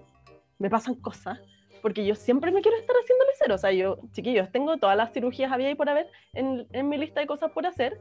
me 0.59 0.71
pasan 0.71 0.95
cosas 0.97 1.41
porque 1.83 2.05
yo 2.05 2.15
siempre 2.15 2.51
me 2.51 2.63
quiero 2.63 2.77
estar 2.77 2.97
haciéndole 2.97 3.31
cero. 3.39 3.55
O 3.55 3.59
sea, 3.59 3.73
yo, 3.73 3.99
chiquillos, 4.13 4.51
tengo 4.51 4.77
todas 4.77 4.97
las 4.97 5.13
cirugías 5.13 5.53
había 5.53 5.71
y 5.71 5.75
por 5.75 5.89
haber 5.89 6.11
en, 6.35 6.67
en 6.73 6.89
mi 6.89 6.99
lista 6.99 7.21
de 7.21 7.27
cosas 7.27 7.53
por 7.53 7.65
hacer 7.65 8.01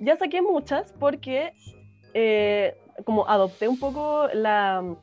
ya 0.00 0.16
saqué 0.16 0.42
muchas 0.42 0.92
porque 0.98 1.52
eh, 2.14 2.76
como 3.04 3.28
adopté 3.28 3.68
un 3.68 3.78
poco 3.78 4.28
la 4.32 4.96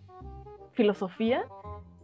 filosofía 0.72 1.46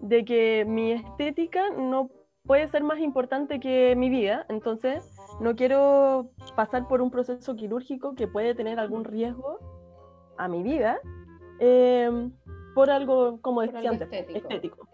de 0.01 0.23
que 0.23 0.65
mi 0.67 0.91
estética 0.91 1.69
no 1.71 2.09
puede 2.45 2.67
ser 2.67 2.83
más 2.83 2.99
importante 2.99 3.59
que 3.59 3.95
mi 3.95 4.09
vida, 4.09 4.45
entonces 4.49 5.15
no 5.39 5.55
quiero 5.55 6.31
pasar 6.55 6.87
por 6.87 7.01
un 7.01 7.11
proceso 7.11 7.55
quirúrgico 7.55 8.15
que 8.15 8.27
puede 8.27 8.55
tener 8.55 8.79
algún 8.79 9.03
riesgo 9.03 9.59
a 10.37 10.47
mi 10.47 10.63
vida 10.63 10.99
em, 11.59 12.31
por 12.73 12.89
algo, 12.89 13.39
como 13.41 13.61
decía 13.61 13.89
antes, 13.89 14.09
estético. 14.11 14.87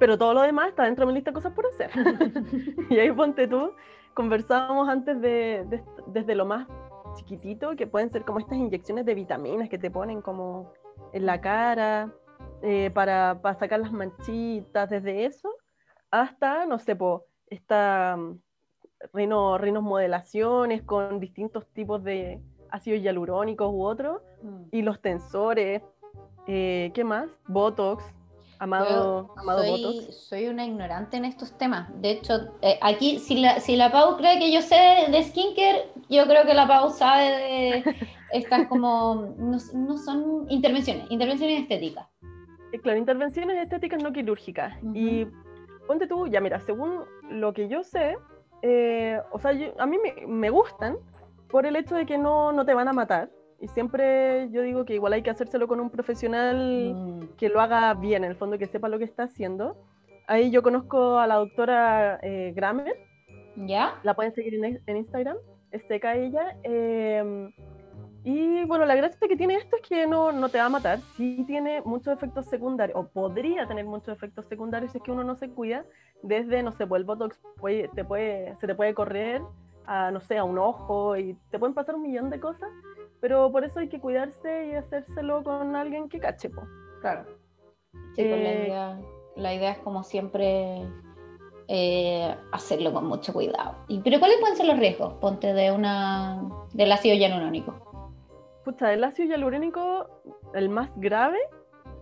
Pero 0.00 0.18
todo 0.18 0.34
lo 0.34 0.42
demás 0.42 0.68
está 0.68 0.84
dentro 0.84 1.06
de 1.06 1.12
mi 1.12 1.14
lista 1.14 1.30
de 1.30 1.34
cosas 1.34 1.52
por 1.52 1.66
hacer. 1.66 1.90
y 2.90 2.98
ahí 2.98 3.12
ponte 3.12 3.46
tú, 3.46 3.72
conversábamos 4.14 4.88
antes 4.88 5.20
de, 5.20 5.82
desde 6.08 6.34
lo 6.34 6.46
más 6.46 6.66
chiquitito, 7.14 7.76
que 7.76 7.86
pueden 7.86 8.10
ser 8.10 8.24
como 8.24 8.38
estas 8.38 8.58
inyecciones 8.58 9.04
de 9.04 9.14
vitaminas 9.14 9.68
que 9.68 9.78
te 9.78 9.90
ponen 9.90 10.22
como 10.22 10.72
en 11.12 11.26
la 11.26 11.40
cara 11.40 12.12
eh, 12.62 12.90
para, 12.92 13.40
para, 13.40 13.58
sacar 13.58 13.80
las 13.80 13.92
manchitas, 13.92 14.90
desde 14.90 15.24
eso 15.24 15.50
hasta, 16.10 16.66
no 16.66 16.78
sé, 16.78 16.96
po, 16.96 17.26
esta 17.46 18.16
um, 18.16 18.38
rinos 19.12 19.82
modelaciones 19.82 20.82
con 20.82 21.20
distintos 21.20 21.66
tipos 21.68 22.02
de 22.02 22.40
ácidos 22.70 23.00
hialurónicos 23.00 23.68
u 23.72 23.82
otros, 23.82 24.22
mm. 24.42 24.62
y 24.72 24.82
los 24.82 25.00
tensores, 25.00 25.82
eh, 26.46 26.90
¿qué 26.94 27.04
más? 27.04 27.28
Botox, 27.46 28.04
Amado, 28.60 29.32
amado 29.36 29.62
soy, 29.62 30.08
soy, 30.10 30.48
una 30.48 30.64
ignorante 30.64 31.16
en 31.16 31.24
estos 31.24 31.56
temas. 31.56 31.88
De 32.00 32.10
hecho, 32.10 32.54
eh, 32.60 32.78
aquí, 32.82 33.20
si 33.20 33.40
la, 33.40 33.60
si 33.60 33.76
la 33.76 33.92
Pau 33.92 34.16
cree 34.16 34.38
que 34.40 34.52
yo 34.52 34.62
sé 34.62 35.06
de 35.10 35.22
skincare, 35.22 35.86
yo 36.08 36.26
creo 36.26 36.44
que 36.44 36.54
la 36.54 36.66
Pau 36.66 36.90
sabe 36.90 37.24
de 37.24 37.84
estas 38.32 38.66
como. 38.66 39.34
No, 39.38 39.58
no 39.74 39.98
son 39.98 40.46
intervenciones, 40.48 41.08
intervenciones 41.10 41.62
estéticas. 41.62 42.06
Claro, 42.82 42.98
intervenciones 42.98 43.62
estéticas 43.62 44.02
no 44.02 44.12
quirúrgicas. 44.12 44.74
Y 44.92 45.26
ponte 45.86 46.06
tú, 46.06 46.26
ya 46.26 46.40
mira, 46.40 46.60
según 46.60 47.04
lo 47.30 47.52
que 47.52 47.68
yo 47.68 47.82
sé, 47.82 48.16
eh, 48.62 49.20
o 49.30 49.38
sea, 49.38 49.52
a 49.78 49.86
mí 49.86 49.96
me, 50.02 50.26
me, 50.26 50.50
gustan 50.50 50.96
por 51.48 51.64
el 51.64 51.76
hecho 51.76 51.94
de 51.94 52.04
que 52.04 52.18
no, 52.18 52.52
no 52.52 52.64
te 52.66 52.74
van 52.74 52.88
a 52.88 52.92
matar. 52.92 53.30
Y 53.60 53.68
siempre 53.68 54.48
yo 54.50 54.62
digo 54.62 54.84
que 54.84 54.94
igual 54.94 55.12
hay 55.12 55.22
que 55.22 55.30
hacérselo 55.30 55.66
con 55.66 55.80
un 55.80 55.90
profesional 55.90 56.94
mm. 56.94 57.36
que 57.36 57.48
lo 57.48 57.60
haga 57.60 57.92
bien, 57.94 58.24
en 58.24 58.30
el 58.30 58.36
fondo 58.36 58.58
que 58.58 58.66
sepa 58.66 58.88
lo 58.88 58.98
que 58.98 59.04
está 59.04 59.24
haciendo. 59.24 59.76
Ahí 60.28 60.50
yo 60.50 60.62
conozco 60.62 61.18
a 61.18 61.26
la 61.26 61.36
doctora 61.36 62.20
eh, 62.22 62.52
Grammer. 62.54 62.94
¿Ya? 63.56 63.98
La 64.04 64.14
pueden 64.14 64.32
seguir 64.32 64.54
en, 64.54 64.96
Instagram, 64.96 65.36
es 65.72 65.82
seca 65.88 66.14
ella. 66.14 66.56
Em, 66.62 67.52
y 68.22 68.64
bueno, 68.66 68.84
la 68.84 68.94
gracia 68.94 69.26
que 69.26 69.36
tiene 69.36 69.56
esto 69.56 69.76
es 69.76 69.88
que 69.88 70.06
no, 70.06 70.30
no, 70.30 70.48
te 70.48 70.58
va 70.58 70.66
a 70.66 70.68
matar, 70.68 71.00
sí 71.16 71.42
tiene 71.46 71.82
muchos 71.82 72.12
efectos 72.12 72.46
secundarios, 72.46 72.96
o 72.96 73.08
podría 73.08 73.66
tener 73.66 73.84
muchos 73.84 74.14
efectos 74.14 74.46
secundarios 74.46 74.92
si 74.92 74.98
es 74.98 75.04
que 75.04 75.10
uno 75.10 75.24
no 75.24 75.34
se 75.34 75.48
cuida, 75.48 75.82
desde, 76.22 76.62
no 76.62 76.72
sé, 76.72 76.86
pues 76.86 77.00
el 77.00 77.06
Botox 77.06 77.40
te 77.94 78.04
puede, 78.04 78.54
se 78.60 78.66
te 78.66 78.74
puede 78.76 78.94
correr 78.94 79.42
a, 79.86 80.10
no 80.12 80.20
sé, 80.20 80.38
a 80.38 80.44
un 80.44 80.58
ojo 80.58 81.16
y 81.16 81.36
te 81.50 81.58
pueden 81.58 81.74
pasar 81.74 81.96
un 81.96 82.02
millón 82.02 82.30
de 82.30 82.38
cosas 82.38 82.68
pero 83.20 83.50
por 83.50 83.64
eso 83.64 83.80
hay 83.80 83.88
que 83.88 84.00
cuidarse 84.00 84.66
y 84.66 84.74
hacérselo 84.74 85.42
con 85.42 85.76
alguien 85.76 86.08
que 86.08 86.18
cache, 86.18 86.50
po. 86.50 86.62
Claro. 87.00 87.24
Sí, 88.14 88.24
pues 88.24 88.42
la, 88.42 88.52
eh, 88.52 88.64
idea, 88.66 89.00
la 89.36 89.54
idea 89.54 89.70
es 89.72 89.78
como 89.78 90.02
siempre 90.04 90.82
eh, 91.68 92.34
hacerlo 92.52 92.92
con 92.92 93.06
mucho 93.06 93.32
cuidado. 93.32 93.76
¿Y, 93.88 94.00
¿Pero 94.00 94.18
cuáles 94.18 94.38
pueden 94.40 94.56
ser 94.56 94.66
los 94.66 94.78
riesgos? 94.78 95.14
Ponte 95.20 95.52
de 95.52 95.70
una 95.72 96.42
del 96.72 96.92
ácido 96.92 97.14
hialurónico. 97.14 97.74
Pucha, 98.64 98.92
el 98.92 99.04
ácido 99.04 99.28
hialurónico, 99.28 100.08
el 100.54 100.68
más 100.68 100.90
grave, 100.96 101.38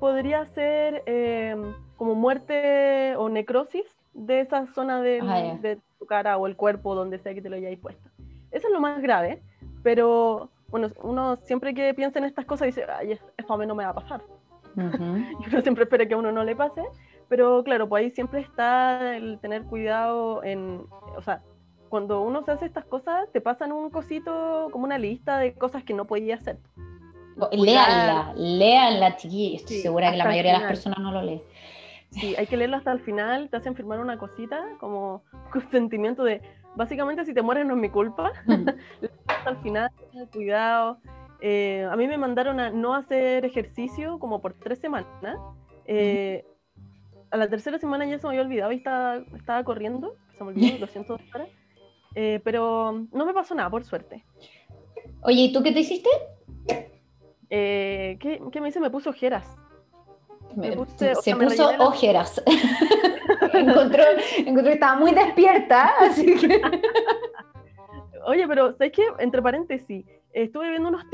podría 0.00 0.44
ser 0.46 1.02
em, 1.06 1.74
como 1.96 2.14
muerte 2.14 3.16
o 3.16 3.28
necrosis 3.28 3.86
de 4.14 4.40
esa 4.40 4.66
zona 4.74 4.98
ah, 4.98 5.02
de 5.02 5.80
tu 5.98 6.06
cara 6.06 6.36
o 6.38 6.46
el 6.46 6.56
cuerpo, 6.56 6.94
donde 6.94 7.18
sea 7.18 7.34
que 7.34 7.42
te 7.42 7.48
lo 7.48 7.56
hayáis 7.56 7.78
puesto. 7.78 8.08
Eso 8.50 8.68
es 8.68 8.72
lo 8.72 8.80
más 8.80 9.02
grave, 9.02 9.42
pero 9.82 10.50
bueno, 10.68 10.88
uno 11.02 11.36
siempre 11.36 11.74
que 11.74 11.94
piensa 11.94 12.18
en 12.18 12.24
estas 12.24 12.44
cosas 12.44 12.66
dice, 12.66 12.84
ay, 12.88 13.18
a 13.48 13.56
mí 13.56 13.66
no 13.66 13.74
me 13.74 13.84
va 13.84 13.90
a 13.90 13.94
pasar. 13.94 14.22
y 14.76 15.48
uno 15.48 15.62
siempre 15.62 15.84
espera 15.84 16.06
que 16.06 16.14
a 16.14 16.18
uno 16.18 16.32
no 16.32 16.44
le 16.44 16.54
pase, 16.54 16.82
pero 17.28 17.62
claro, 17.64 17.88
pues 17.88 18.04
ahí 18.04 18.10
siempre 18.10 18.40
está 18.40 19.16
el 19.16 19.38
tener 19.40 19.64
cuidado 19.64 20.44
en, 20.44 20.86
o 21.16 21.22
sea, 21.22 21.42
cuando 21.88 22.20
uno 22.20 22.44
se 22.44 22.52
hace 22.52 22.66
estas 22.66 22.84
cosas, 22.84 23.30
te 23.32 23.40
pasan 23.40 23.72
un 23.72 23.90
cosito, 23.90 24.68
como 24.72 24.84
una 24.84 24.98
lista 24.98 25.38
de 25.38 25.54
cosas 25.54 25.84
que 25.84 25.94
no 25.94 26.06
podía 26.06 26.34
hacer. 26.34 26.58
Leanla, 27.52 28.32
leanla, 28.34 29.16
chiquillos. 29.16 29.62
Estoy 29.62 29.78
segura 29.78 30.10
que 30.10 30.16
la 30.16 30.24
mayoría 30.24 30.54
de 30.54 30.58
las 30.60 30.68
personas 30.68 30.98
no 30.98 31.12
lo 31.12 31.22
leen. 31.22 31.42
Sí, 32.10 32.34
hay 32.36 32.46
que 32.46 32.56
leerlo 32.56 32.76
hasta 32.76 32.92
el 32.92 33.00
final, 33.00 33.50
te 33.50 33.56
hacen 33.56 33.74
firmar 33.74 34.00
una 34.00 34.16
cosita, 34.18 34.64
como 34.80 35.22
un 35.54 35.70
sentimiento 35.70 36.24
de, 36.24 36.40
básicamente 36.76 37.24
si 37.24 37.34
te 37.34 37.42
mueres 37.42 37.66
no 37.66 37.74
es 37.74 37.80
mi 37.80 37.90
culpa, 37.90 38.32
mm. 38.46 38.68
el 39.48 39.56
final, 39.62 39.90
cuidado. 40.32 40.98
Eh, 41.40 41.86
a 41.90 41.96
mí 41.96 42.06
me 42.06 42.16
mandaron 42.16 42.60
a 42.60 42.70
no 42.70 42.94
hacer 42.94 43.44
ejercicio 43.44 44.18
como 44.18 44.40
por 44.40 44.54
tres 44.54 44.78
semanas. 44.78 45.38
Eh, 45.86 46.44
a 47.30 47.36
la 47.36 47.48
tercera 47.48 47.78
semana 47.78 48.06
ya 48.06 48.18
se 48.18 48.26
me 48.26 48.30
había 48.30 48.42
olvidado 48.42 48.72
y 48.72 48.76
estaba, 48.76 49.16
estaba 49.34 49.64
corriendo, 49.64 50.14
se 50.36 50.44
me 50.44 50.50
olvidó, 50.50 50.78
lo 50.80 50.86
siento, 50.86 51.18
eh, 52.14 52.40
pero 52.44 53.06
no 53.12 53.26
me 53.26 53.34
pasó 53.34 53.54
nada, 53.54 53.68
por 53.68 53.84
suerte. 53.84 54.24
Oye, 55.22 55.42
¿y 55.42 55.52
tú 55.52 55.62
qué 55.62 55.72
te 55.72 55.80
hiciste? 55.80 56.08
Eh, 57.50 58.16
¿qué, 58.20 58.40
¿qué, 58.50 58.60
me 58.60 58.68
hice? 58.68 58.80
Me 58.80 58.90
puso 58.90 59.10
ojeras. 59.10 59.56
se 61.22 61.36
puso 61.36 61.70
ojeras. 61.78 62.42
encontró, 63.52 64.02
encontró 64.38 64.64
que 64.64 64.72
estaba 64.72 64.96
muy 64.98 65.12
despierta, 65.12 65.94
así 66.00 66.34
que... 66.36 66.60
Oye, 68.26 68.46
pero 68.48 68.72
¿sabes 68.72 68.92
qué? 68.92 69.04
Entre 69.18 69.40
paréntesis, 69.40 70.04
estuve 70.32 70.70
viendo 70.70 70.88
unos 70.88 71.04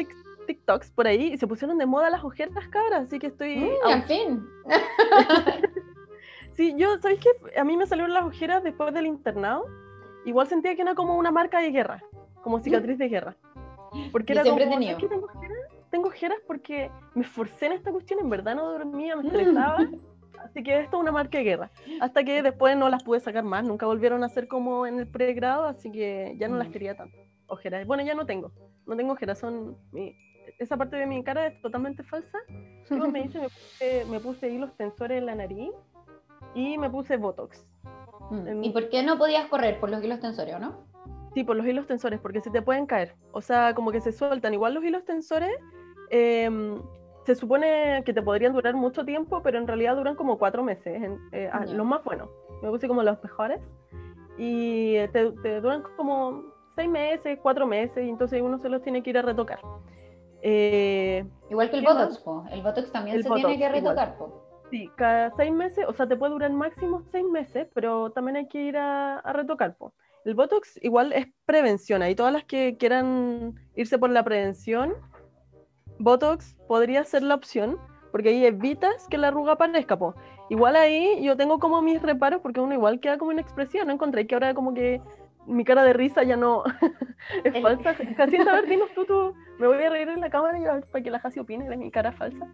TikToks 0.47 0.91
por 0.93 1.07
ahí 1.07 1.33
y 1.35 1.37
se 1.37 1.47
pusieron 1.47 1.79
de 1.79 1.87
moda 1.87 2.11
las 2.11 2.25
ojeras, 2.25 2.67
cabras, 2.69 3.05
así 3.07 3.19
que 3.19 3.29
estoy... 3.29 3.57
Mm, 3.57 3.87
al 3.87 4.03
fin. 4.05 4.47
sí, 6.57 6.75
yo, 6.77 6.99
¿sabes 7.01 7.21
qué? 7.21 7.31
A 7.59 7.65
mí 7.65 7.77
me 7.77 7.87
salieron 7.87 8.15
las 8.15 8.25
ojeras 8.25 8.63
después 8.63 8.95
del 8.95 9.07
internado. 9.07 9.67
Igual 10.25 10.47
sentía 10.47 10.75
que 10.75 10.83
era 10.83 10.95
como 10.95 11.17
una 11.17 11.31
marca 11.31 11.61
de 11.61 11.71
guerra, 11.71 12.03
como 12.43 12.61
cicatriz 12.61 12.97
de 12.97 13.09
guerra. 13.09 13.37
Porque 14.11 14.33
era 14.33 14.43
siempre 14.43 14.65
como, 14.65 14.79
tenido. 14.79 14.99
Tengo 14.99 15.27
ojeras? 15.27 15.59
tengo 15.93 16.09
ojeras 16.09 16.39
porque 16.47 16.91
me 17.15 17.23
esforcé 17.23 17.67
en 17.67 17.73
esta 17.73 17.93
cuestión, 17.93 18.19
en 18.19 18.31
verdad 18.31 18.57
no 18.57 18.73
dormía, 18.73 19.15
me 19.15 19.23
estresaba. 19.29 19.87
Así 20.45 20.63
que 20.63 20.81
esto 20.81 20.97
es 20.97 21.01
una 21.01 21.13
marca 21.13 21.39
de 21.39 21.45
guerra. 21.45 21.71
Hasta 22.01 22.25
que 22.25 22.43
después 22.43 22.77
no 22.77 22.89
las 22.89 23.03
pude 23.03 23.21
sacar 23.21 23.45
más, 23.45 23.65
nunca 23.65 23.87
volvieron 23.87 24.25
a 24.25 24.29
ser 24.29 24.49
como 24.49 24.87
en 24.87 24.99
el 24.99 25.07
pregrado, 25.07 25.65
así 25.65 25.91
que 25.91 26.35
ya 26.39 26.49
no 26.49 26.57
las 26.57 26.69
mm. 26.69 26.73
quería 26.73 26.97
tanto. 26.97 27.17
Ojeras. 27.47 27.87
Bueno, 27.87 28.03
ya 28.03 28.15
no 28.15 28.27
tengo, 28.27 28.53
no 28.87 28.97
tengo 28.97 29.13
ojeras, 29.13 29.39
son... 29.39 29.77
esa 30.59 30.77
parte 30.77 30.97
de 30.97 31.07
mi 31.07 31.23
cara 31.23 31.49
es 31.49 31.61
totalmente 31.61 32.03
falsa. 32.03 32.39
Yo 32.91 33.09
me 33.09 33.21
hice, 33.21 33.39
me 33.41 33.49
puse, 33.49 34.05
me 34.11 34.21
puse 34.21 34.51
hilos 34.51 34.77
tensores 34.77 35.19
en 35.19 35.27
la 35.27 35.35
nariz 35.35 35.71
y 36.55 36.79
me 36.79 36.91
puse 36.91 37.17
Botox. 37.17 37.67
Mm. 38.31 38.65
¿Y 38.65 38.71
por 38.71 38.89
qué 38.89 39.03
no 39.03 39.19
podías 39.19 39.47
correr? 39.49 39.79
¿Por 39.81 39.91
los 39.91 40.03
hilos 40.03 40.21
tensores 40.21 40.55
o 40.55 40.59
no? 40.59 40.87
Sí, 41.35 41.45
por 41.45 41.57
los 41.57 41.67
hilos 41.67 41.87
tensores, 41.87 42.21
porque 42.21 42.41
se 42.41 42.51
te 42.51 42.61
pueden 42.61 42.87
caer. 42.87 43.15
O 43.33 43.41
sea, 43.41 43.75
como 43.75 43.91
que 43.91 44.01
se 44.01 44.13
sueltan. 44.13 44.53
Igual 44.53 44.75
los 44.75 44.85
hilos 44.85 45.05
tensores 45.05 45.53
Em, 46.15 46.79
se 47.25 47.35
supone 47.35 48.03
que 48.05 48.13
te 48.13 48.23
podrían 48.23 48.53
durar 48.53 48.75
mucho 48.75 49.05
tiempo, 49.05 49.43
pero 49.43 49.59
en 49.59 49.67
realidad 49.67 49.97
duran 49.97 50.17
como 50.17 50.39
cuatro 50.39 50.63
meses, 50.63 51.01
eh, 51.33 51.51
ah, 51.53 51.65
los 51.67 51.87
más 51.87 52.03
buenos. 52.05 52.29
Me 52.63 52.71
puse 52.71 52.89
como 52.89 53.03
los 53.03 53.23
mejores. 53.23 53.61
Y 54.39 54.97
te, 55.09 55.61
duran 55.61 55.83
como 55.97 56.43
seis 56.75 56.89
meses, 56.89 57.39
cuatro 57.43 57.67
meses, 57.67 58.05
y 58.05 58.09
entonces 58.09 58.41
uno 58.43 58.59
se 58.59 58.69
los 58.69 58.83
tiene 58.83 59.03
que 59.03 59.11
ir 59.11 59.19
a 59.19 59.23
retocar. 59.23 59.61
Eh, 60.43 61.25
igual 61.51 61.71
que 61.71 61.79
el 61.79 61.85
Botox, 61.85 62.25
el 62.51 62.63
Botox 62.63 62.91
también 62.91 63.23
se 63.23 63.31
tiene 63.31 63.59
que 63.59 63.69
retocar. 63.69 64.17
Sí, 64.71 64.91
cada 64.97 65.31
seis 65.37 65.53
meses, 65.53 65.85
o 65.87 65.93
sea, 65.93 66.09
te 66.09 66.17
puede 66.17 66.33
durar 66.33 66.51
máximo 66.51 67.03
seis 67.13 67.27
meses, 67.27 67.69
pero 67.75 68.11
también 68.11 68.37
hay 68.37 68.49
que 68.49 68.63
ir 68.63 68.77
a, 68.77 69.19
a 69.19 69.33
retocar. 69.33 69.77
El 70.25 70.35
Botox 70.35 70.79
igual 70.83 71.13
es 71.13 71.27
prevención, 71.45 72.03
ahí 72.03 72.15
todas 72.15 72.33
las 72.33 72.45
que 72.45 72.77
quieran 72.79 73.55
irse 73.77 73.99
por 73.99 74.11
la 74.11 74.25
prevención, 74.25 74.95
Botox 76.03 76.57
podría 76.67 77.05
ser 77.05 77.23
la 77.23 77.37
opción, 77.37 77.79
porque 78.11 78.31
ahí 78.31 78.45
evitas 78.45 79.07
que 79.09 79.19
la 79.19 79.29
arruga 79.29 79.53
aparezca. 79.53 79.97
Po. 79.97 80.15
Igual 80.51 80.75
ahí 80.75 81.23
yo 81.23 81.37
tengo 81.37 81.61
como 81.61 81.81
mis 81.81 82.03
reparos, 82.03 82.41
porque 82.43 82.61
uno 82.61 82.75
igual 82.75 82.99
queda 82.99 83.19
como 83.19 83.31
una 83.31 83.41
expresión, 83.41 83.87
¿no? 83.87 83.95
Encontré 83.95 84.27
que 84.27 84.35
ahora 84.35 84.53
como 84.53 84.75
que 84.75 85.01
mi 85.47 85.65
cara 85.65 85.85
de 85.85 85.93
risa 85.93 86.25
ya 86.25 86.37
no 86.37 86.65
es 87.45 87.63
falsa. 87.63 87.95
Jacinta, 88.17 88.51
a 88.51 88.55
ver, 88.57 88.69
dinos 88.69 88.91
tú, 88.95 89.05
tú, 89.05 89.35
me 89.59 89.69
voy 89.69 89.83
a 89.83 89.91
reír 89.91 90.09
en 90.09 90.21
la 90.21 90.29
cámara 90.29 90.59
y 90.59 90.65
a 90.65 90.75
ver, 90.75 90.85
para 90.91 91.05
que 91.05 91.11
la 91.11 91.21
Jasi 91.21 91.39
opine 91.39 91.69
de 91.69 91.77
mi 91.77 91.91
cara 91.91 92.13
falsa. 92.13 92.47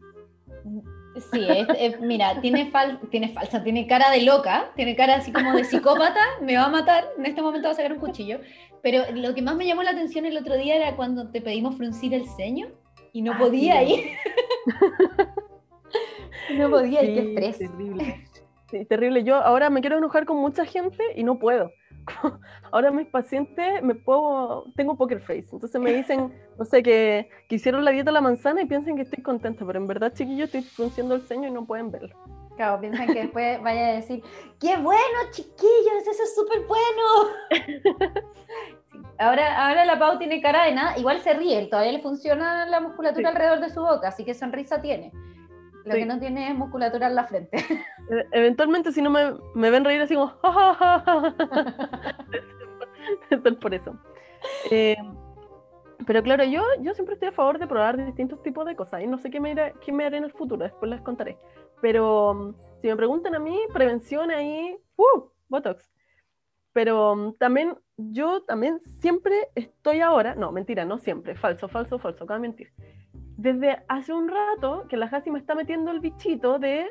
Sí, 1.32 1.46
es, 1.78 1.98
mira, 2.00 2.40
tiene, 2.42 2.70
fal, 2.70 3.00
tiene 3.10 3.30
falsa, 3.30 3.64
tiene 3.64 3.86
cara 3.86 4.10
de 4.10 4.22
loca, 4.22 4.70
tiene 4.76 4.94
cara 4.94 5.16
así 5.16 5.32
como 5.32 5.54
de 5.54 5.64
psicópata, 5.64 6.20
me 6.42 6.56
va 6.56 6.66
a 6.66 6.68
matar, 6.68 7.04
en 7.16 7.24
este 7.24 7.40
momento 7.40 7.68
va 7.68 7.72
a 7.72 7.76
sacar 7.76 7.94
un 7.94 7.98
cuchillo. 7.98 8.40
Pero 8.82 9.04
lo 9.14 9.34
que 9.34 9.42
más 9.42 9.56
me 9.56 9.66
llamó 9.66 9.82
la 9.82 9.90
atención 9.90 10.26
el 10.26 10.36
otro 10.36 10.56
día 10.56 10.76
era 10.76 10.96
cuando 10.96 11.30
te 11.30 11.40
pedimos 11.40 11.76
fruncir 11.76 12.12
el 12.14 12.28
ceño 12.28 12.68
y 13.18 13.22
no 13.22 13.32
ah, 13.32 13.38
podía 13.38 13.82
ir. 13.82 14.12
no 16.56 16.70
podía, 16.70 17.02
ir, 17.02 17.14
qué 17.14 17.28
estrés. 17.30 17.58
Terrible. 17.58 18.24
Sí, 18.70 18.84
terrible. 18.84 19.24
Yo 19.24 19.34
ahora 19.34 19.70
me 19.70 19.80
quiero 19.80 19.98
enojar 19.98 20.24
con 20.24 20.36
mucha 20.36 20.64
gente 20.64 21.02
y 21.16 21.24
no 21.24 21.40
puedo. 21.40 21.72
Ahora 22.70 22.92
mis 22.92 23.08
pacientes 23.08 23.82
me 23.82 23.96
puedo, 23.96 24.66
tengo 24.76 24.96
poker 24.96 25.20
face, 25.20 25.48
entonces 25.52 25.80
me 25.80 25.92
dicen, 25.92 26.32
no 26.56 26.64
sé, 26.64 26.82
que, 26.82 27.28
que 27.48 27.56
hicieron 27.56 27.84
la 27.84 27.90
dieta 27.90 28.10
a 28.10 28.12
la 28.12 28.20
manzana 28.20 28.62
y 28.62 28.66
piensan 28.66 28.94
que 28.94 29.02
estoy 29.02 29.22
contenta, 29.22 29.66
pero 29.66 29.78
en 29.78 29.86
verdad, 29.88 30.12
chiquillos, 30.14 30.46
estoy 30.46 30.62
frunciendo 30.62 31.16
el 31.16 31.22
ceño 31.22 31.48
y 31.48 31.50
no 31.50 31.66
pueden 31.66 31.90
verlo. 31.90 32.14
Claro, 32.56 32.80
piensan 32.80 33.08
que 33.08 33.22
después 33.22 33.60
vaya 33.62 33.88
a 33.88 33.92
decir, 33.94 34.22
¡qué 34.60 34.76
bueno, 34.76 35.18
chiquillos! 35.32 36.02
¡Eso 36.02 36.22
es 36.22 36.34
súper 36.36 36.60
bueno! 36.66 38.22
Ahora, 39.18 39.66
ahora 39.66 39.84
la 39.84 39.98
Pau 39.98 40.18
tiene 40.18 40.40
cara 40.40 40.64
de 40.64 40.74
nada, 40.74 40.98
igual 40.98 41.20
se 41.20 41.34
ríe, 41.34 41.66
todavía 41.66 41.92
le 41.92 42.02
funciona 42.02 42.66
la 42.66 42.80
musculatura 42.80 43.30
alrededor 43.30 43.60
de 43.60 43.70
su 43.70 43.80
boca, 43.80 44.08
así 44.08 44.24
que 44.24 44.34
sonrisa 44.34 44.80
tiene. 44.80 45.12
Lo 45.84 45.94
que 45.94 46.06
no 46.06 46.18
tiene 46.18 46.50
es 46.50 46.54
musculatura 46.54 47.06
en 47.06 47.14
la 47.14 47.24
frente. 47.24 47.56
E, 48.10 48.26
eventualmente, 48.32 48.92
si 48.92 49.02
no 49.02 49.10
me, 49.10 49.34
me 49.54 49.70
ven 49.70 49.84
reír 49.84 50.00
así 50.00 50.14
como, 50.14 50.32
es 53.30 53.56
por 53.56 53.74
eso. 53.74 53.98
Eh, 54.70 54.96
pero 56.06 56.22
claro, 56.22 56.44
yo, 56.44 56.62
yo 56.80 56.94
siempre 56.94 57.14
estoy 57.14 57.28
a 57.28 57.32
favor 57.32 57.58
de 57.58 57.66
probar 57.66 58.02
distintos 58.02 58.42
tipos 58.42 58.64
de 58.66 58.76
cosas 58.76 59.02
y 59.02 59.06
no 59.06 59.18
sé 59.18 59.30
qué 59.30 59.40
me, 59.40 59.50
irá, 59.50 59.72
qué 59.84 59.92
me 59.92 60.06
haré 60.06 60.18
en 60.18 60.24
el 60.24 60.32
futuro, 60.32 60.62
después 60.62 60.90
les 60.90 61.00
contaré. 61.00 61.38
Pero 61.80 62.34
mm, 62.34 62.54
si 62.80 62.88
me 62.88 62.96
preguntan 62.96 63.34
a 63.34 63.38
mí, 63.38 63.58
prevención 63.72 64.30
ahí, 64.30 64.76
¡uh! 64.96 65.30
Botox. 65.48 65.90
Pero 66.78 67.16
mm, 67.16 67.38
también 67.38 67.76
yo 67.96 68.42
también 68.44 68.80
siempre 69.00 69.48
estoy 69.56 70.00
ahora, 70.00 70.36
no, 70.36 70.52
mentira, 70.52 70.84
no 70.84 70.98
siempre, 70.98 71.34
falso, 71.34 71.66
falso, 71.66 71.98
falso, 71.98 72.22
acabo 72.22 72.40
de 72.40 72.48
mentir. 72.48 72.72
Desde 73.36 73.82
hace 73.88 74.12
un 74.12 74.28
rato 74.28 74.86
que 74.88 74.96
la 74.96 75.08
Jasi 75.08 75.32
me 75.32 75.40
está 75.40 75.56
metiendo 75.56 75.90
el 75.90 75.98
bichito 75.98 76.60
de 76.60 76.86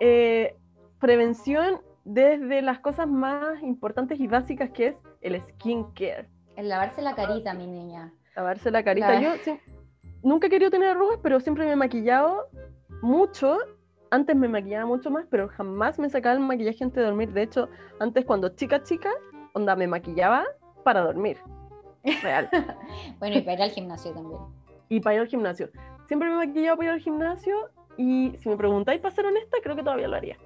eh, 0.00 0.56
prevención 0.98 1.80
desde 2.04 2.62
las 2.62 2.80
cosas 2.80 3.06
más 3.06 3.62
importantes 3.62 4.18
y 4.18 4.26
básicas 4.26 4.70
que 4.70 4.88
es 4.88 4.96
el 5.20 5.40
skincare. 5.40 6.28
El 6.56 6.68
lavarse 6.68 7.00
la 7.00 7.14
carita, 7.14 7.54
mi 7.54 7.68
niña. 7.68 8.12
Lavarse 8.34 8.72
la 8.72 8.82
carita. 8.82 9.20
Yo 9.20 9.34
nunca 10.24 10.48
he 10.48 10.50
querido 10.50 10.72
tener 10.72 10.88
arrugas, 10.88 11.20
pero 11.22 11.38
siempre 11.38 11.64
me 11.64 11.74
he 11.74 11.76
maquillado 11.76 12.48
mucho. 13.02 13.56
Antes 14.10 14.34
me 14.34 14.48
maquillaba 14.48 14.86
mucho 14.86 15.12
más, 15.12 15.26
pero 15.30 15.46
jamás 15.48 15.96
me 16.00 16.10
sacaba 16.10 16.34
el 16.34 16.40
maquillaje 16.40 16.82
antes 16.82 16.96
de 16.96 17.04
dormir. 17.04 17.32
De 17.32 17.42
hecho, 17.42 17.68
antes 18.00 18.24
cuando 18.24 18.48
chica 18.48 18.82
chica, 18.82 19.10
onda 19.58 19.76
me 19.76 19.86
maquillaba 19.86 20.44
para 20.84 21.02
dormir. 21.02 21.36
Real. 22.22 22.48
bueno, 23.18 23.36
y 23.36 23.42
para 23.42 23.54
ir 23.54 23.62
al 23.62 23.70
gimnasio 23.70 24.12
también. 24.12 24.40
Y 24.88 25.00
para 25.00 25.16
ir 25.16 25.20
al 25.20 25.28
gimnasio. 25.28 25.70
Siempre 26.06 26.30
me 26.30 26.36
maquillaba 26.36 26.76
para 26.76 26.88
ir 26.88 26.94
al 26.94 27.00
gimnasio 27.00 27.70
y 27.96 28.32
si 28.38 28.48
me 28.48 28.56
preguntáis 28.56 29.00
para 29.00 29.14
ser 29.14 29.26
honesta, 29.26 29.58
creo 29.62 29.76
que 29.76 29.82
todavía 29.82 30.08
lo 30.08 30.16
haría. 30.16 30.38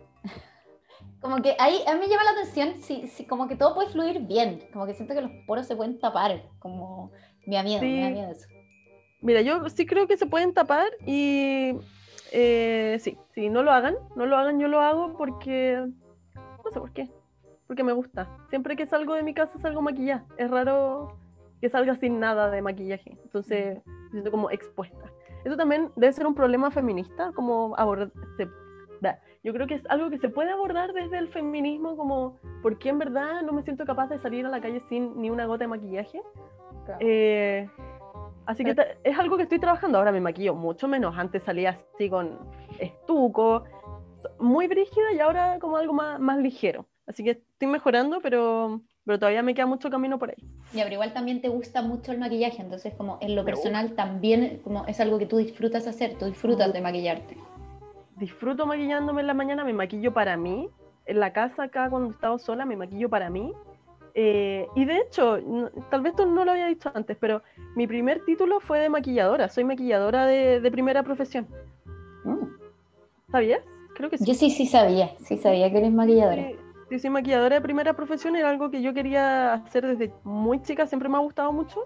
Como 1.20 1.40
que 1.40 1.54
ahí 1.60 1.78
a 1.86 1.94
mí 1.94 2.00
me 2.00 2.08
llama 2.08 2.24
la 2.24 2.30
atención, 2.32 2.80
si, 2.80 3.06
si, 3.06 3.26
como 3.26 3.46
que 3.46 3.54
todo 3.54 3.74
puede 3.74 3.90
fluir 3.90 4.26
bien, 4.26 4.60
como 4.72 4.86
que 4.86 4.94
siento 4.94 5.14
que 5.14 5.20
los 5.20 5.30
poros 5.46 5.66
se 5.66 5.76
pueden 5.76 6.00
tapar, 6.00 6.42
como 6.58 7.12
me 7.46 7.54
da 7.54 7.62
miedo, 7.62 7.80
me 7.82 8.02
da 8.02 8.10
miedo 8.10 8.32
eso. 8.32 8.48
Mira, 9.20 9.40
yo 9.40 9.68
sí 9.68 9.86
creo 9.86 10.08
que 10.08 10.16
se 10.16 10.26
pueden 10.26 10.52
tapar 10.52 10.90
y 11.06 11.76
eh, 12.32 12.98
sí, 13.00 13.16
sí, 13.34 13.50
no 13.50 13.62
lo 13.62 13.70
hagan, 13.70 13.94
no 14.16 14.26
lo 14.26 14.36
hagan, 14.36 14.58
yo 14.58 14.66
lo 14.66 14.80
hago 14.80 15.16
porque, 15.16 15.86
no 16.34 16.70
sé 16.72 16.80
por 16.80 16.92
qué, 16.92 17.08
porque 17.72 17.84
me 17.84 17.94
gusta. 17.94 18.28
Siempre 18.50 18.76
que 18.76 18.84
salgo 18.84 19.14
de 19.14 19.22
mi 19.22 19.32
casa 19.32 19.58
salgo 19.58 19.80
maquillada. 19.80 20.26
Es 20.36 20.50
raro 20.50 21.16
que 21.58 21.70
salga 21.70 21.94
sin 21.94 22.20
nada 22.20 22.50
de 22.50 22.60
maquillaje. 22.60 23.14
Entonces, 23.24 23.80
me 23.86 24.10
siento 24.10 24.30
como 24.30 24.50
expuesta. 24.50 25.10
Eso 25.42 25.56
también 25.56 25.90
debe 25.96 26.12
ser 26.12 26.26
un 26.26 26.34
problema 26.34 26.70
feminista, 26.70 27.32
como 27.32 27.74
abordar, 27.78 28.12
yo 29.42 29.54
creo 29.54 29.66
que 29.66 29.76
es 29.76 29.82
algo 29.88 30.10
que 30.10 30.18
se 30.18 30.28
puede 30.28 30.52
abordar 30.52 30.92
desde 30.92 31.16
el 31.16 31.28
feminismo, 31.28 31.96
como 31.96 32.36
por 32.62 32.78
qué 32.78 32.90
en 32.90 32.98
verdad 32.98 33.40
no 33.42 33.52
me 33.52 33.62
siento 33.62 33.86
capaz 33.86 34.08
de 34.08 34.18
salir 34.18 34.44
a 34.44 34.50
la 34.50 34.60
calle 34.60 34.80
sin 34.90 35.18
ni 35.20 35.30
una 35.30 35.46
gota 35.46 35.64
de 35.64 35.68
maquillaje. 35.68 36.20
Eh, 37.00 37.68
así 38.44 38.64
que 38.64 38.76
es 39.02 39.18
algo 39.18 39.38
que 39.38 39.44
estoy 39.44 39.58
trabajando. 39.58 39.96
Ahora 39.96 40.12
me 40.12 40.20
maquillo 40.20 40.54
mucho 40.54 40.88
menos. 40.88 41.16
Antes 41.16 41.42
salía 41.42 41.80
así 41.94 42.10
con 42.10 42.38
estuco, 42.78 43.64
muy 44.38 44.68
brígida 44.68 45.10
y 45.14 45.20
ahora 45.20 45.58
como 45.58 45.78
algo 45.78 45.94
más, 45.94 46.20
más 46.20 46.38
ligero. 46.38 46.86
Así 47.06 47.24
que 47.24 47.30
estoy 47.30 47.68
mejorando, 47.68 48.20
pero, 48.20 48.80
pero 49.04 49.18
todavía 49.18 49.42
me 49.42 49.54
queda 49.54 49.66
mucho 49.66 49.90
camino 49.90 50.18
por 50.18 50.30
ahí. 50.30 50.36
Ya, 50.72 50.84
pero 50.84 50.94
igual 50.94 51.12
también 51.12 51.40
te 51.40 51.48
gusta 51.48 51.82
mucho 51.82 52.12
el 52.12 52.18
maquillaje, 52.18 52.62
entonces 52.62 52.94
como 52.94 53.18
en 53.20 53.34
lo 53.34 53.44
personal 53.44 53.92
también 53.92 54.60
como 54.62 54.86
es 54.86 55.00
algo 55.00 55.18
que 55.18 55.26
tú 55.26 55.36
disfrutas 55.36 55.86
hacer, 55.86 56.16
tú 56.18 56.26
disfrutas 56.26 56.72
de 56.72 56.80
maquillarte 56.80 57.36
disfruto 58.22 58.66
maquillándome 58.66 59.20
en 59.20 59.26
la 59.26 59.34
mañana, 59.34 59.64
me 59.64 59.72
maquillo 59.72 60.12
para 60.12 60.36
mí. 60.36 60.68
En 61.06 61.18
la 61.18 61.32
casa 61.32 61.64
acá 61.64 61.90
cuando 61.90 62.10
he 62.10 62.12
estado 62.12 62.38
sola 62.38 62.64
me 62.64 62.76
maquillo 62.76 63.08
para 63.08 63.28
mí. 63.30 63.52
Eh, 64.14 64.66
y 64.76 64.84
de 64.84 64.98
hecho, 64.98 65.38
tal 65.90 66.02
vez 66.02 66.12
esto 66.12 66.26
no 66.26 66.44
lo 66.44 66.52
había 66.52 66.66
dicho 66.66 66.90
antes, 66.94 67.16
pero 67.18 67.42
mi 67.74 67.86
primer 67.86 68.24
título 68.24 68.60
fue 68.60 68.78
de 68.78 68.88
maquilladora. 68.88 69.48
Soy 69.48 69.64
maquilladora 69.64 70.26
de, 70.26 70.70
primera 70.70 71.02
profesión. 71.02 71.48
Mm. 72.24 72.46
¿Sabías? 73.30 73.60
Creo 73.96 74.10
que 74.10 74.18
sí. 74.18 74.24
Yo 74.24 74.34
sí, 74.34 74.50
sí 74.50 74.66
sabía. 74.66 75.10
Sí 75.18 75.38
sabía 75.38 75.70
que 75.70 75.78
eres 75.78 75.92
maquilladora. 75.92 76.42
Sí, 76.42 76.56
soy 76.98 77.10
maquilladora 77.10 77.56
de 77.56 77.60
primera 77.60 77.94
profesión. 77.94 78.36
Era 78.36 78.50
algo 78.50 78.70
que 78.70 78.82
yo 78.82 78.94
quería 78.94 79.54
hacer 79.54 79.86
desde 79.86 80.12
muy 80.24 80.62
chica. 80.62 80.86
Siempre 80.86 81.08
me 81.08 81.16
ha 81.16 81.20
gustado 81.20 81.52
mucho. 81.52 81.80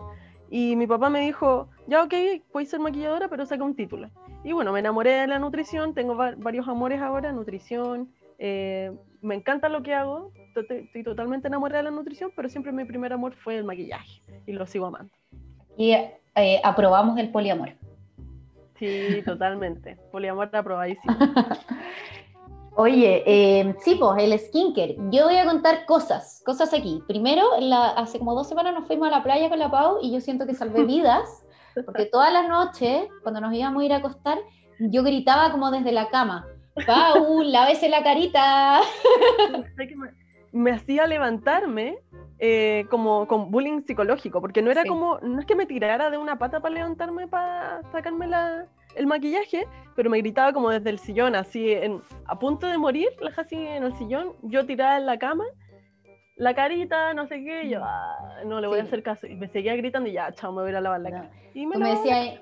Y 0.51 0.77
mi 0.77 0.87
papá 0.87 1.11
me 1.11 1.21
dijo, 1.21 1.69
ya 1.87 2.03
ok, 2.03 2.15
puedes 2.53 2.71
ser 2.71 2.81
maquilladora, 2.81 3.29
pero 3.29 3.47
saca 3.47 3.65
un 3.65 3.75
título. 3.75 4.11
Y 4.45 4.53
bueno, 4.53 4.73
me 4.73 4.79
enamoré 4.79 5.13
de 5.13 5.27
la 5.27 5.39
nutrición, 5.39 5.93
tengo 5.93 6.15
varios 6.15 6.69
amores 6.69 7.01
ahora, 7.03 7.33
nutrición, 7.33 8.13
eh, 8.39 8.93
me 9.23 9.35
encanta 9.35 9.69
lo 9.69 9.83
que 9.83 9.95
hago, 9.95 10.31
estoy 10.55 11.03
totalmente 11.03 11.49
enamorada 11.49 11.83
de 11.83 11.91
la 11.91 11.97
nutrición, 11.97 12.31
pero 12.37 12.49
siempre 12.49 12.71
mi 12.71 12.85
primer 12.85 13.13
amor 13.13 13.35
fue 13.35 13.57
el 13.57 13.65
maquillaje 13.65 14.21
y 14.47 14.53
lo 14.53 14.67
sigo 14.67 14.87
amando. 14.87 15.13
Y 15.77 15.93
eh, 15.93 16.61
aprobamos 16.63 17.19
el 17.19 17.31
poliamor. 17.31 17.71
Sí, 18.79 19.23
totalmente. 19.25 19.97
poliamor 20.13 20.55
aprobadísimo. 20.55 21.17
Oye, 22.79 23.23
eh, 23.25 23.75
sí, 23.79 23.95
pues 23.95 24.23
el 24.23 24.39
skincare. 24.39 24.97
Yo 25.11 25.25
voy 25.25 25.37
a 25.37 25.47
contar 25.47 25.87
cosas, 25.87 26.43
cosas 26.45 26.75
aquí. 26.75 27.03
Primero, 27.09 27.43
hace 27.97 28.19
como 28.19 28.35
dos 28.35 28.49
semanas 28.49 28.75
nos 28.75 28.87
fuimos 28.87 29.09
a 29.09 29.11
la 29.11 29.23
playa 29.23 29.49
con 29.49 29.59
la 29.59 29.71
Pau 29.71 29.99
y 30.03 30.13
yo 30.13 30.21
siento 30.21 30.47
que 30.47 30.53
salvé 30.53 30.85
vidas, 30.87 31.43
porque 31.87 32.05
todas 32.05 32.31
las 32.31 32.47
noches, 32.49 33.09
cuando 33.23 33.41
nos 33.41 33.55
íbamos 33.55 33.83
a 33.83 33.87
ir 33.87 33.93
a 33.95 33.97
acostar, 33.97 34.39
yo 34.79 35.03
gritaba 35.03 35.51
como 35.53 35.71
desde 35.71 35.91
la 35.91 36.11
cama, 36.11 36.47
Pau, 36.87 37.43
lávese 37.45 37.89
la 37.89 38.03
carita. 38.03 38.83
me, 40.53 40.71
hacía 40.71 41.07
levantarme 41.07 41.97
eh, 42.39 42.85
como 42.91 43.27
con 43.27 43.51
bullying 43.51 43.85
psicológico, 43.87 44.43
porque 44.43 44.61
no 44.61 44.71
era 44.71 44.85
como, 44.85 45.19
no 45.21 45.41
es 45.41 45.47
que 45.47 45.57
me 45.57 45.65
tirara 45.65 46.11
de 46.11 46.19
una 46.19 46.39
pata 46.39 46.61
para 46.61 46.75
levantarme 46.75 47.27
para 47.27 47.81
sacarme 47.91 48.27
la 48.27 48.67
el 48.97 49.07
maquillaje, 49.07 49.67
pero 49.97 50.11
me 50.11 50.19
gritaba 50.19 50.53
como 50.53 50.71
desde 50.71 50.91
el 50.91 50.99
sillón, 50.99 51.35
así 51.35 51.73
en, 51.73 52.01
a 52.27 52.39
punto 52.39 52.67
de 52.67 52.79
morir, 52.79 53.09
la 53.21 53.33
así 53.37 53.57
en 53.57 53.83
el 53.83 53.97
sillón, 53.97 54.35
yo 54.43 54.67
tirada 54.67 54.99
en 54.99 55.07
la 55.07 55.19
cama, 55.19 55.45
la 56.37 56.55
carita, 56.55 57.15
no 57.15 57.27
sé 57.27 57.43
qué, 57.43 57.69
yo, 57.69 57.81
ah, 57.83 58.43
no 58.45 58.61
le 58.61 58.69
voy 58.69 58.79
a 58.79 58.83
hacer 58.83 59.03
caso. 59.03 59.27
Y 59.27 59.35
me 59.35 59.49
seguía 59.49 59.75
gritando 59.75 60.09
y 60.09 60.13
ya, 60.13 60.31
chao, 60.33 60.53
me 60.53 60.61
voy 60.61 60.69
a 60.69 60.71
ir 60.73 60.77
a 60.77 60.81
lavar 60.83 61.01
la 61.01 61.11
cara. 61.11 61.31
Y 61.55 61.67
me, 61.67 61.79
decía, 61.79 62.41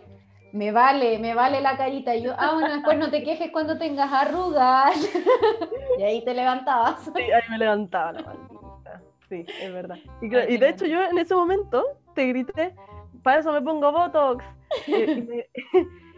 me 0.53 0.73
vale, 0.73 1.19
me 1.21 1.35
vale 1.35 1.61
la 1.61 1.77
carita. 1.77 2.15
Y 2.17 2.23
yo, 2.23 2.35
ah, 2.37 2.55
bueno, 2.55 2.75
después 2.75 2.99
no 2.99 3.11
te 3.11 3.23
quejes 3.23 3.53
cuando 3.53 3.79
tengas 3.79 4.13
arrugas. 4.13 4.97
y 5.99 6.03
ahí 6.03 6.25
te 6.25 6.35
levantabas. 6.35 7.05
Sí, 7.05 7.23
ahí 7.23 7.43
me 7.51 7.59
levantaba 7.59 8.13
la 8.13 8.23
maldita. 8.23 9.01
Sí, 9.29 9.47
es 9.63 9.73
verdad. 9.73 9.97
Y, 10.21 10.27
y 10.27 10.59
de 10.59 10.69
hecho 10.69 10.87
yo 10.87 11.03
en 11.05 11.19
ese 11.19 11.35
momento 11.35 11.85
te 12.15 12.27
grité, 12.27 12.75
para 13.23 13.41
eso 13.41 13.53
me 13.53 13.63
pongo 13.63 13.93
Botox. 13.93 14.45
y, 14.89 14.93
me, 14.93 15.47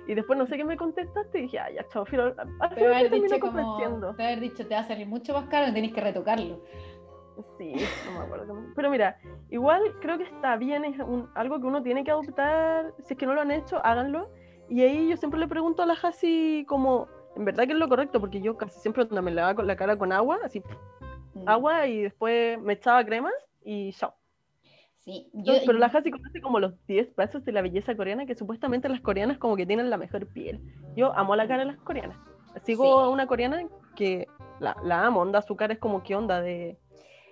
y 0.07 0.15
después 0.15 0.39
no 0.39 0.47
sé 0.47 0.57
qué 0.57 0.65
me 0.65 0.77
contestaste 0.77 1.39
y 1.39 1.43
dije, 1.43 1.59
ah, 1.59 1.71
ya, 1.71 1.87
chao, 1.89 2.05
filo. 2.05 2.35
Al 2.61 2.75
te 2.75 2.87
haber 2.87 3.11
dicho 3.11 3.41
como, 3.41 3.77
te 4.17 4.23
haber 4.23 4.41
dicho, 4.41 4.67
te 4.67 4.75
va 4.75 4.81
a 4.81 4.85
salir 4.85 5.07
mucho 5.07 5.33
más 5.35 5.47
caro, 5.47 5.73
tenés 5.73 5.93
que 5.93 6.01
retocarlo. 6.01 6.63
Sí, 7.59 7.75
no 8.07 8.19
me 8.19 8.25
acuerdo. 8.25 8.57
Pero 8.75 8.91
mira, 8.91 9.19
igual 9.51 9.83
creo 10.01 10.17
que 10.17 10.25
está 10.25 10.57
bien, 10.57 10.85
es 10.85 10.97
algo 11.35 11.61
que 11.61 11.67
uno 11.67 11.83
tiene 11.83 12.05
que 12.05 12.11
adoptar. 12.11 12.95
Si 13.05 13.15
es 13.15 13.19
que 13.19 13.27
no 13.27 13.35
lo 13.35 13.43
han 13.43 13.51
hecho, 13.51 13.85
háganlo. 13.85 14.31
Y 14.69 14.83
ahí 14.83 15.09
yo 15.09 15.17
siempre 15.17 15.39
le 15.39 15.49
pregunto 15.49 15.83
a 15.83 15.87
la 15.87 15.95
Hasi 15.95 16.65
como, 16.69 17.09
en 17.37 17.45
verdad 17.45 17.67
que 17.67 17.73
es 17.73 17.79
lo 17.79 17.89
correcto, 17.89 18.21
porque 18.21 18.41
yo 18.41 18.57
casi 18.57 18.81
siempre 18.81 19.05
me 19.07 19.31
lavaba 19.31 19.63
la 19.63 19.77
cara 19.77 19.97
con 19.97 20.13
agua, 20.13 20.39
así, 20.45 20.61
mm. 21.35 21.49
agua 21.49 21.87
y 21.87 22.03
después 22.03 22.61
me 22.61 22.73
echaba 22.73 23.05
crema 23.05 23.31
y 23.65 23.93
chao 23.93 24.16
pero 25.65 25.79
la 25.79 25.87
Hasi 25.87 26.11
conoce 26.11 26.41
como 26.41 26.59
los 26.59 26.75
10 26.87 27.15
pasos 27.15 27.45
de 27.45 27.53
la 27.53 27.63
belleza 27.63 27.97
coreana, 27.97 28.27
que 28.27 28.35
supuestamente 28.35 28.89
las 28.89 29.01
coreanas 29.01 29.39
como 29.39 29.57
que 29.57 29.67
tienen 29.67 29.89
la 29.89 29.97
mejor 29.97 30.27
piel. 30.27 30.61
Yo 30.97 31.13
amo 31.17 31.37
la 31.37 31.47
cara 31.47 31.61
de 31.61 31.73
las 31.73 31.79
coreanas. 31.79 32.17
Sigo 32.65 32.99
a 32.99 33.09
una 33.11 33.27
coreana 33.27 33.63
que 33.95 34.27
la, 34.59 34.77
la, 34.83 35.07
amo, 35.07 35.21
onda, 35.21 35.43
su 35.43 35.55
cara 35.57 35.75
es 35.75 35.79
como 35.79 36.03
que 36.03 36.17
onda 36.17 36.41
de... 36.41 36.79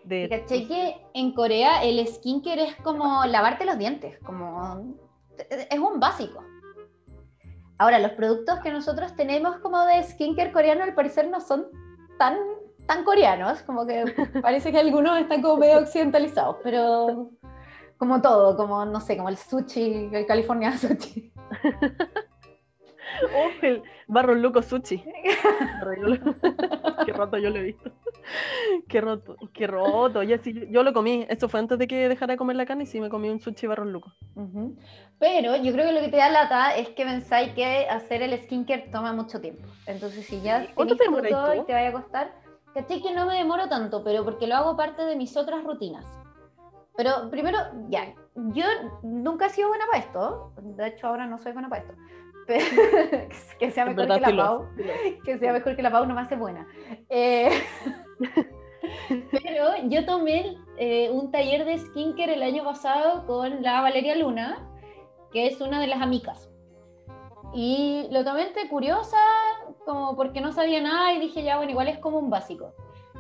de 0.05 0.29
¿Caché 0.29 0.69
que 0.69 0.97
en 1.15 1.33
Corea 1.33 1.83
el 1.83 2.07
skincare 2.07 2.65
es 2.65 2.77
como 2.77 3.25
lavarte 3.25 3.65
los 3.65 3.79
dientes? 3.79 4.19
Como... 4.21 4.95
Es 5.49 5.79
un 5.79 5.99
básico. 5.99 6.45
Ahora, 7.79 7.99
los 7.99 8.13
productos 8.13 8.61
que 8.61 8.71
nosotros 8.71 9.17
tenemos 9.17 9.57
como 9.57 9.85
de 9.85 10.03
skincare 10.05 10.53
coreano 10.53 10.85
al 10.85 10.95
parecer 10.95 11.29
no 11.29 11.41
son 11.41 11.67
tan, 12.19 12.37
tan 12.87 13.03
coreanos, 13.03 13.63
como 13.63 13.85
que 13.85 14.05
parece 14.43 14.71
que 14.71 14.79
algunos 14.79 15.19
están 15.19 15.43
como 15.43 15.57
medio 15.57 15.79
occidentalizados, 15.79 16.59
pero 16.63 17.31
como 18.05 18.21
todo, 18.21 18.55
como, 18.55 18.85
no 18.85 19.01
sé, 19.01 19.17
como 19.17 19.31
el 19.31 19.39
sushi, 19.39 20.11
el 20.13 20.27
California 20.27 20.73
sushi. 20.79 21.33
oh, 23.35 23.49
el 23.63 23.83
barro 24.07 24.35
loco 24.35 24.61
sushi. 24.61 24.99
qué 27.07 27.13
roto 27.15 27.39
yo 27.39 27.49
lo 27.49 27.57
he 27.57 27.63
visto. 27.63 27.91
Qué 28.89 29.01
roto, 29.01 29.37
qué 29.55 29.67
roto. 29.67 30.23
Ya, 30.23 30.37
sí, 30.37 30.69
yo 30.71 30.83
lo 30.83 30.93
comí. 30.93 31.25
Esto 31.31 31.49
fue 31.49 31.61
antes 31.61 31.79
de 31.79 31.87
que 31.87 32.11
dejara 32.11 32.35
de 32.35 32.37
comer 32.37 32.57
la 32.57 32.67
carne 32.67 32.85
y 32.85 32.87
sí 32.87 33.01
me 33.01 33.09
comí 33.09 33.31
un 33.31 33.41
sushi 33.41 33.67
barro 33.67 33.87
loco. 33.87 34.13
Pero 35.19 35.57
yo 35.57 35.73
creo 35.73 35.87
que 35.87 35.93
lo 35.93 36.01
que 36.01 36.09
te 36.09 36.19
da 36.19 36.29
lata 36.29 36.77
es 36.77 36.91
que 36.91 37.07
pensáis 37.07 37.55
que 37.55 37.87
hacer 37.89 38.21
el 38.21 38.39
skincare 38.43 38.91
toma 38.93 39.15
mucho 39.15 39.41
tiempo. 39.41 39.63
Entonces, 39.87 40.27
si 40.27 40.43
ya 40.43 40.67
¿Cuánto 40.75 40.95
te 40.97 41.05
y 41.05 41.65
te 41.65 41.73
vaya 41.73 41.89
a 41.89 41.93
costar, 41.93 42.35
caché 42.75 43.01
que 43.01 43.15
no 43.15 43.25
me 43.25 43.37
demoro 43.37 43.67
tanto, 43.71 44.05
pero 44.05 44.25
porque 44.25 44.47
lo 44.47 44.57
hago 44.57 44.77
parte 44.77 45.07
de 45.07 45.17
mis 45.17 45.35
otras 45.39 45.65
rutinas. 45.65 46.05
Pero 46.97 47.31
primero, 47.31 47.59
ya, 47.89 48.15
yo 48.35 48.65
nunca 49.03 49.47
he 49.47 49.51
sido 49.51 49.69
buena 49.69 49.87
para 49.87 49.99
esto, 49.99 50.53
de 50.63 50.87
hecho 50.89 51.09
ahora 51.09 51.27
no 51.27 51.39
soy 51.39 51.53
buena 51.53 51.69
para 51.69 51.83
esto, 51.83 51.95
pero, 52.47 52.65
que 53.59 53.71
sea 53.71 53.85
mejor 53.85 54.07
que 54.07 54.21
la 54.21 54.37
Pau, 54.37 54.69
que 55.25 55.39
sea 55.39 55.53
mejor 55.53 55.77
que 55.77 55.83
la 55.83 55.91
Pau 55.91 56.07
no 56.07 56.15
me 56.15 56.21
hace 56.21 56.37
buena. 56.37 56.67
Eh, 57.09 57.51
pero 59.33 59.89
yo 59.89 60.05
tomé 60.05 60.57
eh, 60.77 61.11
un 61.11 61.31
taller 61.31 61.65
de 61.65 61.79
skincare 61.79 62.35
el 62.35 62.43
año 62.43 62.65
pasado 62.65 63.27
con 63.27 63.63
la 63.63 63.81
Valeria 63.81 64.15
Luna, 64.15 64.71
que 65.33 65.47
es 65.49 65.61
una 65.61 65.81
de 65.81 65.89
las 65.89 66.01
amigas. 66.01 66.51
Y 67.55 68.09
lo 68.11 68.25
tomé 68.25 68.49
entre 68.49 68.69
curiosa, 68.69 69.17
como 69.85 70.17
porque 70.17 70.41
no 70.41 70.53
sabía 70.53 70.81
nada 70.81 71.13
y 71.15 71.21
dije, 71.21 71.43
ya, 71.43 71.57
bueno, 71.57 71.71
igual 71.71 71.89
es 71.89 71.99
como 71.99 72.19
un 72.19 72.29
básico. 72.29 72.75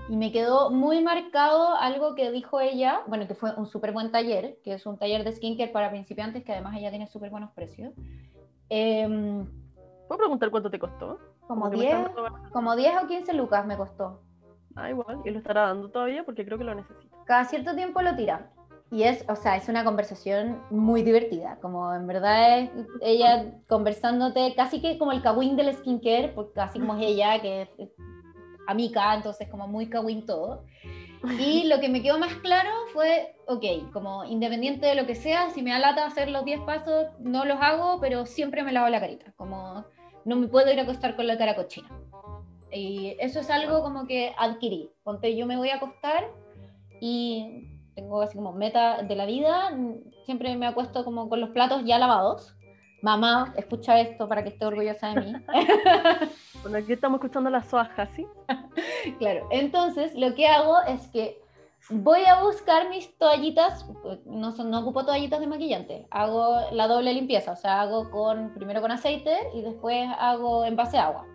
Y 0.08 0.16
me 0.16 0.32
quedó 0.32 0.70
muy 0.70 1.02
marcado 1.02 1.74
algo 1.76 2.14
que 2.14 2.30
dijo 2.30 2.60
ella, 2.60 3.02
bueno, 3.06 3.26
que 3.26 3.34
fue 3.34 3.54
un 3.56 3.66
súper 3.66 3.92
buen 3.92 4.12
taller, 4.12 4.58
que 4.62 4.74
es 4.74 4.84
un 4.84 4.98
taller 4.98 5.24
de 5.24 5.32
skincare 5.32 5.72
para 5.72 5.90
principiantes, 5.90 6.44
que 6.44 6.52
además 6.52 6.76
ella 6.76 6.90
tiene 6.90 7.06
súper 7.06 7.30
buenos 7.30 7.50
precios. 7.52 7.94
Em, 8.68 9.46
¿Puedo 10.06 10.18
preguntar 10.18 10.50
cuánto 10.50 10.70
te 10.70 10.78
costó? 10.78 11.18
Como 11.46 11.70
10, 11.70 11.96
como 12.52 12.76
10 12.76 13.02
o 13.02 13.06
15 13.06 13.32
lucas 13.32 13.66
me 13.66 13.76
costó. 13.76 14.20
Ah, 14.76 14.90
igual, 14.90 15.20
y 15.24 15.30
lo 15.30 15.38
estará 15.38 15.68
dando 15.68 15.90
todavía 15.90 16.24
porque 16.24 16.44
creo 16.44 16.58
que 16.58 16.64
lo 16.64 16.74
necesita. 16.74 17.16
Cada 17.24 17.44
cierto 17.44 17.74
tiempo 17.74 18.02
lo 18.02 18.14
tira. 18.14 18.50
Y 18.90 19.04
es, 19.04 19.24
o 19.28 19.34
sea, 19.34 19.56
es 19.56 19.68
una 19.68 19.84
conversación 19.84 20.60
muy 20.70 21.02
divertida, 21.02 21.58
como 21.60 21.92
en 21.94 22.06
verdad 22.06 22.60
es 22.60 22.70
ella 23.00 23.54
conversándote 23.68 24.54
casi 24.54 24.80
que 24.80 24.98
como 24.98 25.12
el 25.12 25.22
kawin 25.22 25.56
del 25.56 25.74
skincare, 25.74 26.28
porque 26.34 26.52
casi 26.52 26.78
como 26.78 26.94
es 26.96 27.02
ella, 27.06 27.40
que 27.40 27.68
amiga, 28.66 29.14
entonces 29.14 29.48
como 29.48 29.66
muy 29.66 29.88
kawin 29.88 30.26
todo. 30.26 30.64
Y 31.40 31.64
lo 31.68 31.80
que 31.80 31.88
me 31.88 32.02
quedó 32.02 32.18
más 32.18 32.34
claro 32.34 32.68
fue, 32.92 33.34
ok, 33.46 33.90
como 33.94 34.24
independiente 34.24 34.86
de 34.86 34.94
lo 34.94 35.06
que 35.06 35.14
sea, 35.14 35.48
si 35.48 35.62
me 35.62 35.70
da 35.70 35.78
lata 35.78 36.04
hacer 36.04 36.28
los 36.28 36.44
10 36.44 36.60
pasos, 36.60 37.06
no 37.18 37.46
los 37.46 37.58
hago, 37.62 37.98
pero 37.98 38.26
siempre 38.26 38.62
me 38.62 38.72
lavo 38.72 38.90
la 38.90 39.00
carita, 39.00 39.32
como 39.36 39.86
no 40.26 40.36
me 40.36 40.48
puedo 40.48 40.70
ir 40.70 40.78
a 40.78 40.82
acostar 40.82 41.16
con 41.16 41.26
la 41.26 41.38
cara 41.38 41.56
cochina. 41.56 41.88
Y 42.70 43.16
eso 43.20 43.40
es 43.40 43.48
algo 43.48 43.82
como 43.82 44.06
que 44.06 44.34
adquirí. 44.36 44.90
Ponte, 45.02 45.34
yo 45.34 45.46
me 45.46 45.56
voy 45.56 45.70
a 45.70 45.76
acostar, 45.76 46.28
y 47.00 47.68
tengo 47.94 48.22
así 48.22 48.36
como 48.36 48.52
meta 48.52 49.02
de 49.02 49.14
la 49.14 49.26
vida, 49.26 49.76
siempre 50.24 50.56
me 50.56 50.66
acuesto 50.66 51.04
como 51.04 51.28
con 51.28 51.40
los 51.40 51.50
platos 51.50 51.82
ya 51.84 51.98
lavados. 51.98 52.56
Mamá, 53.04 53.52
escucha 53.58 54.00
esto 54.00 54.26
para 54.26 54.42
que 54.42 54.48
esté 54.48 54.64
orgullosa 54.64 55.08
de 55.08 55.20
mí. 55.20 55.32
bueno, 56.62 56.78
aquí 56.78 56.94
estamos 56.94 57.18
escuchando 57.18 57.50
la 57.50 57.62
soaja, 57.62 58.06
¿sí? 58.16 58.26
claro, 59.18 59.46
entonces 59.50 60.14
lo 60.14 60.34
que 60.34 60.46
hago 60.46 60.80
es 60.88 61.06
que 61.08 61.38
voy 61.90 62.24
a 62.24 62.42
buscar 62.42 62.88
mis 62.88 63.14
toallitas, 63.18 63.84
no, 64.24 64.52
son, 64.52 64.70
no 64.70 64.80
ocupo 64.80 65.04
toallitas 65.04 65.38
de 65.38 65.46
maquillante, 65.46 66.06
hago 66.10 66.56
la 66.72 66.88
doble 66.88 67.12
limpieza, 67.12 67.52
o 67.52 67.56
sea, 67.56 67.82
hago 67.82 68.10
con, 68.10 68.54
primero 68.54 68.80
con 68.80 68.90
aceite 68.90 69.36
y 69.52 69.60
después 69.60 70.08
hago 70.18 70.64
en 70.64 70.74
base 70.74 70.96
a 70.96 71.08
agua. 71.08 71.26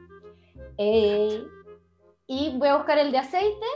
Eh, 0.79 1.43
y 2.25 2.57
voy 2.57 2.69
a 2.69 2.77
buscar 2.77 2.97
el 2.97 3.11
de 3.11 3.19
aceite 3.19 3.67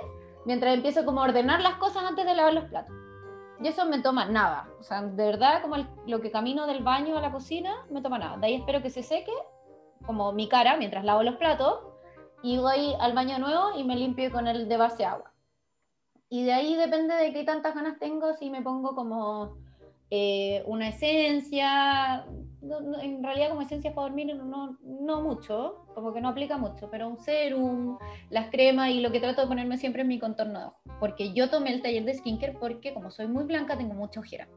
mientras 0.47 0.73
empiezo 0.73 1.05
como 1.05 1.21
a 1.21 1.25
ordenar 1.25 1.61
las 1.61 1.75
cosas 1.75 2.03
antes 2.05 2.25
de 2.25 2.33
lavar 2.33 2.55
los 2.55 2.65
platos. 2.65 3.02
Y 3.61 3.67
eso 3.67 3.85
me 3.85 3.99
toma 3.99 4.25
nada. 4.25 4.67
O 4.79 4.83
sea, 4.83 5.01
de 5.01 5.25
verdad, 5.25 5.61
como 5.61 5.75
lo 6.07 6.21
que 6.21 6.31
camino 6.31 6.67
del 6.67 6.83
baño 6.83 7.17
a 7.17 7.21
la 7.21 7.31
cocina, 7.31 7.73
me 7.89 8.01
toma 8.01 8.19
nada. 8.19 8.37
De 8.37 8.47
ahí 8.47 8.55
espero 8.55 8.81
que 8.81 8.89
se 8.89 9.03
seque, 9.03 9.31
como 10.05 10.31
mi 10.33 10.49
cara, 10.49 10.77
mientras 10.77 11.05
lavo 11.05 11.23
los 11.23 11.35
platos, 11.35 11.79
y 12.41 12.57
voy 12.57 12.93
al 12.99 13.13
baño 13.13 13.39
nuevo 13.39 13.77
y 13.77 13.83
me 13.83 13.95
limpio 13.95 14.31
con 14.31 14.47
el 14.47 14.67
de 14.67 14.77
base 14.77 15.05
agua. 15.05 15.31
Y 16.29 16.43
de 16.43 16.53
ahí 16.53 16.75
depende 16.75 17.15
de 17.15 17.31
qué 17.31 17.43
tantas 17.43 17.75
ganas 17.75 17.99
tengo, 17.99 18.33
si 18.33 18.49
me 18.49 18.61
pongo 18.61 18.95
como 18.95 19.57
eh, 20.09 20.63
una 20.65 20.89
esencia, 20.89 22.25
en 23.01 23.23
realidad 23.23 23.49
como 23.49 23.61
esencia 23.61 23.93
para 23.93 24.07
dormir 24.07 24.35
no, 24.35 24.77
no 24.81 25.21
mucho, 25.21 25.85
como 25.93 26.13
que 26.13 26.21
no 26.21 26.29
aplica 26.29 26.57
mucho, 26.57 26.89
pero 26.89 27.07
un 27.07 27.17
serum, 27.17 27.97
las 28.29 28.49
cremas 28.49 28.89
y 28.89 29.01
lo 29.01 29.11
que 29.11 29.19
trato 29.19 29.41
de 29.41 29.47
ponerme 29.47 29.77
siempre 29.77 30.03
es 30.03 30.07
mi 30.07 30.19
contorno 30.19 30.59
de 30.59 30.65
ojo, 30.65 30.79
porque 30.99 31.33
yo 31.33 31.49
tomé 31.49 31.73
el 31.73 31.81
taller 31.81 32.05
de 32.05 32.13
skincare 32.13 32.53
porque 32.53 32.93
como 32.93 33.11
soy 33.11 33.27
muy 33.27 33.43
blanca 33.43 33.77
tengo 33.77 33.93
mucha 33.93 34.19
ojera 34.19 34.47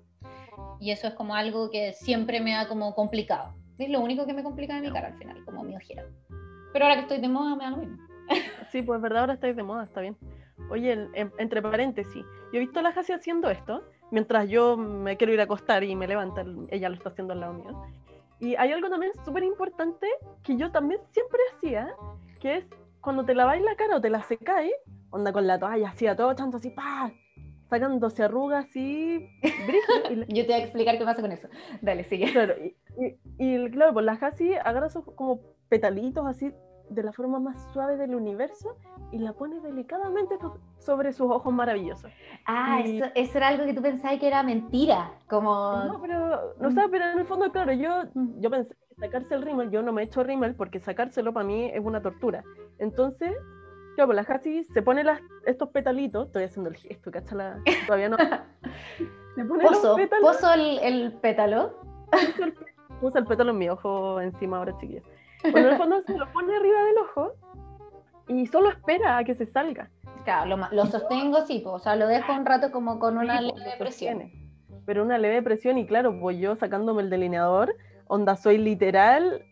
y 0.81 0.91
eso 0.91 1.09
es 1.09 1.15
como 1.15 1.35
algo 1.35 1.71
que 1.71 1.93
siempre 1.93 2.41
me 2.41 2.55
ha 2.55 2.69
como 2.69 2.95
complicado. 2.95 3.55
Es 3.79 3.91
lo 3.91 4.01
único 4.01 4.27
que 4.27 4.33
me 4.33 4.43
complica 4.43 4.75
de 4.75 4.83
mi 4.83 4.93
cara 4.93 5.09
al 5.09 5.19
final, 5.19 5.45
como 5.45 5.63
mi 5.63 5.77
ojera. 5.77 6.05
Pero 6.73 6.85
ahora 6.85 6.97
que 6.97 7.03
estoy 7.03 7.21
de 7.21 7.29
moda 7.29 7.57
me 7.57 7.65
da 7.65 7.71
lo 7.71 7.77
mismo. 7.79 7.99
Sí, 8.71 8.83
pues 8.83 9.01
verdad, 9.01 9.21
ahora 9.21 9.35
estáis 9.35 9.55
de 9.55 9.63
moda, 9.63 9.85
está 9.85 10.01
bien. 10.01 10.17
Oye, 10.71 11.09
entre 11.15 11.63
paréntesis, 11.63 12.25
yo 12.53 12.57
he 12.57 12.59
visto 12.59 12.81
a 12.81 12.83
la 12.83 12.93
Jasi 12.93 13.13
haciendo 13.13 13.49
esto 13.49 13.85
mientras 14.11 14.49
yo 14.49 14.77
me 14.77 15.17
quiero 15.17 15.33
ir 15.33 15.41
a 15.41 15.45
acostar 15.45 15.85
y 15.85 15.95
me 15.97 16.07
levanta, 16.07 16.45
ella 16.71 16.89
lo 16.89 16.95
está 16.95 17.11
haciendo 17.11 17.33
al 17.33 17.41
lado 17.41 17.55
mío. 17.55 17.83
Y 18.39 18.55
hay 18.57 18.73
algo 18.73 18.91
también 18.91 19.13
súper 19.25 19.45
importante 19.45 20.07
que 20.43 20.57
yo 20.57 20.71
también 20.71 21.01
siempre 21.13 21.41
hacía, 21.55 21.95
que 22.41 22.57
es 22.57 22.67
cuando 23.01 23.25
te 23.25 23.35
laváis 23.35 23.63
la 23.63 23.77
cara 23.77 23.97
o 23.97 24.01
te 24.01 24.11
la 24.11 24.23
secáis, 24.23 24.73
onda 25.11 25.33
con 25.33 25.47
la 25.47 25.59
toalla 25.59 25.89
así 25.91 26.07
a 26.07 26.17
todo 26.17 26.35
tanto 26.35 26.59
así, 26.59 26.71
pa, 26.71 27.13
sacándose 27.71 28.25
arrugas 28.25 28.67
así. 28.67 29.29
yo 30.29 30.43
te 30.43 30.53
voy 30.53 30.55
a 30.55 30.59
explicar 30.59 30.99
qué 30.99 31.05
pasa 31.05 31.23
con 31.23 31.33
eso. 31.33 31.49
Dale, 31.81 32.05
sigue. 32.05 32.31
Claro, 32.33 32.55
y, 33.39 33.71
claro, 33.71 33.93
pues 33.93 34.05
la 34.05 34.19
casi 34.19 34.55
agarra 34.55 34.87
esos 34.87 35.05
como 35.15 35.41
petalitos 35.69 36.27
así 36.27 36.53
de 36.89 37.03
la 37.03 37.13
forma 37.13 37.39
más 37.39 37.73
suave 37.73 37.97
del 37.97 38.15
universo 38.15 38.77
y 39.13 39.19
la 39.19 39.33
pone 39.33 39.61
delicadamente 39.61 40.39
sobre 40.79 41.13
sus 41.13 41.31
ojos 41.31 41.53
maravillosos. 41.53 42.11
Ah, 42.47 42.81
eso, 42.85 43.07
eso, 43.15 43.39
era 43.39 43.49
algo 43.49 43.65
que 43.65 43.75
tú 43.75 43.83
pensabas 43.83 44.19
que 44.19 44.27
era 44.27 44.43
mentira, 44.43 45.13
como... 45.29 45.85
No, 45.85 46.01
pero, 46.01 46.55
no 46.59 46.71
sé, 46.71 46.83
pero 46.91 47.07
en 47.07 47.19
el 47.19 47.27
fondo, 47.27 47.51
claro, 47.51 47.73
yo, 47.73 48.05
yo 48.39 48.51
pensé 48.51 48.75
sacarse 48.99 49.35
el 49.35 49.43
rímel, 49.43 49.71
yo 49.71 49.83
no 49.83 49.93
me 49.93 50.03
he 50.03 50.05
hecho 50.07 50.23
rímel 50.23 50.55
porque 50.55 50.81
sacárselo 50.81 51.33
para 51.33 51.47
mí 51.47 51.71
es 51.73 51.85
una 51.85 52.01
tortura. 52.01 52.43
Entonces, 52.79 53.35
claro, 53.95 54.13
pues 54.13 54.17
la 54.17 54.35
Hasi 54.35 54.65
se 54.65 54.83
pone 54.83 55.05
las, 55.05 55.21
estos 55.45 55.71
petalitos, 55.71 56.27
estoy 56.27 56.45
haciendo 56.45 56.71
el 56.71 56.77
gesto, 56.77 57.11
¿cachala? 57.11 57.61
Todavía 57.87 58.09
no. 58.09 58.17
Se 59.35 59.45
pone 59.45 59.65
pozo, 59.65 59.99
pozo 60.23 60.55
el, 60.55 60.79
el 60.79 61.13
pétalo. 61.13 61.79
Puse 63.03 63.19
el 63.19 63.27
pétalo 63.27 63.51
en 63.51 63.59
mi 63.59 63.69
ojo 63.69 64.19
encima 64.19 64.57
ahora, 64.57 64.75
chiquillos. 64.79 65.05
Bueno, 65.53 65.69
en 65.69 65.73
el 65.75 65.79
fondo 65.79 66.03
se 66.03 66.17
lo 66.17 66.33
pone 66.33 66.57
arriba 66.57 66.83
del 66.85 66.99
ojo 66.99 67.33
y 68.29 68.47
solo 68.47 68.71
espera 68.71 69.19
a 69.19 69.25
que 69.25 69.35
se 69.35 69.47
salga. 69.47 69.91
Claro, 70.25 70.57
lo, 70.73 70.87
sostengo, 70.87 71.47
sí, 71.47 71.61
pues, 71.61 71.75
o 71.75 71.79
sea, 71.79 71.95
lo 71.95 72.09
dejo 72.09 72.33
un 72.33 72.45
rato 72.45 72.73
como 72.73 72.99
con 72.99 73.17
una 73.17 73.39
pues, 73.39 73.55
leve 73.55 73.77
presión. 73.79 74.31
Pero 74.85 75.03
una 75.03 75.19
leve 75.19 75.43
presión 75.43 75.79
y 75.79 75.87
claro, 75.87 76.19
pues 76.21 76.39
yo 76.39 76.57
sacándome 76.57 77.03
el 77.03 77.11
delineador, 77.11 77.77
onda 78.09 78.37
soy 78.37 78.59
literal 78.59 79.45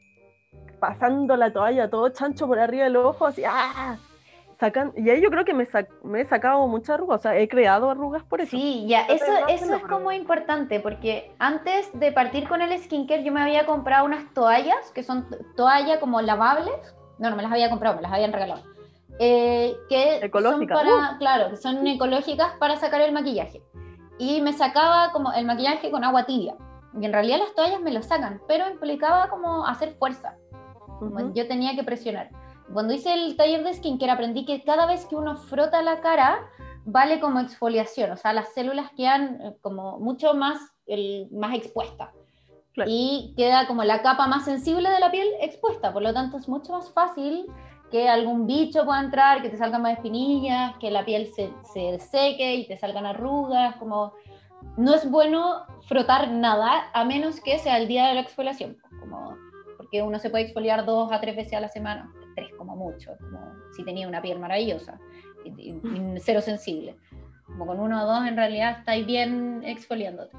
pasando 0.81 1.37
la 1.37 1.53
toalla 1.53 1.89
todo 1.89 2.09
chancho 2.11 2.47
por 2.47 2.59
arriba 2.59 2.85
del 2.85 2.97
ojo, 2.97 3.27
así, 3.27 3.43
¡ah! 3.47 3.97
Sacan, 4.59 4.93
y 4.97 5.11
ahí 5.11 5.21
yo 5.21 5.31
creo 5.31 5.45
que 5.45 5.55
me, 5.55 5.67
me, 6.03 6.21
he 6.21 6.25
sacado 6.25 6.67
muchas 6.69 6.91
arrugas, 6.91 7.21
o 7.21 7.23
sea, 7.23 7.39
he 7.39 7.49
creado 7.49 7.91
arrugas 7.91 8.23
por 8.23 8.41
eso. 8.41 8.51
Sí, 8.51 8.87
ya, 8.87 9.03
eso, 9.03 9.33
eso 9.49 9.75
es 9.75 9.83
como 9.85 10.13
importante, 10.13 10.81
porque 10.81 11.35
antes 11.39 11.91
de 11.93 12.13
partir 12.13 12.49
con 12.49 12.63
el 12.63 12.79
skincare 12.79 13.25
yo 13.25 13.33
me 13.33 13.43
había 13.43 13.67
comprado 13.67 14.05
unas 14.05 14.33
toallas, 14.33 14.91
que 14.95 15.03
son 15.03 15.27
toallas 15.57 15.99
como 15.99 16.21
lavables, 16.21 16.95
no, 17.19 17.31
no 17.31 17.37
me 17.37 17.43
las 17.43 17.53
había 17.53 17.69
comprado, 17.71 17.97
me 17.97 18.03
las 18.03 18.13
habían 18.13 18.33
regalado. 18.33 18.63
Eh, 19.19 19.77
que 19.89 20.31
son 20.33 20.67
para, 20.67 21.13
uh. 21.13 21.19
claro, 21.19 21.51
que 21.51 21.57
son 21.57 21.87
ecológicas 21.87 22.53
para 22.59 22.77
sacar 22.77 23.01
el 23.01 23.13
maquillaje. 23.13 23.63
Y 24.19 24.41
me 24.41 24.53
sacaba 24.53 25.11
como 25.13 25.33
el 25.33 25.45
maquillaje 25.45 25.91
con 25.91 26.05
agua 26.05 26.27
tibia. 26.27 26.55
Y 27.01 27.05
en 27.05 27.13
realidad 27.13 27.39
las 27.39 27.55
toallas 27.55 27.81
me 27.81 27.93
lo 27.93 28.03
sacan, 28.03 28.41
pero 28.47 28.69
implicaba 28.69 29.29
como 29.29 29.67
hacer 29.67 29.95
fuerza. 29.95 30.37
Yo 31.35 31.49
tenía 31.49 31.75
que 31.75 31.83
presionar. 31.83 32.31
Cuando 32.73 32.95
hice 32.95 33.13
el 33.13 33.37
taller 33.37 33.63
de 33.63 33.75
skincare 33.75 34.13
aprendí 34.13 34.45
que 34.45 34.63
cada 34.63 34.87
vez 34.87 35.07
que 35.07 35.17
uno 35.17 35.37
frota 35.37 35.83
la 35.83 36.01
cara, 36.01 36.49
vale 36.85 37.21
como 37.21 37.41
exfoliación, 37.41 38.13
o 38.13 38.17
sea, 38.17 38.33
las 38.33 38.53
células 38.53 38.91
quedan 38.97 39.41
eh, 39.41 39.57
como 39.61 39.99
mucho 39.99 40.35
más, 40.35 40.59
el, 40.87 41.29
más 41.33 41.55
expuestas. 41.55 42.11
Y 42.87 43.35
queda 43.37 43.69
como 43.69 43.85
la 43.85 44.03
capa 44.03 44.27
más 44.27 44.45
sensible 44.45 44.91
de 44.91 44.99
la 44.99 45.13
piel 45.13 45.29
expuesta, 45.41 45.93
por 45.93 46.03
lo 46.03 46.13
tanto 46.13 46.39
es 46.39 46.49
mucho 46.49 46.73
más 46.73 46.91
fácil 46.91 47.47
que 47.93 48.09
algún 48.09 48.49
bicho 48.49 48.85
pueda 48.85 49.01
entrar, 49.01 49.43
que 49.43 49.49
te 49.49 49.57
salgan 49.57 49.83
más 49.83 49.93
espinillas, 49.93 50.75
que 50.81 50.91
la 50.91 51.05
piel 51.05 51.29
se, 51.29 51.53
se 51.73 52.01
seque 52.01 52.57
y 52.57 52.67
te 52.67 52.77
salgan 52.77 53.07
arrugas, 53.07 53.77
como 53.77 54.15
no 54.77 54.95
es 54.95 55.09
bueno 55.09 55.65
frotar 55.87 56.31
nada 56.31 56.91
a 56.93 57.05
menos 57.05 57.41
que 57.41 57.59
sea 57.61 57.79
el 57.79 57.87
día 57.87 58.09
de 58.09 58.15
la 58.15 58.21
exfoliación, 58.23 58.79
como, 58.99 59.37
porque 59.77 60.03
uno 60.03 60.19
se 60.19 60.31
puede 60.31 60.45
exfoliar 60.45 60.85
dos 60.85 61.13
a 61.13 61.21
tres 61.21 61.37
veces 61.37 61.55
a 61.55 61.61
la 61.61 61.69
semana, 61.69 62.13
como 62.65 62.77
mucho, 62.77 63.17
como 63.19 63.41
si 63.73 63.85
tenía 63.85 64.09
una 64.09 64.23
piel 64.23 64.39
maravillosa, 64.39 64.99
y, 65.45 65.81
cero 66.19 66.41
sensible. 66.41 66.97
Como 67.47 67.67
con 67.67 67.79
uno 67.79 68.03
o 68.03 68.07
dos 68.07 68.27
en 68.27 68.37
realidad 68.37 68.79
estáis 68.79 69.07
bien 69.07 69.63
exfoliándote. 69.65 70.37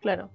Claro. 0.00 0.30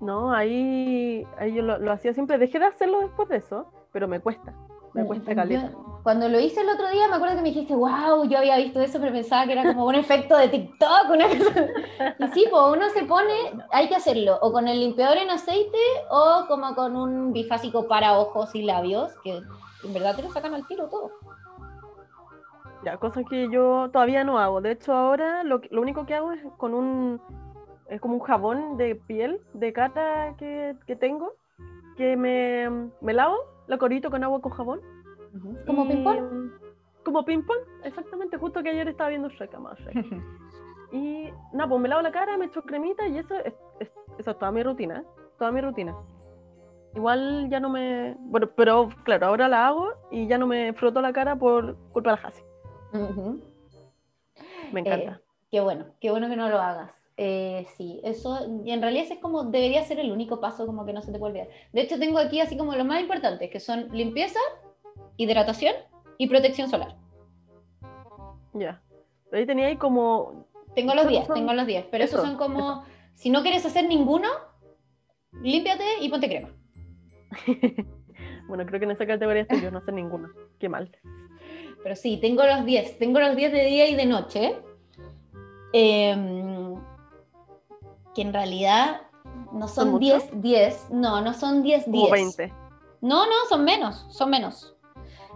No, 0.00 0.32
ahí, 0.32 1.26
ahí 1.36 1.54
yo 1.54 1.62
lo, 1.62 1.92
hacía 1.92 2.14
siempre. 2.14 2.38
Dejé 2.38 2.58
de 2.58 2.66
hacerlo 2.66 3.00
después 3.00 3.28
de 3.28 3.36
eso, 3.36 3.70
pero 3.92 4.08
me 4.08 4.20
cuesta. 4.20 4.54
Me 4.94 5.04
cuesta 5.04 5.34
caleta. 5.34 5.72
Cuando 6.02 6.28
lo 6.28 6.40
hice 6.40 6.60
el 6.60 6.68
otro 6.68 6.88
día, 6.90 7.08
me 7.08 7.16
acuerdo 7.16 7.36
que 7.36 7.42
me 7.42 7.48
dijiste, 7.50 7.74
wow, 7.74 8.24
yo 8.28 8.38
había 8.38 8.56
visto 8.56 8.80
eso, 8.80 8.98
pero 9.00 9.12
pensaba 9.12 9.46
que 9.46 9.52
era 9.52 9.64
como 9.64 9.86
un 9.86 9.94
efecto 9.94 10.36
de 10.36 10.48
TikTok. 10.48 11.10
Una 11.10 11.26
Y 11.28 12.28
sí, 12.32 12.46
pues 12.50 12.62
uno 12.76 12.88
se 12.90 13.04
pone, 13.04 13.32
hay 13.70 13.88
que 13.88 13.96
hacerlo, 13.96 14.38
o 14.40 14.52
con 14.52 14.68
el 14.68 14.80
limpiador 14.80 15.18
en 15.18 15.30
aceite, 15.30 15.78
o 16.10 16.44
como 16.48 16.74
con 16.74 16.96
un 16.96 17.32
bifásico 17.32 17.86
para 17.86 18.18
ojos 18.18 18.54
y 18.54 18.62
labios, 18.62 19.12
que 19.22 19.40
en 19.84 19.92
verdad 19.94 20.16
te 20.16 20.22
lo 20.22 20.32
sacan 20.32 20.54
al 20.54 20.66
tiro 20.66 20.88
todo. 20.88 21.10
Ya, 22.84 22.96
cosas 22.96 23.24
que 23.28 23.48
yo 23.50 23.90
todavía 23.92 24.24
no 24.24 24.38
hago. 24.38 24.60
De 24.60 24.72
hecho, 24.72 24.92
ahora 24.92 25.44
lo, 25.44 25.60
lo 25.70 25.82
único 25.82 26.06
que 26.06 26.14
hago 26.14 26.32
es 26.32 26.40
con 26.56 26.72
un 26.72 27.20
es 27.90 28.00
como 28.00 28.14
un 28.14 28.20
jabón 28.20 28.76
de 28.76 28.94
piel, 28.94 29.40
de 29.52 29.72
cara 29.72 30.34
que, 30.38 30.76
que 30.86 30.94
tengo, 30.94 31.34
que 31.96 32.16
me, 32.16 32.70
me, 33.00 33.12
lavo, 33.12 33.36
lo 33.66 33.78
corito 33.78 34.10
con 34.10 34.22
agua 34.22 34.40
con 34.40 34.52
jabón. 34.52 34.80
¿Como 35.66 35.86
ping-pong? 35.86 36.50
Como 37.04 37.24
ping-pong, 37.24 37.58
exactamente, 37.84 38.36
justo 38.36 38.62
que 38.62 38.70
ayer 38.70 38.88
estaba 38.88 39.10
viendo 39.10 39.28
Shrek, 39.28 39.58
más 39.58 39.78
y 40.92 41.30
nada, 41.52 41.68
pues 41.68 41.80
me 41.80 41.88
lavo 41.88 42.02
la 42.02 42.12
cara, 42.12 42.36
me 42.36 42.46
echo 42.46 42.62
cremita 42.62 43.06
y 43.06 43.18
eso 43.18 43.34
es, 43.36 43.54
eso 44.18 44.30
es 44.30 44.38
toda 44.38 44.50
mi 44.50 44.62
rutina, 44.62 45.04
toda 45.38 45.52
mi 45.52 45.60
rutina. 45.60 45.94
Igual 46.94 47.48
ya 47.48 47.60
no 47.60 47.68
me. 47.68 48.16
Bueno, 48.18 48.50
pero 48.56 48.88
claro, 49.04 49.28
ahora 49.28 49.48
la 49.48 49.68
hago 49.68 49.92
y 50.10 50.26
ya 50.26 50.38
no 50.38 50.46
me 50.46 50.72
froto 50.72 51.00
la 51.00 51.12
cara 51.12 51.36
por 51.36 51.76
culpa 51.92 52.10
de 52.10 52.16
la 52.16 52.28
Hasi. 52.28 52.42
Me 54.72 54.80
encanta. 54.80 55.12
Eh, 55.12 55.20
qué 55.50 55.60
bueno, 55.60 55.86
qué 56.00 56.10
bueno 56.10 56.28
que 56.28 56.36
no 56.36 56.48
lo 56.48 56.58
hagas. 56.58 56.90
Eh, 57.16 57.66
sí, 57.76 58.00
eso, 58.02 58.38
en 58.64 58.80
realidad 58.80 59.06
es 59.10 59.18
como, 59.18 59.44
debería 59.44 59.84
ser 59.84 60.00
el 60.00 60.10
único 60.10 60.40
paso 60.40 60.66
como 60.66 60.86
que 60.86 60.92
no 60.92 61.02
se 61.02 61.12
te 61.12 61.18
puede 61.18 61.32
olvidar. 61.32 61.48
De 61.72 61.82
hecho, 61.82 61.98
tengo 61.98 62.18
aquí 62.18 62.40
así 62.40 62.56
como 62.56 62.74
lo 62.74 62.84
más 62.84 63.00
importante, 63.00 63.50
que 63.50 63.60
son 63.60 63.88
limpieza, 63.92 64.40
hidratación 65.22 65.74
y 66.18 66.28
protección 66.28 66.68
solar. 66.68 66.96
Ya. 68.54 68.82
Ahí 69.32 69.46
tenía 69.46 69.66
ahí 69.66 69.76
como... 69.76 70.46
Tengo 70.74 70.94
los 70.94 71.08
10, 71.08 71.28
tengo 71.28 71.52
los 71.52 71.66
10, 71.66 71.86
pero 71.90 72.04
esos 72.04 72.20
son 72.20 72.36
como, 72.36 72.84
si 73.14 73.30
no 73.30 73.42
quieres 73.42 73.66
hacer 73.66 73.86
ninguno, 73.86 74.28
límpiate 75.42 75.84
y 76.00 76.08
ponte 76.08 76.28
crema. 76.28 76.48
bueno, 78.48 78.64
creo 78.66 78.78
que 78.78 78.84
en 78.84 78.92
esa 78.92 79.06
categoría 79.06 79.42
estoy 79.42 79.62
yo, 79.62 79.70
no 79.70 79.78
hacer 79.78 79.94
ninguno. 79.94 80.28
Qué 80.60 80.68
mal. 80.68 80.90
Pero 81.82 81.96
sí, 81.96 82.18
tengo 82.18 82.44
los 82.44 82.64
10, 82.64 82.98
tengo 82.98 83.18
los 83.18 83.34
10 83.34 83.52
de 83.52 83.64
día 83.64 83.88
y 83.88 83.96
de 83.96 84.06
noche 84.06 84.56
Em, 85.72 86.74
que 88.14 88.22
en 88.22 88.32
realidad 88.32 89.02
no 89.52 89.68
¿Son 89.68 89.84
son 89.84 89.90
muchos? 89.90 90.30
10, 90.32 90.42
10, 90.42 90.90
no, 90.90 91.20
no 91.20 91.32
son 91.34 91.62
10, 91.62 91.90
10. 91.90 92.02
Como 92.02 92.10
20. 92.10 92.52
No, 93.02 93.26
no, 93.26 93.32
son 93.48 93.64
menos, 93.64 94.06
son 94.10 94.30
menos. 94.30 94.74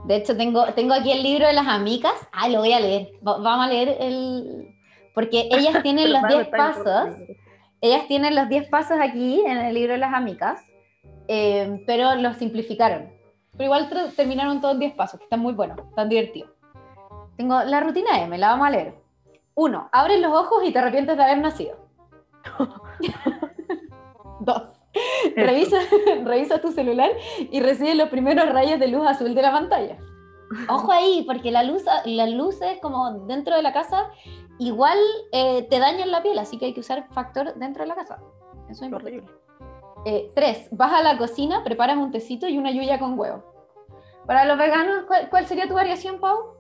De 0.06 0.16
hecho, 0.16 0.36
tengo, 0.36 0.64
tengo 0.74 0.92
aquí 0.94 1.12
el 1.12 1.22
libro 1.22 1.46
de 1.46 1.52
las 1.54 1.66
amigas. 1.66 2.14
Ah, 2.32 2.48
lo 2.48 2.58
voy 2.58 2.72
a 2.72 2.80
leer. 2.80 3.08
Va- 3.26 3.38
vamos 3.38 3.66
a 3.66 3.68
leer 3.68 3.96
el... 4.00 4.74
Porque 5.14 5.48
ellas 5.50 5.82
tienen 5.82 6.12
los 6.12 6.22
10 6.28 6.48
pasos. 6.48 7.08
Ellas 7.80 8.06
tienen 8.08 8.34
los 8.34 8.48
10 8.48 8.68
pasos 8.68 8.98
aquí 9.00 9.42
en 9.46 9.58
el 9.58 9.74
libro 9.74 9.92
de 9.92 9.98
las 9.98 10.14
amigas, 10.14 10.60
eh, 11.28 11.82
pero 11.86 12.14
los 12.16 12.36
simplificaron. 12.36 13.10
Pero 13.52 13.64
igual 13.64 13.88
terminaron 14.16 14.60
todos 14.60 14.74
en 14.74 14.80
10 14.80 14.94
pasos, 14.94 15.20
que 15.20 15.24
están 15.24 15.40
muy 15.40 15.52
buenos, 15.52 15.78
están 15.88 16.08
divertidos. 16.08 16.50
Tengo 17.36 17.62
la 17.62 17.80
rutina 17.80 18.20
M, 18.22 18.36
la 18.38 18.48
vamos 18.48 18.66
a 18.66 18.70
leer. 18.70 18.94
Uno, 19.54 19.88
abres 19.92 20.20
los 20.20 20.32
ojos 20.32 20.64
y 20.64 20.72
te 20.72 20.78
arrepientes 20.78 21.16
de 21.16 21.22
haber 21.22 21.38
nacido. 21.38 21.76
Dos, 24.40 24.62
revisa, 25.36 25.78
revisa 26.24 26.60
tu 26.60 26.72
celular 26.72 27.10
y 27.38 27.60
recibe 27.60 27.94
los 27.94 28.08
primeros 28.08 28.48
rayos 28.52 28.78
de 28.78 28.88
luz 28.88 29.06
azul 29.06 29.34
de 29.34 29.42
la 29.42 29.52
pantalla. 29.52 29.98
Ojo 30.68 30.92
ahí, 30.92 31.24
porque 31.26 31.50
la 31.50 31.62
luz, 31.62 31.84
las 32.04 32.30
luces 32.30 32.78
como 32.80 33.26
dentro 33.26 33.56
de 33.56 33.62
la 33.62 33.72
casa 33.72 34.10
igual 34.58 34.98
eh, 35.32 35.66
te 35.68 35.78
dañan 35.78 36.10
la 36.10 36.22
piel, 36.22 36.38
así 36.38 36.58
que 36.58 36.66
hay 36.66 36.74
que 36.74 36.80
usar 36.80 37.08
factor 37.12 37.54
dentro 37.54 37.82
de 37.82 37.88
la 37.88 37.94
casa. 37.94 38.20
Eso 38.68 38.80
es 38.80 38.82
importante. 38.82 39.18
horrible. 39.18 39.44
Eh, 40.06 40.30
tres, 40.34 40.68
vas 40.70 40.92
a 40.92 41.02
la 41.02 41.16
cocina, 41.16 41.64
preparas 41.64 41.96
un 41.96 42.10
tecito 42.10 42.46
y 42.46 42.58
una 42.58 42.70
yuya 42.70 42.98
con 42.98 43.18
huevo. 43.18 43.42
Para 44.26 44.44
los 44.44 44.58
veganos, 44.58 45.04
¿cuál, 45.06 45.28
cuál 45.30 45.46
sería 45.46 45.66
tu 45.66 45.74
variación, 45.74 46.20
Pau? 46.20 46.54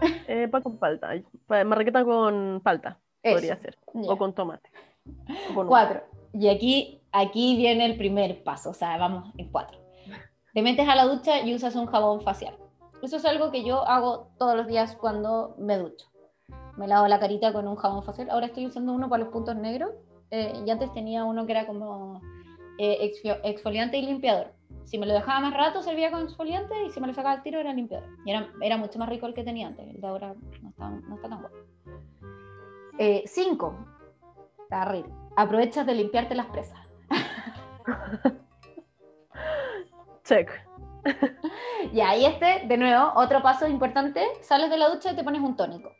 Eh, 0.28 0.48
pan 0.48 0.62
con 0.62 0.76
palta. 0.78 1.10
Marraqueta 1.48 2.04
con 2.04 2.60
palta. 2.62 2.98
Eso. 3.22 3.36
Podría 3.36 3.56
ser. 3.56 3.78
O 3.86 4.16
con 4.16 4.34
tomate. 4.34 4.70
O 5.50 5.54
con 5.54 5.66
Cuatro. 5.68 6.02
Y 6.32 6.48
aquí, 6.48 7.00
aquí 7.20 7.56
viene 7.56 7.86
el 7.86 7.96
primer 7.96 8.42
paso, 8.44 8.70
o 8.70 8.74
sea, 8.74 8.96
vamos 8.98 9.32
en 9.36 9.50
cuatro. 9.50 9.78
Te 10.52 10.62
metes 10.62 10.88
a 10.88 10.94
la 10.94 11.04
ducha 11.04 11.40
y 11.40 11.54
usas 11.54 11.74
un 11.76 11.86
jabón 11.86 12.22
facial. 12.22 12.56
Eso 13.02 13.16
es 13.16 13.24
algo 13.24 13.50
que 13.50 13.62
yo 13.62 13.86
hago 13.86 14.30
todos 14.38 14.56
los 14.56 14.66
días 14.66 14.96
cuando 14.96 15.54
me 15.58 15.76
ducho. 15.76 16.06
Me 16.76 16.88
lavo 16.88 17.06
la 17.08 17.20
carita 17.20 17.52
con 17.52 17.68
un 17.68 17.76
jabón 17.76 18.02
facial. 18.02 18.30
Ahora 18.30 18.46
estoy 18.46 18.66
usando 18.66 18.92
uno 18.92 19.08
para 19.08 19.24
los 19.24 19.32
puntos 19.32 19.56
negros. 19.56 19.90
eh, 20.30 20.52
y 20.66 20.70
antes 20.70 20.92
tenía 20.92 21.24
uno 21.24 21.46
que 21.46 21.52
era 21.52 21.66
como 21.66 22.20
eh, 22.78 23.12
exfoliante 23.44 23.96
y 23.98 24.02
limpiador. 24.06 24.52
Si 24.84 24.98
me 24.98 25.06
lo 25.06 25.14
dejaba 25.14 25.40
más 25.40 25.54
rato, 25.54 25.82
servía 25.82 26.10
con 26.10 26.22
exfoliante 26.22 26.74
y 26.84 26.90
si 26.90 27.00
me 27.00 27.06
lo 27.06 27.14
sacaba 27.14 27.34
al 27.34 27.42
tiro, 27.42 27.60
era 27.60 27.72
limpiador. 27.72 28.08
Y 28.24 28.30
era, 28.30 28.48
era 28.60 28.76
mucho 28.76 28.98
más 28.98 29.08
rico 29.08 29.26
el 29.26 29.34
que 29.34 29.44
tenía 29.44 29.68
antes. 29.68 29.88
El 29.88 30.00
de 30.00 30.06
ahora 30.06 30.34
no 30.62 30.68
está, 30.70 30.90
no 30.90 31.14
está 31.16 31.28
tan 31.28 31.42
bueno. 31.42 31.56
Eh, 32.98 33.24
cinco. 33.26 33.74
Está. 34.62 34.92
Aprovechas 35.36 35.86
de 35.86 35.94
limpiarte 35.94 36.34
las 36.34 36.46
presas. 36.46 36.85
Check. 40.24 40.50
Ya, 41.92 42.16
y 42.16 42.24
este, 42.24 42.66
de 42.66 42.76
nuevo, 42.76 43.12
otro 43.14 43.42
paso 43.42 43.68
importante, 43.68 44.26
sales 44.40 44.70
de 44.70 44.76
la 44.76 44.88
ducha 44.88 45.12
y 45.12 45.16
te 45.16 45.24
pones 45.24 45.40
un 45.40 45.56
tónico. 45.56 45.92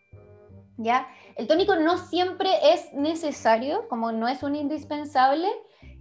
¿Ya? 0.79 1.09
El 1.37 1.47
tónico 1.47 1.77
no 1.77 1.97
siempre 1.97 2.51
es 2.73 2.93
necesario, 2.93 3.89
como 3.89 4.13
no 4.13 4.29
es 4.29 4.43
un 4.43 4.57
indispensable. 4.57 5.49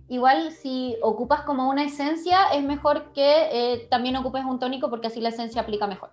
Igual 0.07 0.51
si 0.51 0.97
ocupas 1.01 1.41
como 1.41 1.69
una 1.69 1.83
esencia, 1.83 2.47
es 2.53 2.63
mejor 2.63 3.11
que 3.13 3.47
eh, 3.51 3.87
también 3.89 4.15
ocupes 4.15 4.43
un 4.43 4.59
tónico 4.59 4.89
porque 4.89 5.07
así 5.07 5.21
la 5.21 5.29
esencia 5.29 5.61
aplica 5.61 5.87
mejor. 5.87 6.09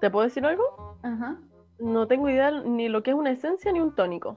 ¿Te 0.00 0.10
puedo 0.10 0.24
decir 0.24 0.44
algo? 0.44 0.96
Ajá. 1.02 1.38
No 1.78 2.06
tengo 2.06 2.28
idea 2.28 2.50
ni 2.50 2.88
lo 2.88 3.02
que 3.02 3.10
es 3.10 3.16
una 3.16 3.30
esencia 3.30 3.72
ni 3.72 3.80
un 3.80 3.94
tónico. 3.94 4.36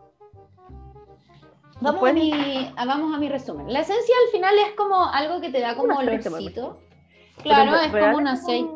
Vamos, 1.80 1.98
a 1.98 2.00
Puedes- 2.00 2.16
mi, 2.16 2.72
a- 2.76 2.86
vamos 2.86 3.16
a 3.16 3.20
mi 3.20 3.30
resumen. 3.30 3.72
La 3.72 3.80
esencia 3.82 4.16
al 4.26 4.32
final 4.32 4.56
es 4.68 4.74
como 4.76 5.04
algo 5.06 5.40
que 5.42 5.50
te 5.50 5.60
da 5.60 5.76
como 5.76 5.98
olorcito. 5.98 6.78
Claro, 7.44 7.76
es 7.76 7.92
como 7.92 8.18
un 8.18 8.28
aceite. 8.28 8.70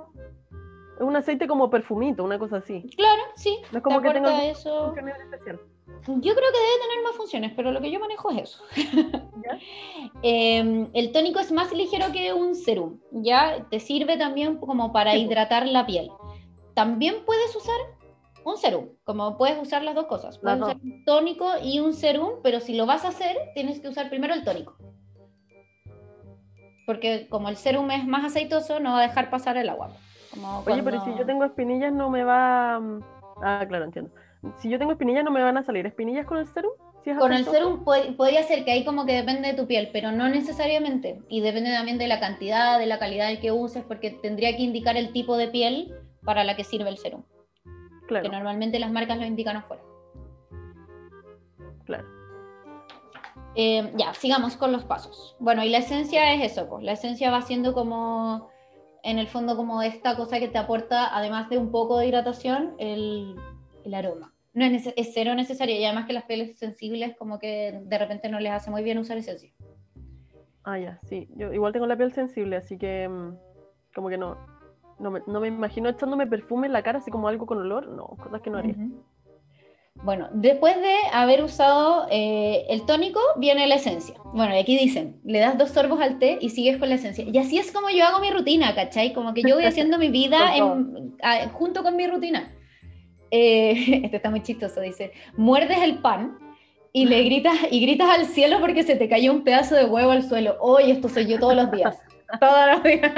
Es 0.98 1.02
un 1.08 1.16
aceite 1.16 1.48
como 1.48 1.70
perfumito, 1.72 2.24
una 2.24 2.38
cosa 2.38 2.58
así. 2.58 2.84
Claro, 2.96 3.24
sí. 3.36 3.58
No 3.72 3.80
es 3.80 3.84
como 3.84 4.02
que 4.02 4.12
tenga 4.12 4.46
eso. 4.46 4.94
especial. 4.96 5.60
Yo 6.08 6.34
creo 6.36 6.52
que 6.52 6.58
debe 6.60 6.80
tener 6.88 7.04
más 7.04 7.16
funciones, 7.18 7.54
pero 7.56 7.72
lo 7.72 7.82
que 7.82 7.92
yo 7.92 8.00
manejo 8.00 8.30
es 8.32 8.44
eso. 8.44 8.64
Eh, 10.24 10.88
el 10.94 11.12
tónico 11.12 11.40
es 11.40 11.52
más 11.52 11.72
ligero 11.74 12.12
que 12.12 12.34
un 12.34 12.56
serum, 12.56 13.00
¿ya? 13.12 13.66
Te 13.70 13.80
sirve 13.80 14.18
también 14.18 14.58
como 14.58 14.92
para 14.92 15.16
hidratar 15.16 15.68
la 15.68 15.86
piel. 15.86 16.10
También 16.74 17.16
puedes 17.26 17.56
usar 17.56 17.76
un 18.44 18.58
serum, 18.58 18.90
como 19.04 19.38
puedes 19.38 19.62
usar 19.62 19.84
las 19.84 19.96
dos 19.96 20.06
cosas. 20.08 20.38
Puedes 20.40 20.62
usar 20.62 20.78
un 20.84 21.04
tónico 21.06 21.48
y 21.64 21.80
un 21.80 21.94
serum, 21.94 22.40
pero 22.44 22.60
si 22.60 22.76
lo 22.76 22.86
vas 22.86 23.06
a 23.06 23.10
hacer, 23.10 23.36
tienes 23.54 23.80
que 23.80 23.88
usar 23.90 24.10
primero 24.10 24.34
el 24.34 24.44
tónico. 24.44 24.76
Porque 26.86 27.28
como 27.30 27.50
el 27.50 27.58
serum 27.58 27.90
es 27.92 28.06
más 28.06 28.26
aceitoso, 28.26 28.80
no 28.80 28.94
va 28.94 29.00
a 29.00 29.08
dejar 29.08 29.30
pasar 29.30 29.58
el 29.58 29.70
agua. 29.70 29.92
Como 30.34 30.64
Oye, 30.66 30.82
pero 30.84 31.04
si 31.04 31.12
yo 31.18 31.26
tengo 31.26 31.44
espinillas 31.46 31.94
no 31.94 32.10
me 32.10 32.24
va... 32.24 32.80
mm, 32.80 33.02
Ah, 33.44 33.66
claro, 33.68 33.86
entiendo. 33.86 34.12
Si 34.58 34.70
yo 34.70 34.78
tengo 34.80 34.92
espinillas 34.92 35.24
no 35.24 35.32
me 35.32 35.42
van 35.42 35.58
a 35.58 35.64
salir 35.64 35.86
espinillas 35.86 36.26
con 36.26 36.38
el 36.38 36.48
serum. 36.48 36.72
Si 37.04 37.12
Con 37.16 37.34
el 37.34 37.46
serum 37.46 37.84
pod- 37.84 38.16
podría 38.16 38.44
ser 38.44 38.64
que 38.64 38.72
ahí 38.72 38.86
como 38.86 39.06
que 39.08 39.14
depende 39.14 39.48
de 39.48 39.54
tu 39.56 39.66
piel, 39.66 39.90
pero 39.92 40.12
no 40.12 40.30
necesariamente. 40.30 41.20
Y 41.30 41.42
depende 41.42 41.72
también 41.72 41.98
de 41.98 42.08
la 42.08 42.20
cantidad, 42.20 42.78
de 42.78 42.86
la 42.86 43.00
calidad 43.00 43.28
del 43.28 43.40
que 43.40 43.52
uses, 43.52 43.84
porque 43.84 44.12
tendría 44.12 44.56
que 44.56 44.62
indicar 44.62 44.98
el 44.98 45.12
tipo 45.12 45.36
de 45.38 45.48
piel 45.48 45.96
para 46.24 46.44
la 46.44 46.56
que 46.56 46.64
sirve 46.64 46.90
el 46.90 46.98
serum. 47.00 47.24
Claro, 48.12 48.24
Que 48.24 48.36
normalmente 48.36 48.78
las 48.78 48.92
marcas 48.92 49.18
lo 49.18 49.26
indican 49.26 49.56
afuera. 49.56 49.82
claro. 51.86 52.06
Eh, 53.56 53.94
ya, 53.96 54.14
sigamos 54.14 54.58
con 54.58 54.74
los 54.74 54.84
pasos. 54.84 55.38
Bueno, 55.40 55.64
y 55.64 55.70
la 55.70 55.78
esencia 55.78 56.34
es 56.34 56.52
eso, 56.52 56.68
pues. 56.68 56.84
La 56.84 56.92
esencia 56.92 57.32
va 57.32 57.42
siendo 57.42 57.74
como, 57.74 58.50
en 59.02 59.18
el 59.18 59.28
fondo, 59.28 59.56
como 59.56 59.82
esta 59.82 60.18
cosa 60.18 60.40
que 60.40 60.50
te 60.50 60.58
aporta, 60.58 61.16
además 61.16 61.50
de 61.50 61.58
un 61.58 61.72
poco 61.72 62.00
de 62.00 62.08
hidratación, 62.08 62.76
el, 62.80 63.38
el 63.86 63.94
aroma. 63.94 64.34
No 64.54 64.66
es, 64.66 64.88
es 64.94 65.12
cero 65.14 65.34
necesario, 65.34 65.78
y 65.78 65.86
además 65.86 66.06
que 66.06 66.12
las 66.12 66.26
pieles 66.26 66.60
sensibles 66.60 67.16
como 67.16 67.40
que 67.40 67.80
de 67.82 67.98
repente 67.98 68.28
no 68.28 68.42
les 68.42 68.52
hace 68.52 68.72
muy 68.72 68.84
bien 68.84 68.98
usar 68.98 69.18
esencia. 69.18 69.54
Ah, 70.66 70.78
ya, 70.78 71.00
sí. 71.04 71.30
Yo 71.38 71.54
igual 71.54 71.72
tengo 71.72 71.88
la 71.88 71.96
piel 71.96 72.12
sensible, 72.12 72.58
así 72.58 72.78
que 72.78 73.08
mm, 73.08 73.38
como 73.96 74.10
que 74.10 74.18
no, 74.18 74.38
no 75.02 75.12
me, 75.12 75.22
no 75.28 75.40
me 75.40 75.48
imagino 75.48 75.90
echándome 75.90 76.28
perfume 76.28 76.68
en 76.68 76.74
la 76.74 76.84
cara, 76.84 77.00
así 77.00 77.12
como 77.12 77.28
algo 77.28 77.46
con 77.46 77.58
olor. 77.58 77.88
No, 77.90 78.06
cosas 78.22 78.42
que 78.42 78.50
no 78.50 78.58
haría. 78.60 78.74
Ujú. 78.74 79.04
Bueno, 80.04 80.30
después 80.34 80.76
de 80.78 80.96
haber 81.14 81.44
usado 81.44 82.08
eh, 82.10 82.66
el 82.70 82.86
tónico, 82.86 83.20
viene 83.38 83.68
la 83.68 83.76
esencia. 83.76 84.16
Bueno, 84.34 84.56
y 84.56 84.60
aquí 84.60 84.78
dicen, 84.78 85.20
le 85.26 85.40
das 85.40 85.58
dos 85.58 85.70
sorbos 85.72 86.00
al 86.00 86.18
té 86.18 86.38
y 86.42 86.50
sigues 86.50 86.78
con 86.78 86.90
la 86.90 86.96
esencia. 86.96 87.24
Y 87.26 87.38
así 87.38 87.58
es 87.60 87.72
como 87.72 87.90
yo 87.90 88.06
hago 88.06 88.20
mi 88.20 88.32
rutina, 88.32 88.74
¿cachai? 88.74 89.14
Como 89.14 89.34
que 89.34 89.42
yo 89.44 89.56
voy 89.56 89.66
haciendo 89.66 89.98
mi 90.00 90.10
vida 90.10 90.56
en- 90.56 91.18
a- 91.22 91.50
junto 91.50 91.84
con 91.84 91.96
mi 91.98 92.08
rutina. 92.08 92.52
Eh, 93.32 94.02
este 94.06 94.16
está 94.18 94.30
muy 94.30 94.42
chistoso, 94.42 94.82
dice, 94.82 95.12
muerdes 95.38 95.78
el 95.84 96.00
pan 96.00 96.38
y 96.94 97.06
le 97.06 97.24
gritas 97.24 97.56
y 97.70 97.80
gritas 97.82 98.10
al 98.10 98.26
cielo 98.26 98.60
porque 98.60 98.84
se 98.84 98.96
te 98.96 99.08
cayó 99.08 99.32
un 99.32 99.44
pedazo 99.44 99.76
de 99.76 99.86
huevo 99.86 100.12
al 100.12 100.24
suelo. 100.24 100.56
Hoy 100.62 100.90
esto 100.92 101.10
soy 101.10 101.28
yo 101.28 101.38
todos 101.40 101.56
los 101.56 101.70
días. 101.72 102.00
todos 102.40 102.72
los 102.72 102.84
días. 102.84 103.12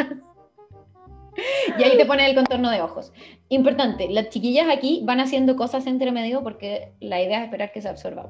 Y 1.80 1.84
ahí 1.84 1.98
te 1.98 2.06
pone 2.06 2.30
el 2.30 2.36
contorno 2.36 2.70
de 2.70 2.82
ojos. 2.82 3.12
Importante, 3.50 4.10
las 4.10 4.30
chiquillas 4.30 4.68
aquí 4.70 5.02
van 5.04 5.20
haciendo 5.20 5.56
cosas 5.56 5.88
entre 5.88 6.12
medio 6.12 6.44
porque 6.44 6.94
la 7.00 7.22
idea 7.22 7.40
es 7.40 7.46
esperar 7.46 7.72
que 7.72 7.82
se 7.82 7.90
absorba. 7.90 8.30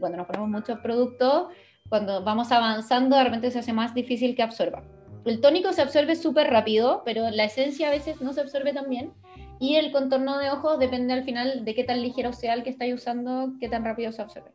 Cuando 0.00 0.18
nos 0.18 0.26
ponemos 0.26 0.48
muchos 0.48 0.80
productos, 0.80 1.48
cuando 1.88 2.22
vamos 2.22 2.50
avanzando, 2.52 3.16
de 3.16 3.24
repente 3.24 3.50
se 3.50 3.60
hace 3.60 3.72
más 3.72 3.94
difícil 3.94 4.34
que 4.34 4.42
absorba. 4.42 4.82
El 5.24 5.40
tónico 5.40 5.72
se 5.72 5.82
absorbe 5.82 6.16
súper 6.16 6.48
rápido, 6.48 7.02
pero 7.04 7.30
la 7.30 7.44
esencia 7.44 7.88
a 7.88 7.90
veces 7.90 8.20
no 8.20 8.32
se 8.32 8.40
absorbe 8.40 8.72
tan 8.72 8.88
bien. 8.88 9.12
Y 9.60 9.76
el 9.76 9.92
contorno 9.92 10.38
de 10.38 10.50
ojos 10.50 10.78
depende 10.78 11.12
al 11.12 11.24
final 11.24 11.64
de 11.64 11.74
qué 11.74 11.84
tan 11.84 12.00
ligero 12.00 12.32
sea 12.32 12.54
el 12.54 12.62
que 12.62 12.70
estáis 12.70 12.94
usando, 12.94 13.52
qué 13.60 13.68
tan 13.68 13.84
rápido 13.84 14.12
se 14.12 14.22
absorbe. 14.22 14.50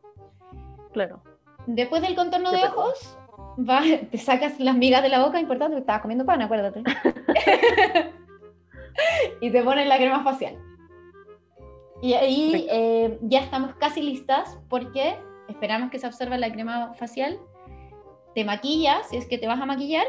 Claro. 0.94 1.22
Después 1.68 2.02
del 2.02 2.16
contorno 2.16 2.52
de 2.52 2.64
ojos, 2.64 3.18
te 4.12 4.18
sacas 4.18 4.60
las 4.60 4.76
migas 4.76 5.04
de 5.04 5.10
la 5.10 5.24
boca, 5.24 5.39
importante, 5.39 5.78
estabas 5.78 6.01
comiendo 6.01 6.26
pan, 6.26 6.41
acuérdate. 6.41 6.84
y 9.41 9.51
te 9.51 9.64
pones 9.64 9.88
la 9.88 9.97
crema 9.97 10.24
facial. 10.24 10.58
Y 12.01 12.14
ahí 12.14 12.68
eh, 12.70 13.18
ya 13.22 13.39
estamos 13.39 13.76
casi 13.76 14.01
listas 14.01 14.58
porque 14.70 15.16
esperamos 15.47 15.89
que 15.89 15.99
se 15.99 16.08
absorba 16.08 16.38
la 16.38 16.51
crema 16.51 16.93
facial. 16.95 17.39
Te 18.36 18.43
maquillas, 18.43 19.10
si 19.10 19.18
es 19.18 19.28
que 19.28 19.38
te 19.38 19.47
vas 19.47 19.62
a 19.62 19.66
maquillar, 19.66 20.06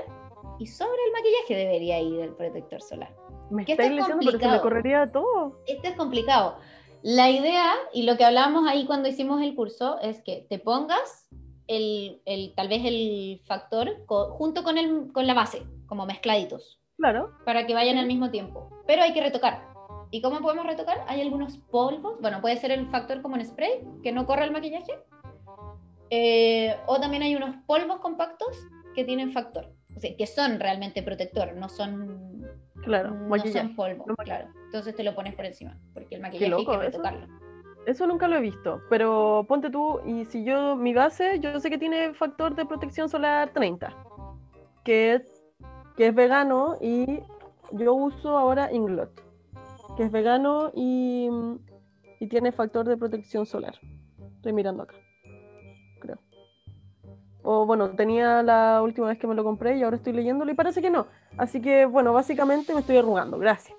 y 0.59 0.67
sobre 0.67 0.99
el 1.07 1.13
maquillaje 1.13 1.55
debería 1.55 2.01
ir 2.01 2.21
el 2.21 2.35
protector 2.35 2.81
solar. 2.83 3.15
Me 3.51 3.65
Que 3.65 3.73
esto 3.73 3.83
estáis 3.83 4.01
es 4.01 4.07
diciendo, 4.07 4.25
pero 4.25 4.39
se 4.39 4.57
me 4.57 4.61
correría 4.61 5.07
todo. 5.07 5.61
Este 5.67 5.89
es 5.89 5.97
complicado. 5.97 6.57
La 7.03 7.31
idea, 7.31 7.71
y 7.93 8.05
lo 8.05 8.17
que 8.17 8.25
hablamos 8.25 8.67
ahí 8.67 8.87
cuando 8.87 9.09
hicimos 9.09 9.43
el 9.43 9.55
curso, 9.55 10.01
es 10.01 10.23
que 10.23 10.47
te 10.49 10.59
pongas 10.59 11.29
el, 11.67 12.21
el- 12.27 12.55
tal 12.55 12.69
vez 12.69 12.83
el 12.85 13.41
factor 13.47 14.05
co- 14.07 14.31
junto 14.33 14.63
con, 14.65 14.79
el, 14.79 15.13
con 15.13 15.27
la 15.27 15.35
base, 15.35 15.63
como 15.87 16.07
mezcladitos, 16.07 16.81
Claro. 16.97 17.31
para 17.45 17.67
que 17.67 17.75
vayan 17.75 17.99
al 17.99 18.07
mismo 18.07 18.31
tiempo. 18.31 18.71
Pero 18.87 19.03
hay 19.03 19.13
que 19.13 19.23
retocar. 19.23 19.67
¿Y 20.11 20.21
cómo 20.21 20.41
podemos 20.41 20.67
retocar? 20.67 21.05
Hay 21.09 21.21
algunos 21.21 21.59
polvos, 21.59 22.19
bueno, 22.21 22.41
puede 22.41 22.57
ser 22.57 22.71
el 22.71 22.87
factor 22.89 23.21
como 23.23 23.37
en 23.37 23.45
spray, 23.45 23.81
que 24.03 24.13
no 24.13 24.27
corre 24.27 24.45
el 24.45 24.53
maquillaje. 24.53 24.93
Eh, 26.11 26.77
o 26.87 27.01
también 27.01 27.23
hay 27.23 27.35
unos 27.35 27.57
polvos 27.67 27.99
compactos 28.01 28.57
que 28.95 29.05
tienen 29.05 29.33
factor, 29.33 29.73
o 29.97 30.01
sea, 30.01 30.15
que 30.17 30.27
son 30.27 30.61
realmente 30.61 31.03
protector, 31.03 31.55
no 31.57 31.69
son, 31.69 32.47
Claro, 32.85 33.11
no 33.11 33.29
maquillaje. 33.29 33.67
son 33.67 33.75
polvo, 33.75 34.05
no 34.07 34.15
claro. 34.17 34.49
Entonces 34.67 34.95
te 34.95 35.03
lo 35.03 35.15
pones 35.15 35.35
por 35.35 35.47
encima, 35.47 35.77
porque 35.95 36.15
el 36.15 36.21
maquillaje 36.21 36.51
loco, 36.51 36.73
hay 36.73 36.79
que 36.79 36.85
retocarlo. 36.87 37.25
Eso 37.25 37.44
nunca 38.07 38.29
lo 38.29 38.37
he 38.37 38.41
visto, 38.41 38.81
pero 38.89 39.45
ponte 39.49 39.71
tú, 39.71 40.01
y 40.07 40.25
si 40.27 40.45
yo, 40.45 40.77
mi 40.77 40.95
base, 40.95 41.41
yo 41.41 41.59
sé 41.61 41.71
que 41.71 41.79
tiene 41.79 42.15
factor 42.15 42.55
de 42.55 42.67
protección 42.67 43.09
solar 43.09 43.51
30, 43.53 43.95
que 44.85 45.15
es, 45.15 45.45
que 45.97 46.09
es 46.09 46.15
vegano 46.15 46.77
y 46.81 47.21
yo 47.73 47.95
uso 47.95 48.37
ahora 48.37 48.73
Inglot, 48.73 49.11
que 49.97 50.05
es 50.05 50.13
vegano 50.13 50.71
y, 50.75 51.29
y 52.21 52.27
tiene 52.29 52.53
factor 52.53 52.87
de 52.87 52.97
protección 52.97 53.47
solar. 53.47 53.75
Estoy 54.37 54.53
mirando 54.53 54.83
acá, 54.83 54.95
creo. 56.01 56.19
O 57.43 57.67
bueno, 57.67 57.91
tenía 57.91 58.43
la 58.43 58.81
última 58.83 59.09
vez 59.09 59.19
que 59.19 59.27
me 59.27 59.35
lo 59.35 59.45
compré 59.45 59.77
y 59.77 59.83
ahora 59.83 59.97
estoy 59.97 60.13
leyéndolo 60.13 60.51
y 60.51 60.55
parece 60.55 60.83
que 60.83 60.91
no. 60.91 61.07
Así 61.37 61.61
que 61.61 61.87
bueno, 61.87 62.13
básicamente 62.13 62.75
me 62.75 62.81
estoy 62.81 62.97
arrugando, 62.97 63.39
gracias. 63.39 63.77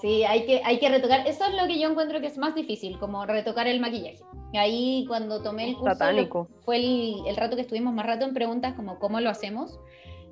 Sí, 0.00 0.22
hay 0.24 0.46
que, 0.46 0.62
hay 0.64 0.78
que 0.78 0.88
retocar. 0.88 1.26
Eso 1.26 1.44
es 1.44 1.54
lo 1.60 1.66
que 1.66 1.78
yo 1.78 1.90
encuentro 1.90 2.20
que 2.20 2.28
es 2.28 2.38
más 2.38 2.54
difícil, 2.54 2.98
como 2.98 3.26
retocar 3.26 3.66
el 3.66 3.80
maquillaje. 3.80 4.20
Ahí 4.54 5.04
cuando 5.08 5.42
tomé 5.42 5.70
el 5.70 5.76
curso, 5.76 5.92
Satánico. 5.92 6.46
fue 6.64 6.76
el, 6.76 7.26
el 7.26 7.36
rato 7.36 7.56
que 7.56 7.62
estuvimos 7.62 7.92
más 7.92 8.06
rato 8.06 8.24
en 8.24 8.32
preguntas, 8.32 8.74
como 8.74 8.98
cómo 8.98 9.20
lo 9.20 9.28
hacemos. 9.28 9.78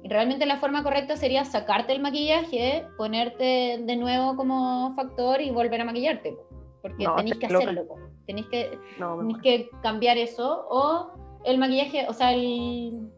Y 0.02 0.08
realmente 0.08 0.46
la 0.46 0.58
forma 0.58 0.84
correcta 0.84 1.16
sería 1.16 1.44
sacarte 1.44 1.92
el 1.92 2.00
maquillaje, 2.00 2.86
ponerte 2.96 3.78
de 3.82 3.96
nuevo 3.96 4.36
como 4.36 4.94
factor 4.94 5.40
y 5.40 5.50
volver 5.50 5.80
a 5.80 5.84
maquillarte. 5.84 6.32
po. 6.32 6.46
Porque 6.82 7.04
No, 7.04 7.16
tenéis 7.16 7.36
que 7.38 7.46
hacerlo. 7.46 7.84
Tenéis 8.26 8.46
que, 8.46 8.78
No, 9.00 9.18
que 9.42 9.68
cambiar 9.82 10.16
eso. 10.16 10.64
O 10.70 11.10
el 11.44 11.58
maquillaje, 11.58 12.06
o 12.08 12.12
sea, 12.12 12.32
el 12.32 13.10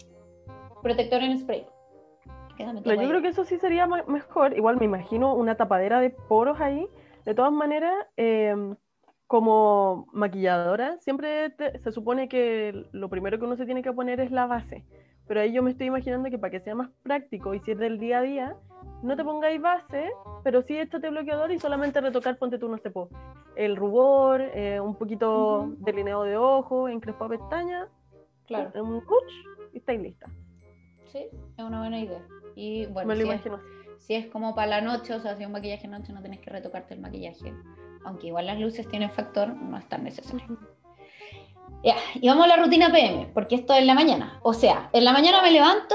protector 0.83 1.23
en 1.23 1.39
spray. 1.39 1.67
Quédame 2.59 2.83
Pero 2.83 2.95
yo 2.97 3.01
ahí. 3.03 3.09
creo 3.09 3.23
que 3.23 3.29
eso 3.29 3.45
sí 3.45 3.57
sería 3.59 3.87
mejor. 3.87 4.53
Igual 4.57 4.77
me 4.79 4.85
imagino 4.85 5.33
una 5.35 5.55
tapadera 5.57 6.01
de 6.01 6.11
poros 6.11 6.61
ahí. 6.61 6.87
De 7.25 7.33
todas 7.35 7.53
maneras, 7.53 7.95
em, 8.17 8.75
como 9.29 10.07
maquilladora, 10.13 10.99
siempre 10.99 11.51
te- 11.51 11.79
se 11.79 11.93
supone 11.93 12.29
que 12.29 12.87
lo 12.93 13.09
primero 13.09 13.39
que 13.39 13.45
uno 13.45 13.57
se 13.57 13.65
tiene 13.65 13.83
que 13.83 13.93
poner 13.93 14.19
es 14.21 14.31
la 14.33 14.47
base. 14.47 14.85
Pero 15.29 15.41
ahí 15.41 15.53
yo 15.53 15.63
me 15.63 15.71
estoy 15.71 15.87
imaginando 15.87 16.31
que 16.31 16.39
para 16.39 16.51
que 16.51 16.61
sea 16.61 16.75
más 16.75 16.91
práctico 17.03 17.55
y 17.55 17.61
si 17.61 17.73
es 17.73 17.79
del 17.79 17.99
día 18.01 18.19
a 18.19 18.23
día, 18.23 18.57
no 19.03 19.15
te 19.15 19.23
pongáis 19.25 19.61
base, 19.61 20.11
pero 20.43 20.63
sí 20.63 20.77
échate 20.79 21.11
bloqueador 21.11 21.53
y 21.53 21.59
solamente 21.61 22.01
retocar, 22.01 22.39
ponte 22.39 22.59
tú, 22.59 22.69
no 22.69 22.79
sé, 22.79 22.91
po, 22.91 23.11
el 23.55 23.77
rubor, 23.77 24.41
eh, 24.41 24.81
un 24.81 24.97
poquito 24.97 25.61
Ujú. 25.65 25.77
delineado 25.79 26.25
de 26.25 26.37
ojo, 26.37 26.89
encrespado 26.89 27.31
pestaña, 27.31 27.87
Claro, 28.47 28.71
un 28.83 29.01
touch 29.03 29.33
y 29.75 29.79
estáis 29.79 30.01
lista. 30.01 30.27
Sí, 31.09 31.27
es 31.57 31.65
una 31.65 31.81
buena 31.81 32.01
idea. 32.01 32.23
Y 32.55 32.87
bueno, 32.87 33.15
si 33.15 33.23
es-. 33.29 33.43
Si 33.99 34.31
como 34.31 34.55
para 34.55 34.69
la 34.69 34.81
noche, 34.81 35.15
o 35.15 35.21
sea, 35.21 35.37
si 35.37 35.43
es 35.43 35.47
un 35.47 35.53
maquillaje 35.53 35.89
noche, 35.89 36.13
no 36.13 36.23
tenés 36.23 36.41
que 36.41 36.51
retocarte 36.51 36.95
el 36.95 37.01
maquillaje. 37.01 37.53
Aunque 38.05 38.29
igual 38.29 38.47
las 38.47 38.59
luces 38.59 38.89
tienen 38.89 39.11
factor, 39.11 39.49
no 39.49 39.77
es 39.77 39.89
tan 39.89 40.05
necesario. 40.05 40.59
Ya, 41.85 41.95
y 42.15 42.27
vamos 42.29 42.45
a 42.45 42.49
la 42.49 42.57
rutina 42.57 42.91
PM, 42.91 43.31
porque 43.35 43.57
esto 43.57 43.75
es 43.75 43.81
en 43.81 43.87
la 43.87 43.95
mañana. 43.95 44.41
O 44.43 44.55
sea, 44.55 44.89
en 44.93 45.05
la 45.05 45.13
mañana 45.13 45.43
me 45.43 45.51
levanto, 45.51 45.95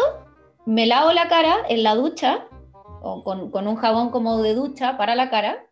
me 0.66 0.86
lavo 0.86 1.12
la 1.12 1.28
cara 1.28 1.56
en 1.68 1.84
la 1.84 1.96
ducha, 1.96 2.48
o 3.02 3.24
con, 3.24 3.52
con 3.52 3.68
un 3.68 3.76
jabón 3.76 4.12
como 4.12 4.42
de 4.42 4.54
ducha 4.54 4.98
para 4.98 5.16
la 5.16 5.30
cara, 5.30 5.66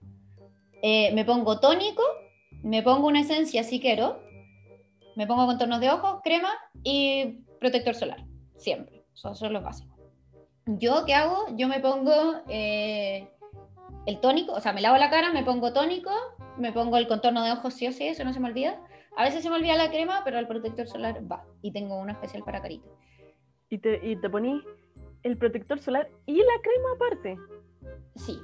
eh, 0.81 1.13
me 1.13 1.23
pongo 1.23 1.59
tónico, 1.59 2.03
me 2.63 2.81
pongo 2.81 3.07
una 3.07 3.21
esencia 3.21 3.63
si 3.63 3.79
quiero, 3.79 4.19
me 5.15 5.27
pongo 5.27 5.45
contornos 5.45 5.79
de 5.79 5.91
ojos, 5.91 6.21
crema 6.23 6.49
y 6.83 7.43
protector 7.59 7.95
solar, 7.95 8.25
siempre. 8.57 9.00
Eso, 9.13 9.31
eso 9.31 9.45
es 9.45 9.51
lo 9.51 9.61
básico. 9.61 9.95
Yo, 10.65 11.05
¿qué 11.05 11.13
hago? 11.13 11.47
Yo 11.55 11.67
me 11.67 11.79
pongo 11.79 12.41
eh, 12.47 13.27
el 14.05 14.19
tónico, 14.19 14.53
o 14.53 14.61
sea, 14.61 14.73
me 14.73 14.81
lavo 14.81 14.97
la 14.97 15.09
cara, 15.09 15.31
me 15.31 15.43
pongo 15.43 15.73
tónico, 15.73 16.11
me 16.57 16.71
pongo 16.71 16.97
el 16.97 17.07
contorno 17.07 17.43
de 17.43 17.51
ojos 17.51 17.73
sí 17.73 17.87
o 17.87 17.91
sí, 17.91 18.07
eso 18.07 18.23
no 18.23 18.33
se 18.33 18.39
me 18.39 18.49
olvida. 18.49 18.79
A 19.17 19.23
veces 19.23 19.43
se 19.43 19.49
me 19.49 19.55
olvida 19.55 19.75
la 19.75 19.89
crema, 19.89 20.21
pero 20.23 20.39
el 20.39 20.47
protector 20.47 20.87
solar 20.87 21.21
va. 21.29 21.43
Y 21.61 21.71
tengo 21.71 21.99
uno 21.99 22.11
especial 22.11 22.43
para 22.43 22.61
carita. 22.61 22.87
Y 23.69 23.77
te, 23.77 23.99
y 24.05 24.15
te 24.15 24.29
ponís 24.29 24.63
el 25.23 25.37
protector 25.37 25.79
solar 25.79 26.09
y 26.25 26.37
la 26.37 26.61
crema 26.61 26.91
aparte. 26.95 27.37
Sí. 28.15 28.39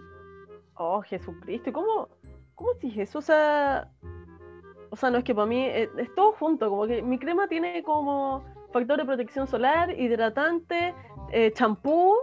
Oh, 0.76 1.02
Jesucristo, 1.02 1.70
¿y 1.70 1.74
¿cómo, 1.74 2.10
cómo 2.56 2.74
si 2.80 2.92
Jesús, 2.92 3.16
o 3.16 3.22
sea, 3.22 3.92
o 4.90 4.96
sea, 4.96 5.10
no 5.10 5.18
es 5.18 5.24
que 5.24 5.34
para 5.34 5.48
mí 5.48 5.66
es, 5.66 5.90
es 5.98 6.14
todo 6.16 6.34
junto, 6.34 6.70
como 6.70 6.86
que 6.86 7.02
mi 7.02 7.18
crema 7.18 7.48
tiene 7.48 7.82
como 7.84 8.46
factor 8.72 8.98
de 8.98 9.06
protección 9.06 9.48
solar, 9.48 9.98
hidratante, 10.00 10.94
eh, 11.32 11.52
champú 11.54 12.16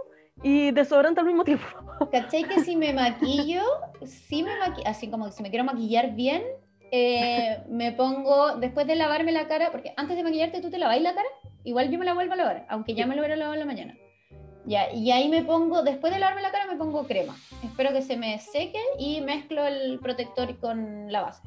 y 0.43 0.71
desodorante 0.71 1.21
al 1.21 1.27
mismo 1.27 1.43
tiempo. 1.43 1.65
¿Cachai 2.11 2.43
que 2.43 2.59
si 2.61 2.75
me 2.75 2.93
maquillo, 2.93 3.63
si 4.05 4.43
me 4.43 4.57
maquillo, 4.57 4.87
así 4.87 5.09
como 5.09 5.25
que 5.25 5.31
si 5.31 5.43
me 5.43 5.49
quiero 5.49 5.65
maquillar 5.65 6.13
bien, 6.13 6.43
eh, 6.91 7.63
me 7.69 7.91
pongo, 7.91 8.55
después 8.55 8.87
de 8.87 8.95
lavarme 8.95 9.31
la 9.31 9.47
cara, 9.47 9.71
porque 9.71 9.93
antes 9.97 10.15
de 10.15 10.23
maquillarte 10.23 10.61
tú 10.61 10.69
te 10.69 10.77
lavas 10.77 11.01
la 11.01 11.15
cara, 11.15 11.27
igual 11.63 11.89
yo 11.89 11.97
me 11.97 12.05
la 12.05 12.13
vuelvo 12.13 12.33
a 12.33 12.37
lavar, 12.37 12.65
aunque 12.69 12.93
ya 12.93 13.05
me 13.05 13.15
lo 13.15 13.21
hubiera 13.21 13.35
lavado 13.35 13.53
en 13.53 13.59
la 13.59 13.65
mañana. 13.65 13.97
Ya, 14.65 14.91
y 14.91 15.11
ahí 15.11 15.29
me 15.29 15.43
pongo, 15.43 15.83
después 15.83 16.11
de 16.11 16.19
lavarme 16.19 16.41
la 16.41 16.51
cara 16.51 16.65
me 16.65 16.75
pongo 16.75 17.05
crema. 17.05 17.35
Espero 17.63 17.91
que 17.91 18.01
se 18.01 18.17
me 18.17 18.39
seque 18.39 18.79
y 18.97 19.21
mezclo 19.21 19.65
el 19.65 19.99
protector 19.99 20.57
con 20.59 21.11
la 21.11 21.21
base. 21.21 21.43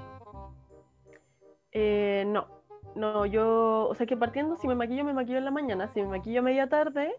Eh, 1.73 2.25
no, 2.27 2.58
no, 2.95 3.27
yo, 3.27 3.89
o 3.89 3.95
sea 3.95 4.07
que 4.07 4.17
partiendo, 4.17 4.57
si 4.57 4.69
me 4.69 4.75
maquillo, 4.75 5.05
me 5.05 5.13
maquillo 5.13 5.39
en 5.39 5.45
la 5.45 5.51
mañana, 5.51 5.89
si 5.89 6.03
me 6.03 6.09
maquillo 6.09 6.41
a 6.41 6.43
media 6.43 6.69
tarde, 6.69 7.15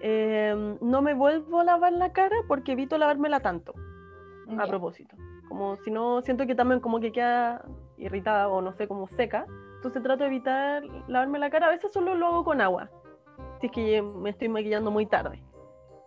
eh, 0.00 0.76
no 0.80 1.02
me 1.02 1.14
vuelvo 1.14 1.60
a 1.60 1.64
lavar 1.64 1.92
la 1.92 2.12
cara 2.12 2.36
porque 2.48 2.72
evito 2.72 2.98
lavármela 2.98 3.40
tanto. 3.40 3.74
a 4.58 4.66
propósito. 4.66 5.16
Como 5.48 5.76
si 5.76 5.90
no, 5.90 6.22
siento 6.22 6.46
que 6.46 6.54
también 6.54 6.80
como 6.80 7.00
que 7.00 7.12
queda 7.12 7.64
irritada 7.98 8.48
o 8.48 8.60
no 8.60 8.72
sé, 8.72 8.88
como 8.88 9.06
seca. 9.08 9.46
Entonces 9.76 10.02
trato 10.02 10.24
de 10.24 10.28
evitar 10.28 10.82
lavarme 11.08 11.38
la 11.38 11.50
cara. 11.50 11.66
A 11.66 11.70
veces 11.70 11.92
solo 11.92 12.14
lo 12.14 12.26
hago 12.26 12.44
con 12.44 12.60
agua. 12.60 12.90
Si 13.60 13.66
es 13.66 13.72
que 13.72 14.02
me 14.02 14.30
estoy 14.30 14.48
maquillando 14.48 14.90
muy 14.90 15.06
tarde. 15.06 15.42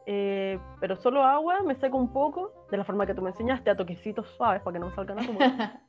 Eh, 0.06 0.60
pero 0.80 0.96
solo 0.96 1.24
agua, 1.24 1.62
me 1.64 1.76
seco 1.76 1.98
un 1.98 2.12
poco, 2.12 2.52
de 2.72 2.78
la 2.78 2.84
forma 2.84 3.06
que 3.06 3.14
tú 3.14 3.22
me 3.22 3.30
enseñaste, 3.30 3.70
a 3.70 3.76
toquecitos 3.76 4.28
suaves 4.30 4.62
para 4.62 4.74
que 4.74 4.80
no 4.80 4.88
me 4.88 4.96
salgan 4.96 5.20
arrugas. 5.20 5.52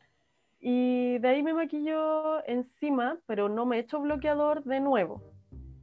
Y 0.61 1.19
de 1.19 1.29
ahí 1.29 1.43
me 1.43 1.55
maquillo 1.55 2.47
encima, 2.47 3.19
pero 3.27 3.49
no 3.49 3.65
me 3.65 3.79
echo 3.79 3.99
bloqueador 4.01 4.63
de 4.65 4.81
nuevo. 4.81 5.23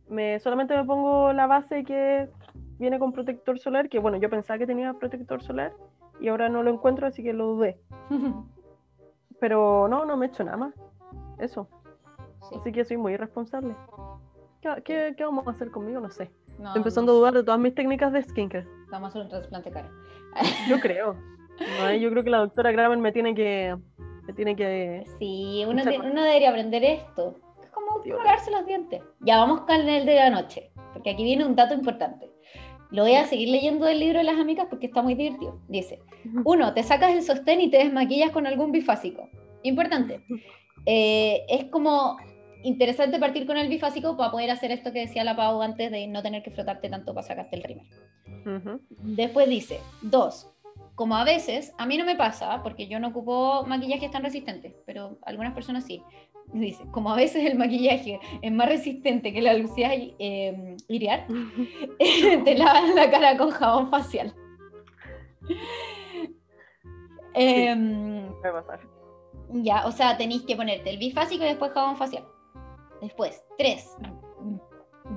Me, 0.08 0.40
solamente 0.40 0.76
me 0.76 0.86
pongo 0.86 1.34
la 1.34 1.48
base 1.48 1.84
que 1.84 2.30
viene 2.78 3.00
con 3.00 3.12
protector 3.12 3.58
solar, 3.60 3.90
que 3.90 4.00
bueno, 4.00 4.18
yo 4.18 4.30
pensaba 4.30 4.60
que 4.60 4.68
tenía 4.68 4.94
protector 4.94 5.42
solar 5.42 5.74
y 6.20 6.28
ahora 6.28 6.48
no 6.48 6.62
lo 6.64 6.72
encuentro, 6.72 7.08
así 7.08 7.24
que 7.24 7.34
lo 7.34 7.48
dudé. 7.48 7.80
Pero 9.40 9.88
no, 9.88 10.06
no 10.06 10.16
me 10.16 10.28
echo 10.28 10.44
nada 10.44 10.58
más. 10.58 10.76
Eso. 11.40 11.68
Sí. 12.50 12.56
Así 12.60 12.72
que 12.72 12.86
soy 12.86 12.98
muy 12.98 13.14
irresponsable. 13.14 13.76
¿Qué, 14.62 14.70
qué, 14.84 15.14
qué 15.18 15.24
vamos 15.24 15.48
a 15.48 15.52
hacer 15.52 15.72
conmigo? 15.72 16.00
No 16.00 16.10
sé. 16.10 16.32
No, 16.60 16.68
Estoy 16.68 16.80
empezando 16.80 17.12
a 17.12 17.16
no, 17.16 17.20
dudar 17.20 17.34
de 17.34 17.44
todas 17.44 17.60
mis 17.60 17.76
técnicas 17.76 18.12
de 18.14 18.24
skincare. 18.24 18.68
Vamos 18.90 19.08
a 19.08 19.10
hacer 19.10 19.22
un 19.22 19.30
trasplante 19.30 19.72
cara. 19.72 19.92
Yo 20.70 20.80
creo. 20.80 21.16
No, 21.82 21.92
yo 21.92 22.12
creo 22.12 22.24
que 22.24 22.30
la 22.30 22.38
doctora 22.38 22.72
Graven 22.72 23.02
me 23.02 23.12
tiene 23.12 23.34
que. 23.34 23.76
Tiene 24.36 24.56
que. 24.56 25.04
Sí, 25.20 25.64
uno, 25.68 25.84
te- 25.84 26.00
uno 26.00 26.24
debería 26.24 26.50
aprender 26.50 26.84
esto. 26.84 27.36
Es 27.64 27.70
como 27.72 28.02
lavarse 28.06 28.52
los 28.52 28.66
dientes. 28.66 29.02
Ya 29.22 29.38
vamos 29.38 29.62
con 29.62 29.88
el 29.88 30.06
de 30.06 30.16
la 30.16 30.30
noche, 30.30 30.72
porque 30.94 31.12
aquí 31.12 31.24
viene 31.24 31.46
un 31.46 31.56
dato 31.56 31.74
importante. 31.74 32.30
Lo 32.90 33.04
voy 33.04 33.16
a 33.16 33.26
seguir 33.26 33.50
leyendo 33.50 33.86
del 33.86 34.00
libro 34.00 34.20
de 34.20 34.24
las 34.24 34.40
amigas 34.40 34.68
porque 34.70 34.86
está 34.88 35.02
muy 35.02 35.14
divertido. 35.16 35.60
Dice, 35.68 36.00
uno, 36.46 36.74
te 36.74 36.84
sacas 36.84 37.12
el 37.14 37.22
sostén 37.22 37.60
y 37.62 37.70
te 37.70 37.78
desmaquillas 37.80 38.32
con 38.32 38.48
algún 38.48 38.72
bifásico. 38.72 39.30
Importante. 39.64 40.22
Eh, 40.90 41.44
es 41.50 41.66
como 41.66 42.16
interesante 42.64 43.20
partir 43.20 43.46
con 43.46 43.58
el 43.58 43.68
bifásico 43.68 44.16
para 44.16 44.32
poder 44.32 44.50
hacer 44.52 44.72
esto 44.72 44.94
que 44.94 45.00
decía 45.00 45.26
la 45.26 45.36
Pau 45.36 45.62
antes 45.62 45.92
de 45.92 46.08
no 46.08 46.22
tener 46.22 46.44
que 46.44 46.52
frotarte 46.52 46.88
tanto 46.90 47.14
para 47.14 47.28
sacarte 47.28 47.58
el 47.58 47.64
rímel. 47.64 47.88
Después 49.02 49.50
dice, 49.50 49.82
dos, 50.02 50.50
como 50.98 51.16
a 51.16 51.24
veces, 51.24 51.76
a 51.78 51.86
mí 51.86 51.96
no 51.96 52.06
me 52.06 52.16
pasa, 52.16 52.64
porque 52.64 52.88
yo 52.88 53.00
no 53.00 53.10
ocupo 53.10 53.64
maquillajes 53.68 54.10
tan 54.10 54.24
resistentes, 54.24 54.82
pero 54.84 55.20
algunas 55.22 55.54
personas 55.54 55.86
sí. 55.86 56.02
Dice, 56.54 56.86
como 56.92 57.12
a 57.12 57.16
veces 57.16 57.46
el 57.46 57.56
maquillaje 57.56 58.20
es 58.42 58.52
más 58.52 58.68
resistente 58.68 59.32
que 59.32 59.42
la 59.44 59.54
lucía 59.54 59.92
eh, 59.94 60.76
iriar, 60.88 61.28
te 62.00 62.58
lavas 62.58 62.96
la 62.96 63.12
cara 63.12 63.38
con 63.38 63.52
jabón 63.52 63.92
facial. 63.92 64.34
Em, 67.36 68.28
Puede 68.42 68.54
pasar. 68.54 68.80
ya, 69.50 69.86
o 69.86 69.92
sea, 69.92 70.18
tenéis 70.18 70.42
que 70.48 70.56
ponerte 70.56 70.90
el 70.90 70.98
bifásico 70.98 71.44
y 71.44 71.48
después 71.48 71.74
jabón 71.74 71.98
facial. 71.98 72.26
Después, 73.02 73.44
tres, 73.60 73.96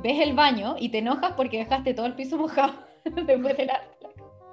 ves 0.02 0.20
el 0.20 0.34
baño 0.34 0.76
y 0.78 0.90
te 0.90 0.98
enojas 0.98 1.32
porque 1.32 1.56
dejaste 1.56 1.94
todo 1.94 2.04
el 2.04 2.16
piso 2.16 2.36
mojado 2.36 2.74
después 3.04 3.56
de 3.56 3.64
la... 3.64 3.80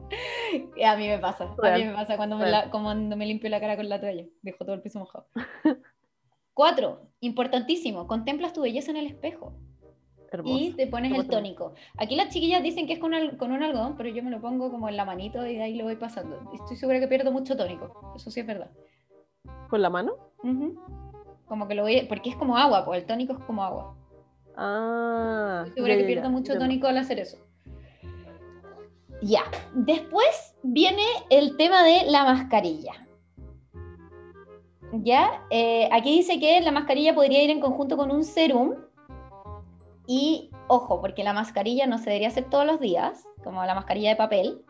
a 0.86 0.96
mí 0.96 1.08
me 1.08 1.20
pasa, 1.20 1.54
a 1.62 1.78
mí 1.78 1.84
me 1.84 1.94
pasa 1.94 2.18
cuando 2.18 2.38
me, 2.38 2.52
cuando 2.72 3.16
me 3.16 3.26
limpio 3.26 3.50
la 3.50 3.60
cara 3.60 3.76
con 3.76 3.90
la 3.90 4.00
toalla, 4.00 4.26
dejo 4.42 4.66
todo 4.66 4.76
el 4.76 4.82
piso 4.82 5.00
mojado. 5.00 5.28
Cuatro, 6.54 7.12
importantísimo, 7.20 8.08
contemplas 8.08 8.54
tu 8.54 8.62
belleza 8.62 8.92
en 8.92 8.98
el 8.98 9.08
espejo. 9.08 9.54
Y 10.44 10.72
te 10.72 10.88
pones 10.88 11.18
el 11.18 11.28
tónico. 11.28 11.74
Aquí 11.98 12.16
las 12.16 12.30
chiquillas 12.30 12.62
dicen 12.62 12.86
que 12.86 12.94
es 12.94 13.00
con, 13.00 13.14
con, 13.38 13.52
un 13.52 13.64
algodón, 13.64 13.96
pero 13.96 14.10
yo 14.10 14.24
me 14.24 14.32
lo 14.32 14.42
pongo 14.42 14.70
como 14.70 14.90
en 14.90 14.98
la 14.98 15.06
manito 15.06 15.46
y 15.46 15.56
de 15.56 15.64
ahí 15.64 15.76
lo 15.76 15.86
voy 15.86 15.96
pasando. 15.96 16.52
Estoy 16.54 16.76
segura 16.76 17.00
que 17.00 17.08
pierdo 17.08 17.32
mucho 17.32 17.56
tónico. 17.56 18.14
Eso 18.16 18.30
sí 18.30 18.42
es 18.42 18.48
verdad. 18.48 18.70
¿Con 19.70 19.82
la 19.82 19.90
mano? 19.90 20.18
Como 21.46 21.68
que 21.68 21.76
lo 21.76 21.84
voy, 21.84 22.06
porque 22.10 22.30
es 22.30 22.36
como 22.36 22.58
agua, 22.58 22.84
pues 22.86 23.02
el 23.02 23.08
tónico 23.08 23.34
es 23.34 23.40
como 23.40 23.64
agua. 23.64 23.96
Ah. 24.58 25.64
Estoy 25.68 25.76
segura 25.76 25.98
que 25.98 26.04
pierdo 26.04 26.30
mucho 26.30 26.58
tónico 26.58 26.88
al 26.88 26.98
hacer 26.98 27.20
eso. 27.20 27.47
Ya. 29.22 29.44
Después 29.74 30.56
viene 30.64 31.04
el 31.30 31.58
tema 31.58 31.84
de 31.84 32.06
la 32.06 32.24
mascarilla. 32.24 32.94
¿Ya? 34.94 35.44
Eh, 35.50 35.90
aquí 35.92 36.12
dice 36.16 36.40
que 36.40 36.62
la 36.62 36.72
mascarilla 36.72 37.14
podría 37.16 37.44
ir 37.44 37.50
en 37.50 37.60
conjunto 37.60 37.98
con 37.98 38.12
un 38.12 38.24
serum. 38.24 38.76
Y 40.08 40.52
ojo, 40.68 41.02
porque 41.02 41.24
la 41.24 41.34
mascarilla 41.34 41.86
no 41.88 41.98
se 41.98 42.06
debería 42.06 42.30
hacer 42.30 42.46
todos 42.50 42.66
los 42.66 42.80
días, 42.80 43.26
como 43.44 43.64
la 43.66 43.76
mascarilla 43.76 44.10
de 44.10 44.16
papel. 44.16 44.62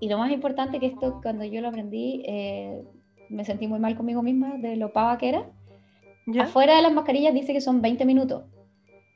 Y 0.00 0.08
lo 0.08 0.18
más 0.18 0.32
importante 0.32 0.80
que 0.80 0.86
esto, 0.86 1.20
cuando 1.22 1.44
yo 1.44 1.60
lo 1.60 1.68
aprendí, 1.68 2.22
eh, 2.26 2.80
me 3.28 3.44
sentí 3.44 3.68
muy 3.68 3.78
mal 3.78 3.96
conmigo 3.96 4.22
misma 4.22 4.56
de 4.56 4.76
lo 4.76 4.92
pava 4.92 5.18
que 5.18 5.28
era. 5.28 5.50
Afuera 6.40 6.76
de 6.76 6.82
las 6.82 6.92
mascarillas 6.92 7.34
dice 7.34 7.52
que 7.52 7.60
son 7.60 7.80
20 7.80 8.04
minutos. 8.04 8.44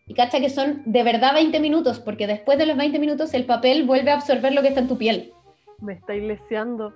Y 0.07 0.15
cacha 0.15 0.41
que 0.41 0.51
son 0.51 0.83
de 0.85 1.03
verdad 1.03 1.33
20 1.33 1.61
minutos, 1.61 1.99
porque 1.99 2.27
después 2.27 2.59
de 2.59 2.67
los 2.67 2.77
20 2.77 2.99
minutos 2.99 3.33
el 3.33 3.47
papel 3.47 3.85
vuelve 3.85 4.11
a 4.11 4.15
absorber 4.15 4.53
lo 4.53 4.61
que 4.61 4.69
está 4.69 4.81
en 4.81 4.89
tu 4.89 4.99
piel. 4.99 5.33
Me 5.81 5.95
está 5.95 6.13
leseando. 6.13 6.93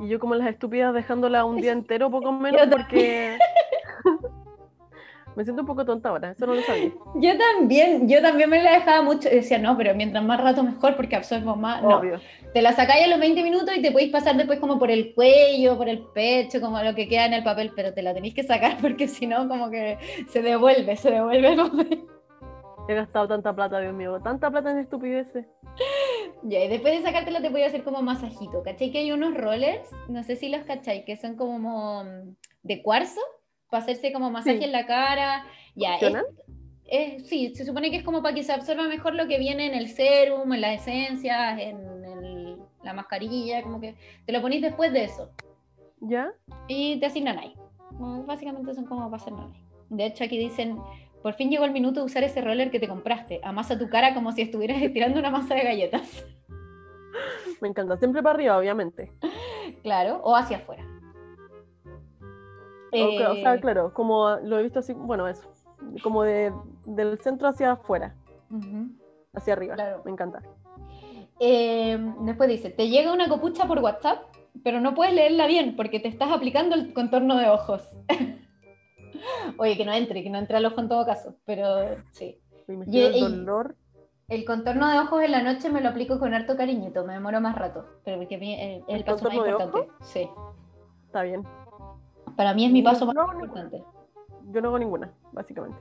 Y 0.00 0.08
yo 0.08 0.20
como 0.20 0.36
las 0.36 0.48
estúpidas 0.48 0.94
dejándola 0.94 1.44
un 1.44 1.60
día 1.60 1.72
entero, 1.72 2.10
poco 2.10 2.32
menos, 2.32 2.68
porque... 2.70 3.38
me 5.38 5.44
siento 5.44 5.62
un 5.62 5.68
poco 5.68 5.84
tonta 5.84 6.08
ahora, 6.08 6.32
eso 6.32 6.46
no 6.46 6.54
lo 6.54 6.62
sabía. 6.62 6.90
Yo 7.14 7.30
también, 7.38 8.08
yo 8.08 8.20
también 8.20 8.50
me 8.50 8.60
la 8.60 8.72
dejaba 8.72 9.02
mucho, 9.02 9.28
decía, 9.28 9.58
no, 9.58 9.76
pero 9.76 9.94
mientras 9.94 10.24
más 10.24 10.40
rato 10.40 10.64
mejor 10.64 10.96
porque 10.96 11.14
absorbo 11.14 11.54
más. 11.54 11.80
Obvio. 11.84 12.20
te 12.52 12.60
la 12.60 12.72
sacáis 12.72 13.04
a 13.04 13.08
los 13.08 13.20
20 13.20 13.44
minutos 13.44 13.70
y 13.76 13.80
te 13.80 13.92
podéis 13.92 14.10
pasar 14.10 14.36
después 14.36 14.58
como 14.58 14.80
por 14.80 14.90
el 14.90 15.14
cuello, 15.14 15.76
por 15.76 15.88
el 15.88 16.00
pecho, 16.12 16.60
como 16.60 16.82
lo 16.82 16.92
que 16.96 17.06
queda 17.08 17.26
en 17.26 17.34
el 17.34 17.44
papel, 17.44 17.70
pero 17.76 17.94
te 17.94 18.02
la 18.02 18.14
tenéis 18.14 18.34
que 18.34 18.42
sacar 18.42 18.78
porque 18.80 19.06
si 19.06 19.28
no, 19.28 19.46
como 19.48 19.70
que 19.70 19.98
se 20.28 20.42
devuelve, 20.42 20.96
se 20.96 21.10
devuelve 21.10 21.48
el 21.48 21.56
papel. 21.56 22.08
He 22.88 22.94
gastado 22.94 23.28
tanta 23.28 23.54
plata, 23.54 23.80
Dios 23.80 23.94
mío, 23.94 24.18
tanta 24.20 24.50
plata 24.50 24.70
en 24.70 24.78
estupideces. 24.78 25.46
Ya, 26.42 26.64
y 26.64 26.68
después 26.68 26.96
de 26.96 27.02
sacártela 27.02 27.42
te 27.42 27.50
voy 27.50 27.62
a 27.62 27.66
hacer 27.66 27.84
como 27.84 28.00
masajito. 28.00 28.62
¿Cachai? 28.62 28.90
Que 28.90 28.98
hay 28.98 29.12
unos 29.12 29.34
rollers, 29.34 29.90
no 30.08 30.22
sé 30.22 30.36
si 30.36 30.48
los 30.48 30.64
cachai, 30.64 31.04
que 31.04 31.16
son 31.16 31.36
como 31.36 32.04
mm, 32.04 32.34
de 32.62 32.82
cuarzo, 32.82 33.20
para 33.70 33.82
hacerse 33.82 34.12
como 34.12 34.30
masaje 34.30 34.64
en 34.64 34.72
la 34.72 34.86
cara. 34.86 35.44
Ya, 35.74 35.98
es, 36.90 37.28
sí, 37.28 37.54
se 37.54 37.66
supone 37.66 37.90
que 37.90 37.98
es 37.98 38.02
como 38.02 38.22
para 38.22 38.34
que 38.34 38.42
se 38.42 38.52
absorba 38.52 38.88
mejor 38.88 39.14
lo 39.14 39.28
que 39.28 39.38
viene 39.38 39.66
en 39.66 39.74
el 39.74 39.88
serum, 39.88 40.50
en 40.54 40.62
las 40.62 40.80
esencias, 40.80 41.58
en 41.58 42.56
la 42.82 42.94
mascarilla, 42.94 43.62
como 43.62 43.80
que 43.80 43.94
te 44.24 44.32
lo 44.32 44.40
ponís 44.40 44.62
después 44.62 44.92
de 44.94 45.04
eso. 45.04 45.30
¿Ya? 46.00 46.32
Y 46.66 46.98
te 46.98 47.06
asignan 47.06 47.38
ahí. 47.38 47.54
básicamente 48.26 48.72
son 48.74 48.86
como 48.86 49.10
para 49.10 49.22
hacer. 49.22 49.34
De 49.90 50.06
hecho, 50.06 50.24
aquí 50.24 50.38
dicen 50.38 50.78
por 51.22 51.34
fin 51.34 51.50
llegó 51.50 51.64
el 51.64 51.72
minuto 51.72 52.00
de 52.00 52.06
usar 52.06 52.22
ese 52.24 52.40
roller 52.40 52.70
que 52.70 52.80
te 52.80 52.88
compraste. 52.88 53.40
Amasa 53.42 53.78
tu 53.78 53.88
cara 53.88 54.14
como 54.14 54.32
si 54.32 54.42
estuvieras 54.42 54.80
estirando 54.82 55.18
una 55.18 55.30
masa 55.30 55.54
de 55.54 55.62
galletas. 55.62 56.24
Me 57.60 57.68
encanta. 57.68 57.96
Siempre 57.96 58.22
para 58.22 58.34
arriba, 58.34 58.56
obviamente. 58.56 59.12
Claro, 59.82 60.20
o 60.22 60.36
hacia 60.36 60.58
afuera. 60.58 60.84
o, 62.92 63.34
sea, 63.34 63.54
eh, 63.54 63.60
claro, 63.60 63.92
como 63.92 64.36
lo 64.42 64.58
he 64.58 64.62
visto 64.62 64.78
así, 64.78 64.92
bueno, 64.92 65.26
eso. 65.26 65.50
Como 66.02 66.22
de, 66.22 66.52
del 66.86 67.18
centro 67.18 67.48
hacia 67.48 67.72
afuera. 67.72 68.14
Hacia 69.34 69.52
arriba. 69.52 69.74
Claro. 69.74 70.02
Me 70.04 70.10
encanta. 70.10 70.42
Eh, 71.40 71.98
después 72.20 72.48
dice, 72.48 72.70
te 72.70 72.88
llega 72.88 73.12
una 73.12 73.28
copucha 73.28 73.66
por 73.66 73.78
WhatsApp, 73.78 74.22
pero 74.64 74.80
no 74.80 74.94
puedes 74.94 75.14
leerla 75.14 75.46
bien 75.46 75.76
porque 75.76 76.00
te 76.00 76.08
estás 76.08 76.30
aplicando 76.30 76.74
el 76.74 76.92
contorno 76.92 77.36
de 77.36 77.48
ojos. 77.48 77.82
Oye, 79.58 79.76
que 79.76 79.84
no 79.84 79.92
entre, 79.92 80.22
que 80.22 80.30
no 80.30 80.38
entre 80.38 80.56
al 80.56 80.66
ojo 80.66 80.80
en 80.80 80.88
todo 80.88 81.04
caso, 81.06 81.36
pero 81.44 81.96
sí. 82.12 82.38
el 82.66 83.20
dolor. 83.20 83.76
El 84.28 84.44
contorno 84.44 84.90
de 84.90 84.98
ojos 84.98 85.22
en 85.22 85.32
la 85.32 85.42
noche 85.42 85.70
me 85.70 85.80
lo 85.80 85.88
aplico 85.88 86.18
con 86.18 86.34
harto 86.34 86.56
cariñito, 86.56 87.04
me 87.04 87.14
demoro 87.14 87.40
más 87.40 87.56
rato, 87.56 87.86
pero 88.04 88.18
porque 88.18 88.34
a 88.34 88.38
mí 88.38 88.54
es 88.60 88.82
el, 88.86 89.04
paso 89.04 89.24
más 89.24 89.34
importante. 89.34 89.88
Sí. 90.02 90.28
Está 91.06 91.22
bien. 91.22 91.44
Para 92.36 92.52
mí 92.52 92.66
es 92.66 92.72
mi 92.72 92.82
paso 92.82 93.06
más 93.06 93.16
importante. 93.34 93.82
Yo 94.50 94.60
no 94.60 94.68
hago 94.68 94.78
ninguna, 94.78 95.10
básicamente. 95.32 95.78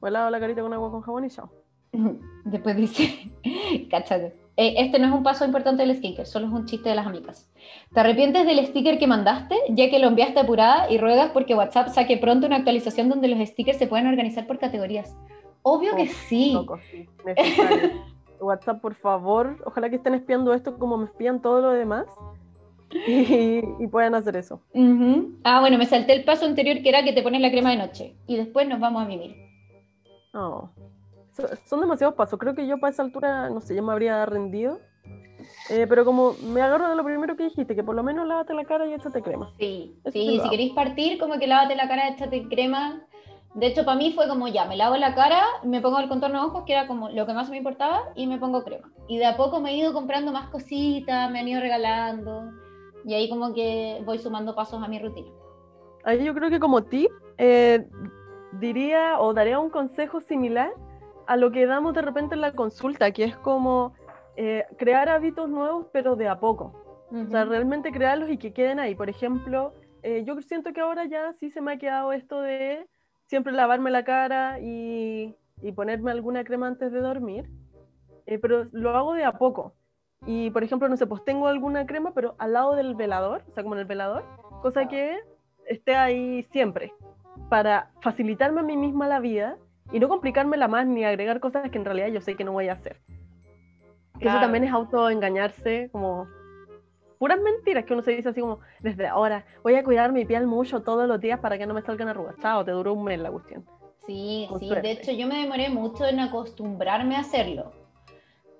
O 0.00 0.10
lavo 0.10 0.30
la 0.30 0.40
carita 0.40 0.62
con 0.62 0.72
agua 0.72 0.90
con 0.90 1.02
jabón 1.02 1.24
y 1.24 1.30
chao. 1.30 1.50
Después 2.44 2.76
dice, 2.76 3.30
cáchate. 3.90 4.43
Eh, 4.56 4.74
este 4.78 5.00
no 5.00 5.08
es 5.08 5.12
un 5.12 5.24
paso 5.24 5.44
importante 5.44 5.84
del 5.84 5.96
sticker, 5.96 6.26
solo 6.26 6.46
es 6.46 6.52
un 6.52 6.66
chiste 6.66 6.88
de 6.88 6.94
las 6.94 7.06
amigas. 7.06 7.50
¿Te 7.92 8.00
arrepientes 8.00 8.46
del 8.46 8.64
sticker 8.64 8.98
que 8.98 9.06
mandaste, 9.06 9.56
ya 9.70 9.90
que 9.90 9.98
lo 9.98 10.06
enviaste 10.06 10.38
apurada 10.38 10.90
y 10.90 10.98
ruegas 10.98 11.30
porque 11.32 11.56
WhatsApp 11.56 11.88
saque 11.88 12.18
pronto 12.18 12.46
una 12.46 12.56
actualización 12.56 13.08
donde 13.08 13.28
los 13.28 13.48
stickers 13.48 13.78
se 13.78 13.88
pueden 13.88 14.06
organizar 14.06 14.46
por 14.46 14.58
categorías? 14.58 15.16
Obvio 15.62 15.96
que 15.96 16.06
sí. 16.06 16.56
WhatsApp, 18.40 18.80
por 18.80 18.94
favor, 18.94 19.60
ojalá 19.64 19.90
que 19.90 19.96
estén 19.96 20.14
espiando 20.14 20.54
esto 20.54 20.78
como 20.78 20.98
me 20.98 21.06
espían 21.06 21.40
todo 21.40 21.60
lo 21.60 21.70
demás 21.70 22.06
y, 23.06 23.86
puedan 23.88 24.14
hacer 24.14 24.36
eso. 24.36 24.60
Ah, 25.42 25.60
bueno, 25.60 25.78
me 25.78 25.86
salté 25.86 26.12
el 26.12 26.24
paso 26.24 26.44
anterior 26.44 26.80
que 26.82 26.88
era 26.88 27.02
que 27.02 27.12
te 27.12 27.22
pones 27.22 27.40
la 27.40 27.50
crema 27.50 27.70
de 27.70 27.76
noche 27.76 28.14
y 28.26 28.36
después 28.36 28.68
nos 28.68 28.78
vamos 28.78 29.02
a 29.02 29.08
vivir. 29.08 29.34
Oh 30.32 30.68
son 31.64 31.80
demasiados 31.80 32.14
pasos. 32.14 32.38
Creo 32.38 32.54
que 32.54 32.66
yo 32.66 32.78
para 32.78 32.92
esa 32.92 33.02
altura, 33.02 33.50
no 33.50 33.60
sé, 33.60 33.74
ya 33.74 33.82
me 33.82 33.92
habría 33.92 34.24
rendido. 34.26 34.78
Eh, 35.70 35.86
pero 35.88 36.04
como 36.04 36.34
me 36.42 36.62
agarro 36.62 36.88
de 36.88 36.96
lo 36.96 37.04
primero 37.04 37.36
que 37.36 37.44
dijiste, 37.44 37.74
que 37.74 37.82
por 37.82 37.94
lo 37.94 38.02
menos 38.02 38.26
lávate 38.26 38.54
la 38.54 38.64
cara 38.64 38.86
y 38.86 38.92
échate 38.92 39.22
crema. 39.22 39.52
Sí, 39.58 39.96
sí, 40.12 40.40
si 40.42 40.50
queréis 40.50 40.72
partir, 40.72 41.18
como 41.18 41.38
que 41.38 41.46
lávate 41.46 41.74
la 41.74 41.88
cara, 41.88 42.08
échate 42.08 42.48
crema. 42.48 43.02
De 43.54 43.66
hecho, 43.68 43.84
para 43.84 43.96
mí 43.96 44.12
fue 44.12 44.28
como 44.28 44.48
ya, 44.48 44.64
me 44.66 44.76
lavo 44.76 44.96
la 44.96 45.14
cara, 45.14 45.42
me 45.62 45.80
pongo 45.80 46.00
el 46.00 46.08
contorno 46.08 46.40
de 46.40 46.46
ojos, 46.46 46.64
que 46.66 46.72
era 46.72 46.86
como 46.86 47.08
lo 47.10 47.24
que 47.24 47.34
más 47.34 47.48
me 47.50 47.58
importaba, 47.58 48.02
y 48.16 48.26
me 48.26 48.38
pongo 48.38 48.64
crema. 48.64 48.90
Y 49.06 49.18
de 49.18 49.26
a 49.26 49.36
poco 49.36 49.60
me 49.60 49.70
he 49.70 49.76
ido 49.76 49.92
comprando 49.92 50.32
más 50.32 50.50
cositas, 50.50 51.30
me 51.30 51.38
han 51.38 51.48
ido 51.48 51.60
regalando, 51.60 52.50
y 53.04 53.14
ahí 53.14 53.28
como 53.28 53.54
que 53.54 54.02
voy 54.04 54.18
sumando 54.18 54.54
pasos 54.54 54.82
a 54.82 54.88
mi 54.88 54.98
rutina. 54.98 55.28
Ahí 56.04 56.24
yo 56.24 56.34
creo 56.34 56.50
que 56.50 56.58
como 56.58 56.82
tip, 56.82 57.10
eh, 57.38 57.86
diría 58.58 59.20
o 59.20 59.32
daría 59.32 59.60
un 59.60 59.70
consejo 59.70 60.20
similar 60.20 60.72
a 61.26 61.36
lo 61.36 61.50
que 61.50 61.66
damos 61.66 61.94
de 61.94 62.02
repente 62.02 62.34
en 62.34 62.40
la 62.40 62.52
consulta, 62.52 63.10
que 63.10 63.24
es 63.24 63.36
como 63.36 63.94
eh, 64.36 64.64
crear 64.76 65.08
hábitos 65.08 65.48
nuevos, 65.48 65.86
pero 65.92 66.16
de 66.16 66.28
a 66.28 66.40
poco. 66.40 66.80
O 67.10 67.26
sea, 67.26 67.44
realmente 67.44 67.92
crearlos 67.92 68.30
y 68.30 68.38
que 68.38 68.52
queden 68.52 68.80
ahí. 68.80 68.94
Por 68.94 69.08
ejemplo, 69.08 69.72
eh, 70.02 70.24
yo 70.26 70.40
siento 70.42 70.72
que 70.72 70.80
ahora 70.80 71.04
ya 71.04 71.32
sí 71.34 71.50
se 71.50 71.60
me 71.60 71.72
ha 71.72 71.78
quedado 71.78 72.12
esto 72.12 72.40
de 72.40 72.86
siempre 73.26 73.52
lavarme 73.52 73.90
la 73.90 74.04
cara 74.04 74.58
y, 74.60 75.36
y 75.62 75.72
ponerme 75.72 76.10
alguna 76.10 76.44
crema 76.44 76.66
antes 76.66 76.92
de 76.92 77.00
dormir, 77.00 77.48
eh, 78.26 78.38
pero 78.38 78.66
lo 78.72 78.96
hago 78.96 79.14
de 79.14 79.24
a 79.24 79.32
poco. 79.32 79.74
Y 80.26 80.50
por 80.50 80.64
ejemplo, 80.64 80.88
no 80.88 80.96
sé, 80.96 81.06
pues 81.06 81.24
tengo 81.24 81.46
alguna 81.46 81.86
crema, 81.86 82.12
pero 82.14 82.34
al 82.38 82.54
lado 82.54 82.74
del 82.74 82.94
velador, 82.94 83.44
o 83.48 83.52
sea, 83.52 83.62
como 83.62 83.76
en 83.76 83.82
el 83.82 83.86
velador, 83.86 84.24
cosa 84.62 84.88
que 84.88 85.18
esté 85.66 85.94
ahí 85.94 86.42
siempre, 86.44 86.92
para 87.48 87.90
facilitarme 88.00 88.60
a 88.60 88.64
mí 88.64 88.76
misma 88.76 89.06
la 89.06 89.20
vida 89.20 89.58
y 89.92 90.00
no 90.00 90.08
complicármela 90.08 90.68
más 90.68 90.86
ni 90.86 91.04
agregar 91.04 91.40
cosas 91.40 91.70
que 91.70 91.78
en 91.78 91.84
realidad 91.84 92.08
yo 92.08 92.20
sé 92.20 92.36
que 92.36 92.44
no 92.44 92.52
voy 92.52 92.68
a 92.68 92.72
hacer. 92.72 93.00
Eso 94.20 94.40
también 94.40 94.64
es 94.64 94.72
autoengañarse, 94.72 95.90
como 95.92 96.26
puras 97.18 97.38
mentiras 97.40 97.84
que 97.84 97.92
uno 97.92 98.02
se 98.02 98.12
dice 98.12 98.28
así 98.28 98.40
como, 98.40 98.60
desde 98.80 99.06
ahora 99.06 99.44
voy 99.62 99.74
a 99.74 99.84
cuidar 99.84 100.12
mi 100.12 100.24
piel 100.24 100.46
mucho 100.46 100.82
todos 100.82 101.08
los 101.08 101.20
días 101.20 101.40
para 101.40 101.58
que 101.58 101.66
no 101.66 101.74
me 101.74 101.82
salgan 101.82 102.08
arrugas. 102.08 102.36
Chao, 102.40 102.64
te 102.64 102.70
duró 102.70 102.94
un 102.94 103.04
mes 103.04 103.18
la 103.18 103.30
cuestión. 103.30 103.64
Sí, 104.06 104.48
sí, 104.58 104.68
de 104.68 104.90
hecho 104.90 105.12
yo 105.12 105.26
me 105.26 105.38
demoré 105.38 105.68
mucho 105.68 106.04
en 106.04 106.20
acostumbrarme 106.20 107.16
a 107.16 107.20
hacerlo. 107.20 107.72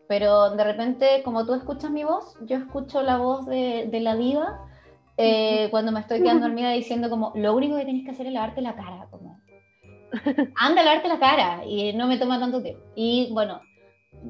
Pero 0.08 0.50
de 0.50 0.64
repente, 0.64 1.22
como 1.24 1.46
tú 1.46 1.54
escuchas 1.54 1.90
mi 1.90 2.04
voz, 2.04 2.36
yo 2.42 2.56
escucho 2.56 3.02
la 3.02 3.16
voz 3.16 3.46
de, 3.46 3.88
de 3.90 4.00
la 4.00 4.16
diva 4.16 4.60
eh, 5.16 5.68
cuando 5.70 5.92
me 5.92 6.00
estoy 6.00 6.20
quedando 6.20 6.46
dormida 6.46 6.70
diciendo 6.72 7.08
como, 7.08 7.32
lo 7.36 7.54
único 7.54 7.76
que 7.76 7.84
tienes 7.84 8.04
que 8.04 8.10
hacer 8.10 8.26
es 8.26 8.32
lavarte 8.32 8.60
la 8.60 8.74
cara, 8.74 9.06
como, 9.10 9.33
anda 10.56 10.80
a 10.80 10.84
lavarte 10.84 11.08
la 11.08 11.18
cara 11.18 11.64
y 11.66 11.92
no 11.92 12.06
me 12.06 12.18
toma 12.18 12.38
tanto 12.38 12.62
tiempo. 12.62 12.82
Y 12.94 13.30
bueno, 13.32 13.60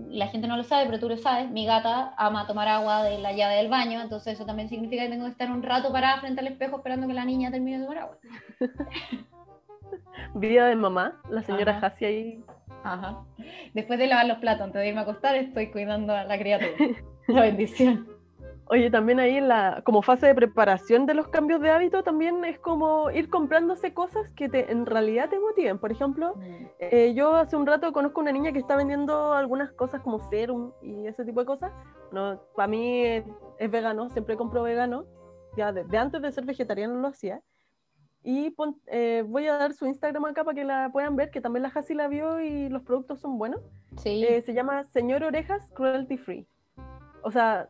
la 0.09 0.28
gente 0.28 0.49
no 0.49 0.57
lo 0.57 0.64
sabe, 0.64 0.87
pero 0.87 0.99
tú 0.99 1.09
lo 1.09 1.16
sabes, 1.16 1.51
mi 1.51 1.66
gata 1.66 2.14
ama 2.16 2.47
tomar 2.47 2.68
agua 2.68 3.03
de 3.05 3.18
la 3.18 3.32
llave 3.32 3.57
del 3.57 3.68
baño, 3.68 4.01
entonces 4.01 4.35
eso 4.35 4.47
también 4.47 4.68
significa 4.68 5.05
que 5.05 5.11
tengo 5.11 5.24
que 5.24 5.32
estar 5.32 5.51
un 5.51 5.62
rato 5.62 5.93
parada 5.93 6.20
frente 6.20 6.41
al 6.41 6.49
espejo 6.49 6.76
esperando 6.76 7.07
que 7.07 7.14
la 7.14 7.24
niña 7.24 7.51
termine 7.51 7.78
de 7.78 7.85
tomar 7.85 7.99
agua. 7.99 8.18
Vida 10.35 10.66
de 10.66 10.76
mamá, 10.76 11.20
la 11.30 11.43
señora 11.43 11.76
Ajá. 11.76 11.93
ahí. 12.01 12.43
Ajá. 12.82 13.24
Después 13.72 13.99
de 13.99 14.09
lavar 14.09 14.26
los 14.26 14.39
platos 14.39 14.62
antes 14.62 14.80
de 14.80 14.89
irme 14.89 15.01
a 15.01 15.03
acostar, 15.05 15.37
estoy 15.37 15.70
cuidando 15.70 16.14
a 16.14 16.24
la 16.24 16.39
criatura. 16.39 16.72
La 17.28 17.43
bendición. 17.43 18.07
Oye, 18.75 18.91
también 18.91 19.20
ahí 19.20 19.37
en 19.37 19.47
la, 19.47 19.83
como 19.85 20.03
fase 20.03 20.27
de 20.27 20.35
preparación 20.35 21.07
de 21.07 21.14
los 21.14 21.29
cambios 21.29 21.61
de 21.61 21.70
hábito, 21.70 22.03
también 22.03 22.45
es 22.45 22.59
como 22.59 23.09
ir 23.12 23.31
comprándose 23.31 23.95
cosas 23.95 24.33
que 24.33 24.49
te, 24.49 24.72
en 24.72 24.85
realidad 24.85 25.29
te 25.31 25.39
motiven. 25.39 25.79
Por 25.79 25.93
ejemplo, 25.93 26.35
Mm. 26.35 26.66
eh, 26.81 27.14
yo 27.14 27.37
hace 27.37 27.55
un 27.57 27.66
rato 27.66 27.93
conozco 27.93 28.20
una 28.20 28.33
niña 28.33 28.51
que 28.53 28.59
está 28.59 28.75
vendiendo 28.75 29.33
algunas 29.33 29.70
cosas 29.72 30.01
como 30.03 30.18
serum 30.29 30.72
y 30.83 31.07
ese 31.07 31.25
tipo 31.25 31.39
de 31.39 31.47
cosas. 31.47 31.70
No, 32.11 32.41
para 32.57 32.66
mí 32.66 33.05
es, 33.07 33.25
es 33.61 33.70
vegano, 33.70 34.11
siempre 34.11 34.37
compro 34.37 34.62
vegano. 34.64 35.05
Ya 35.57 35.72
desde 35.72 35.97
antes 35.97 36.20
de 36.20 36.33
ser 36.33 36.45
vegetariano 36.45 36.95
lo 36.99 37.07
hacía. 37.07 37.41
Y 38.25 38.51
pon- 38.51 38.81
eh, 38.87 39.22
voy 39.25 39.47
a 39.47 39.57
dar 39.57 39.72
su 39.75 39.87
Instagram 39.87 40.25
acá 40.25 40.43
para 40.43 40.57
que 40.57 40.64
la 40.64 40.91
puedan 40.93 41.14
ver, 41.14 41.31
que 41.31 41.41
también 41.41 41.62
la 41.62 41.68
Hasi 41.68 41.95
la 41.95 42.09
vio 42.09 42.41
y 42.41 42.68
los 42.70 42.83
productos 42.83 43.20
son 43.20 43.39
buenos. 43.39 43.61
Sí. 43.99 44.25
Eh, 44.25 44.43
se 44.43 44.53
llama 44.53 44.83
Señor 44.87 45.22
Orejas 45.22 45.70
Cruelty 45.75 46.16
Free. 46.16 46.45
O 47.22 47.31
sea, 47.31 47.68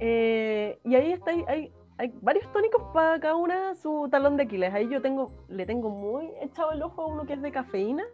Eh, 0.00 0.78
y 0.84 0.94
ahí 0.94 1.12
está, 1.12 1.30
hay, 1.30 1.72
varios 2.20 2.52
tónicos 2.52 2.82
para 2.92 3.18
cada 3.20 3.36
una 3.36 3.74
su 3.76 4.08
talón 4.10 4.36
de 4.36 4.42
Aquiles. 4.44 4.74
Ahí 4.74 4.88
yo 4.88 5.00
tengo, 5.00 5.30
le 5.48 5.64
tengo 5.66 5.90
muy 5.90 6.30
echado 6.40 6.72
el 6.72 6.82
ojo 6.82 7.02
a 7.02 7.06
uno 7.06 7.24
que 7.24 7.34
es 7.34 7.42
de 7.42 7.52
cafeína, 7.52 8.04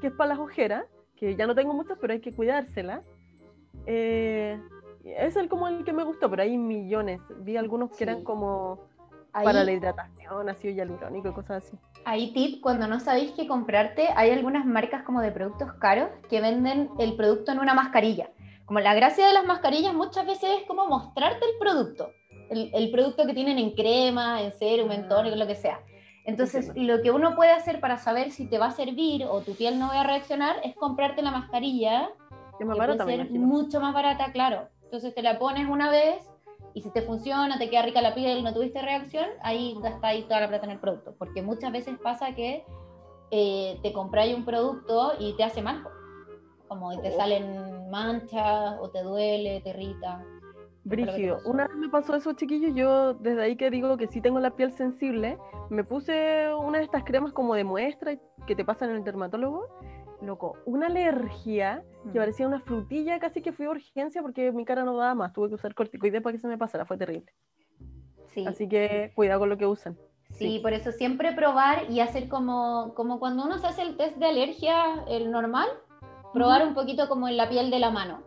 que 0.00 0.06
es 0.08 0.12
para 0.12 0.28
las 0.28 0.38
ojeras, 0.38 0.84
que 1.16 1.34
ya 1.36 1.46
no 1.46 1.54
tengo 1.54 1.74
muchas, 1.74 1.98
pero 2.00 2.12
hay 2.12 2.20
que 2.20 2.32
cuidársela. 2.32 3.02
Eh, 3.86 4.60
es 5.04 5.36
el 5.36 5.48
como 5.48 5.68
el 5.68 5.84
que 5.84 5.92
me 5.92 6.04
gustó, 6.04 6.30
pero 6.30 6.42
hay 6.42 6.58
millones. 6.58 7.20
Vi 7.38 7.56
algunos 7.56 7.96
que 7.96 8.04
eran 8.04 8.22
como 8.22 8.80
Ahí, 9.36 9.44
para 9.44 9.64
la 9.64 9.72
hidratación, 9.72 10.48
ácido 10.48 10.74
hialurónico 10.74 11.28
y 11.28 11.32
cosas 11.32 11.64
así. 11.64 11.76
ahí 12.06 12.32
tip, 12.32 12.62
cuando 12.62 12.86
no 12.86 13.00
sabéis 13.00 13.32
qué 13.32 13.46
comprarte, 13.46 14.08
hay 14.16 14.30
algunas 14.30 14.64
marcas 14.64 15.02
como 15.02 15.20
de 15.20 15.30
productos 15.30 15.74
caros 15.74 16.08
que 16.30 16.40
venden 16.40 16.88
el 16.98 17.16
producto 17.16 17.52
en 17.52 17.58
una 17.58 17.74
mascarilla. 17.74 18.30
Como 18.64 18.80
la 18.80 18.94
gracia 18.94 19.26
de 19.26 19.34
las 19.34 19.44
mascarillas 19.44 19.92
muchas 19.92 20.26
veces 20.26 20.48
es 20.60 20.66
como 20.66 20.86
mostrarte 20.86 21.44
el 21.44 21.58
producto. 21.58 22.10
El, 22.48 22.70
el 22.72 22.90
producto 22.90 23.26
que 23.26 23.34
tienen 23.34 23.58
en 23.58 23.72
crema, 23.72 24.40
en 24.40 24.52
serum, 24.52 24.90
en 24.90 25.06
tónico, 25.06 25.36
lo 25.36 25.46
que 25.46 25.54
sea. 25.54 25.80
Entonces, 26.24 26.68
Entiendo. 26.68 26.96
lo 26.96 27.02
que 27.02 27.10
uno 27.10 27.36
puede 27.36 27.52
hacer 27.52 27.78
para 27.78 27.98
saber 27.98 28.32
si 28.32 28.48
te 28.48 28.58
va 28.58 28.66
a 28.66 28.70
servir 28.72 29.26
o 29.28 29.42
tu 29.42 29.54
piel 29.54 29.78
no 29.78 29.88
va 29.88 30.00
a 30.00 30.06
reaccionar 30.06 30.56
es 30.64 30.74
comprarte 30.74 31.22
la 31.22 31.30
mascarilla 31.30 32.08
Que 32.56 32.64
es 32.64 32.66
más 32.66 32.78
barata, 32.78 33.04
ser 33.04 33.30
mucho 33.30 33.80
más 33.80 33.92
barata, 33.92 34.32
claro. 34.32 34.68
Entonces 34.82 35.14
te 35.14 35.22
la 35.22 35.38
pones 35.38 35.68
una 35.68 35.90
vez 35.90 36.26
y 36.76 36.82
si 36.82 36.90
te 36.90 37.00
funciona, 37.00 37.56
te 37.58 37.70
queda 37.70 37.80
rica 37.82 38.02
la 38.02 38.14
piel, 38.14 38.44
no 38.44 38.52
tuviste 38.52 38.82
reacción, 38.82 39.24
ahí 39.42 39.74
gastáis 39.82 40.26
toda 40.28 40.40
la 40.42 40.48
plata 40.48 40.66
en 40.66 40.72
el 40.72 40.78
producto. 40.78 41.14
Porque 41.18 41.40
muchas 41.40 41.72
veces 41.72 41.96
pasa 42.02 42.34
que 42.34 42.64
eh, 43.30 43.80
te 43.82 43.94
compráis 43.94 44.36
un 44.36 44.44
producto 44.44 45.14
y 45.18 45.32
te 45.38 45.42
hace 45.44 45.62
mal. 45.62 45.82
Como 46.68 46.92
y 46.92 46.98
te 46.98 47.08
Oh. 47.14 47.16
salen 47.16 47.88
manchas 47.90 48.76
o 48.78 48.90
te 48.90 49.02
duele, 49.02 49.62
te 49.62 49.70
irrita. 49.70 50.22
Brígido. 50.84 51.38
Una 51.46 51.66
vez 51.66 51.76
me 51.76 51.88
pasó 51.88 52.14
eso, 52.14 52.34
chiquillos. 52.34 52.74
Yo, 52.74 53.14
desde 53.14 53.42
ahí 53.42 53.56
que 53.56 53.70
digo 53.70 53.96
que 53.96 54.06
sí 54.08 54.20
tengo 54.20 54.38
la 54.38 54.50
piel 54.50 54.70
sensible, 54.72 55.38
me 55.70 55.82
puse 55.82 56.52
una 56.54 56.78
de 56.78 56.84
estas 56.84 57.04
cremas 57.04 57.32
como 57.32 57.54
de 57.54 57.64
muestra 57.64 58.12
y- 58.12 58.20
que 58.46 58.54
te 58.54 58.64
pasan 58.66 58.90
en 58.90 58.96
el 58.96 59.04
dermatólogo. 59.04 59.66
Loco, 60.22 60.56
una 60.64 60.86
alergia 60.86 61.82
que 62.04 62.18
Mm. 62.18 62.22
parecía 62.22 62.46
una 62.46 62.60
frutilla, 62.60 63.18
casi 63.18 63.42
que 63.42 63.52
fui 63.52 63.66
a 63.66 63.70
urgencia 63.70 64.22
porque 64.22 64.50
mi 64.52 64.64
cara 64.64 64.84
no 64.84 64.96
daba 64.96 65.14
más. 65.14 65.32
Tuve 65.32 65.48
que 65.48 65.54
usar 65.54 65.74
corticoides 65.74 66.22
para 66.22 66.32
que 66.32 66.40
se 66.40 66.48
me 66.48 66.56
pasara, 66.56 66.86
fue 66.86 66.96
terrible. 66.96 67.32
Sí. 68.28 68.46
Así 68.46 68.68
que 68.68 69.12
cuidado 69.14 69.40
con 69.40 69.48
lo 69.50 69.58
que 69.58 69.66
usan. 69.66 69.96
Sí, 70.32 70.58
por 70.60 70.72
eso 70.72 70.92
siempre 70.92 71.32
probar 71.32 71.90
y 71.90 72.00
hacer 72.00 72.28
como, 72.28 72.92
como 72.94 73.18
cuando 73.18 73.44
uno 73.44 73.58
se 73.58 73.66
hace 73.66 73.82
el 73.82 73.96
test 73.96 74.16
de 74.16 74.26
alergia, 74.26 75.04
el 75.08 75.30
normal, 75.30 75.68
probar 76.32 76.66
un 76.66 76.74
poquito 76.74 77.08
como 77.08 77.28
en 77.28 77.36
la 77.36 77.48
piel 77.48 77.70
de 77.70 77.78
la 77.78 77.90
mano. 77.90 78.22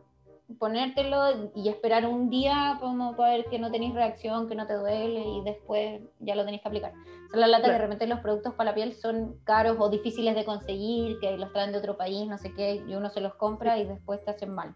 Ponértelo 0.58 1.52
y 1.56 1.70
esperar 1.70 2.06
un 2.08 2.30
día 2.30 2.78
como 2.82 3.16
para 3.16 3.34
ver 3.34 3.46
que 3.46 3.60
no 3.60 3.70
tenéis 3.72 3.94
reacción, 3.94 4.48
que 4.50 4.56
no 4.56 4.66
te 4.66 4.74
duele 4.74 5.22
y 5.24 5.42
después 5.44 6.02
ya 6.20 6.34
lo 6.36 6.44
tenéis 6.44 6.62
que 6.64 6.68
aplicar. 6.70 6.92
O 7.28 7.30
sea, 7.32 7.40
la 7.40 7.48
lata 7.48 7.66
que 7.66 7.70
de 7.72 7.76
Claro. 7.78 7.84
repente 7.84 8.08
los 8.08 8.20
productos 8.22 8.54
para 8.56 8.72
la 8.72 8.76
piel 8.76 8.94
son 8.94 9.36
caros 9.44 9.78
o 9.80 9.90
difíciles 9.90 10.34
de 10.36 10.46
conseguir, 10.46 11.20
que 11.20 11.38
los 11.38 11.54
traen 11.54 11.72
de 11.72 11.78
otro 11.78 11.98
país, 11.98 12.28
no 12.28 12.38
sé 12.40 12.52
qué, 12.54 12.76
y 12.88 12.96
uno 12.96 13.10
se 13.10 13.22
los 13.22 13.36
compra 13.36 13.78
y 13.78 13.86
después 13.86 14.24
te 14.26 14.32
hacen 14.32 14.54
mal. 14.56 14.74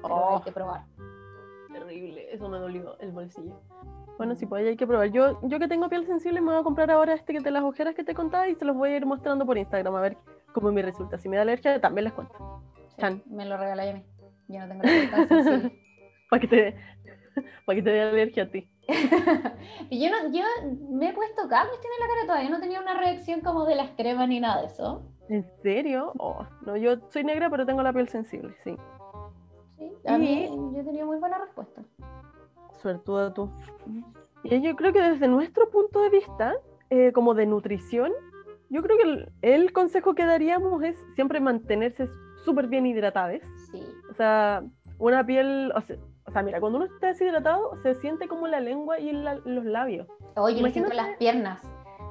Pero 0.00 0.14
Oh. 0.14 0.36
hay 0.36 0.42
que 0.42 0.52
probar. 0.52 0.84
Terrible, 1.72 2.32
eso 2.32 2.48
me 2.48 2.58
dolió 2.58 2.96
el 3.00 3.10
bolsillo. 3.10 3.60
Bueno, 4.16 4.34
sí, 4.34 4.46
pues 4.46 4.62
ahí 4.62 4.68
hay 4.68 4.76
que 4.76 4.86
probar. 4.86 5.08
Yo, 5.10 5.38
yo 5.42 5.58
que 5.58 5.68
tengo 5.68 5.88
piel 5.88 6.06
sensible 6.06 6.40
me 6.40 6.52
voy 6.52 6.60
a 6.60 6.64
comprar 6.64 6.90
ahora 6.90 7.14
este 7.14 7.32
que 7.32 7.40
de 7.40 7.50
las 7.50 7.62
ojeras 7.62 7.94
que 7.94 8.04
te 8.04 8.14
contaba 8.14 8.48
y 8.48 8.54
se 8.54 8.64
los 8.64 8.76
voy 8.76 8.90
a 8.90 8.96
ir 8.96 9.06
mostrando 9.06 9.44
por 9.44 9.58
Instagram 9.58 9.94
a 9.94 10.00
ver 10.00 10.16
cómo 10.52 10.72
me 10.72 10.82
resulta. 10.82 11.18
Si 11.18 11.28
me 11.28 11.36
da 11.36 11.42
alergia, 11.42 11.80
también 11.80 12.04
les 12.04 12.12
cuento. 12.14 12.34
Sí, 12.88 12.96
Chan. 13.00 13.22
me 13.26 13.44
lo 13.44 13.56
regaláis 13.56 13.90
a 13.94 13.98
mí. 13.98 14.04
Yo 14.48 14.60
no 14.60 14.68
tengo 14.68 14.82
la 14.82 15.28
sensible. 15.28 15.84
Para 16.30 16.40
que 16.40 16.48
te, 16.48 16.76
para 17.66 17.76
que 17.76 17.82
te 17.82 17.90
dé 17.90 18.02
alergia 18.02 18.44
a 18.44 18.50
ti. 18.50 18.68
Y 19.90 20.02
yo, 20.02 20.10
no, 20.10 20.30
yo 20.32 20.44
me 20.90 21.10
he 21.10 21.12
puesto 21.12 21.48
cada 21.48 21.66
cuestión 21.68 21.92
en 21.94 22.00
la 22.00 22.14
cara 22.14 22.26
todavía, 22.26 22.50
no 22.50 22.60
tenía 22.60 22.80
una 22.80 22.98
reacción 22.98 23.40
como 23.40 23.64
de 23.64 23.74
las 23.74 23.90
cremas 23.90 24.28
ni 24.28 24.40
nada 24.40 24.62
de 24.62 24.66
eso. 24.66 25.02
¿En 25.28 25.46
serio? 25.62 26.12
Oh, 26.18 26.46
no, 26.66 26.76
yo 26.76 26.96
soy 27.10 27.24
negra, 27.24 27.48
pero 27.48 27.64
tengo 27.64 27.82
la 27.82 27.92
piel 27.92 28.08
sensible, 28.08 28.54
sí. 28.64 28.76
Sí, 29.78 29.92
a 30.06 30.18
mí 30.18 30.48
yo 30.74 30.84
tenía 30.84 31.04
muy 31.04 31.18
buena 31.18 31.38
respuesta. 31.38 31.82
Suertuda 32.80 33.32
tú. 33.32 33.50
Y 34.42 34.60
yo 34.60 34.76
creo 34.76 34.92
que 34.92 35.00
desde 35.00 35.28
nuestro 35.28 35.70
punto 35.70 36.02
de 36.02 36.10
vista, 36.10 36.54
eh, 36.90 37.12
como 37.12 37.34
de 37.34 37.46
nutrición, 37.46 38.12
yo 38.70 38.82
creo 38.82 38.96
que 38.96 39.04
el, 39.04 39.32
el 39.42 39.72
consejo 39.72 40.14
que 40.14 40.26
daríamos 40.26 40.82
es 40.82 40.96
siempre 41.14 41.40
mantenerse 41.40 42.08
súper 42.48 42.66
bien 42.66 42.86
hidratadas. 42.86 43.42
Sí. 43.70 43.82
O 44.10 44.14
sea, 44.14 44.62
una 44.98 45.24
piel, 45.26 45.70
o 45.74 45.80
sea, 45.82 45.96
o 46.26 46.30
sea, 46.30 46.42
mira, 46.42 46.60
cuando 46.60 46.78
uno 46.78 46.86
está 46.86 47.08
deshidratado, 47.08 47.72
se 47.82 47.94
siente 47.96 48.26
como 48.26 48.46
la 48.46 48.60
lengua 48.60 48.98
y 48.98 49.12
la- 49.12 49.36
los 49.44 49.64
labios. 49.66 50.06
Oye, 50.36 50.62
lo 50.62 50.68
siento 50.70 50.92
las 50.94 51.16
piernas. 51.18 51.60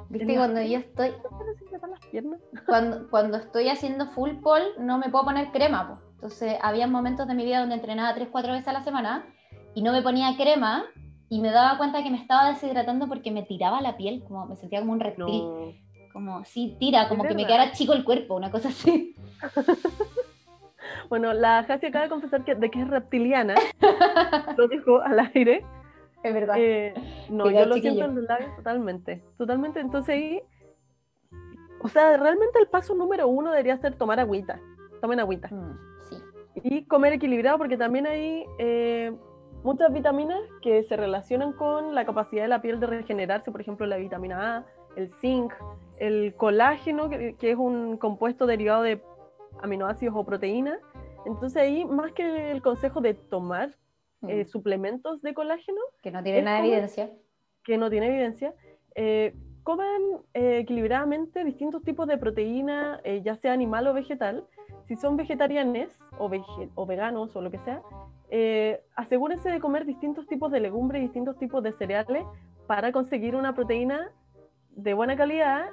¿Viste? 0.10 0.36
Cuando 0.36 0.62
yo 0.62 0.78
estoy, 0.78 1.10
¿Te 1.10 1.44
deshidratan 1.46 1.92
las 1.92 2.00
piernas? 2.12 2.40
cuando, 2.66 3.10
cuando 3.10 3.38
estoy 3.38 3.68
haciendo 3.70 4.08
full 4.12 4.36
pole, 4.44 4.66
no 4.80 4.98
me 5.00 5.10
puedo 5.10 5.26
poner 5.26 5.52
crema. 5.52 5.88
po. 5.90 6.00
Entonces, 6.16 6.56
había 6.62 6.88
momentos 6.88 7.28
de 7.28 7.34
mi 7.34 7.44
vida 7.44 7.60
donde 7.60 7.76
entrenaba 7.76 8.16
3-4 8.16 8.52
veces 8.52 8.68
a 8.68 8.74
la 8.74 8.84
semana 8.84 9.26
y 9.76 9.82
no 9.82 9.92
me 9.92 10.02
ponía 10.04 10.36
crema 10.38 10.86
y 11.30 11.42
me 11.42 11.52
daba 11.52 11.78
cuenta 11.78 12.04
que 12.04 12.10
me 12.12 12.18
estaba 12.18 12.48
deshidratando 12.50 13.08
porque 13.08 13.32
me 13.32 13.44
tiraba 13.44 13.82
la 13.82 13.98
piel, 13.98 14.24
como 14.24 14.46
me 14.46 14.56
sentía 14.56 14.80
como 14.80 14.94
un 14.94 15.00
reptil. 15.00 15.26
No. 15.44 15.88
Como, 16.14 16.44
sí, 16.46 16.76
tira, 16.80 17.10
como 17.10 17.22
que 17.24 17.30
me 17.36 17.44
verdad? 17.44 17.48
quedara 17.48 17.72
chico 17.74 17.94
el 17.94 18.04
cuerpo, 18.06 18.36
una 18.36 18.50
cosa 18.50 18.70
así. 18.70 19.14
Bueno, 21.10 21.34
la 21.34 21.64
Jasi 21.64 21.88
acaba 21.88 22.04
de 22.04 22.10
confesar 22.10 22.44
que, 22.44 22.56
de 22.56 22.70
que 22.70 22.82
es 22.82 22.88
reptiliana. 22.88 23.56
lo 24.58 24.68
dijo 24.68 25.02
al 25.02 25.20
aire. 25.34 25.64
Es 26.24 26.34
verdad. 26.34 26.56
Eh, 26.58 26.94
no, 27.30 27.46
Cuidado, 27.46 27.66
yo 27.66 27.70
lo 27.70 27.76
chiquillo. 27.76 27.94
siento 27.94 28.12
en 28.12 28.16
los 28.16 28.26
labios 28.26 28.56
totalmente. 28.56 29.24
Totalmente. 29.38 29.80
Entonces 29.80 30.16
ahí. 30.16 30.42
O 31.82 31.88
sea, 31.88 32.18
realmente 32.18 32.60
el 32.60 32.68
paso 32.68 32.96
número 32.96 33.28
uno 33.28 33.52
debería 33.52 33.78
ser 33.78 33.96
tomar 33.96 34.20
agüita. 34.20 34.60
Tomen 35.00 35.20
agüita. 35.20 35.48
Mm, 35.50 35.78
sí. 36.10 36.18
Y 36.64 36.86
comer 36.86 37.14
equilibrado, 37.14 37.60
porque 37.60 37.78
también 37.78 38.08
hay 38.08 38.46
eh, 38.58 39.16
muchas 39.64 39.94
vitaminas 39.94 40.40
que 40.62 40.84
se 40.84 40.98
relacionan 40.98 41.54
con 41.54 41.94
la 41.94 42.06
capacidad 42.06 42.42
de 42.42 42.48
la 42.48 42.62
piel 42.62 42.80
de 42.80 42.88
regenerarse. 42.88 43.52
Por 43.52 43.62
ejemplo, 43.62 43.86
la 43.86 43.98
vitamina 43.98 44.58
A, 44.58 44.66
el 44.96 45.10
zinc, 45.22 45.54
el 46.00 46.34
colágeno, 46.36 47.10
que, 47.10 47.36
que 47.36 47.52
es 47.52 47.58
un 47.58 47.98
compuesto 47.98 48.48
derivado 48.48 48.82
de 48.82 49.02
aminoácidos 49.62 50.16
o 50.18 50.26
proteínas. 50.26 50.80
Entonces 51.28 51.62
ahí, 51.62 51.86
más 51.86 52.12
que 52.14 52.52
el 52.52 52.62
consejo 52.62 53.02
de 53.02 53.14
tomar 53.14 53.76
eh, 54.28 54.44
Mm, 54.44 54.48
suplementos 54.48 55.22
de 55.22 55.34
colágeno, 55.36 55.80
que 56.02 56.10
no 56.12 56.24
tiene 56.24 56.42
nada 56.42 56.62
de 56.62 56.68
evidencia. 56.70 57.12
que 57.64 57.78
no 57.78 57.90
tiene 57.90 58.08
evidencia, 58.08 58.54
eh, 58.96 59.36
coman 59.62 60.02
eh, 60.34 60.60
equilibradamente 60.60 61.44
distintos 61.44 61.84
tipos 61.84 62.08
de 62.08 62.18
proteína, 62.18 63.00
eh, 63.04 63.22
ya 63.24 63.36
sea 63.36 63.54
animal 63.54 63.86
o 63.88 63.94
vegetal. 63.94 64.46
Si 64.88 64.96
son 64.96 65.18
vegetarianes 65.18 65.90
o, 66.18 66.30
vege- 66.30 66.70
o 66.76 66.86
veganos 66.86 67.36
o 67.36 67.42
lo 67.42 67.52
que 67.52 67.60
sea, 67.60 67.82
eh, 68.30 68.82
asegúrense 68.96 69.52
de 69.52 69.60
comer 69.60 69.86
distintos 69.86 70.26
tipos 70.28 70.52
de 70.52 70.62
legumbres 70.62 71.02
distintos 71.02 71.38
tipos 71.38 71.62
de 71.62 71.74
cereales 71.74 72.26
para 72.66 72.92
conseguir 72.92 73.36
una 73.36 73.54
proteína 73.54 74.12
de 74.72 74.94
buena 74.94 75.16
calidad 75.16 75.68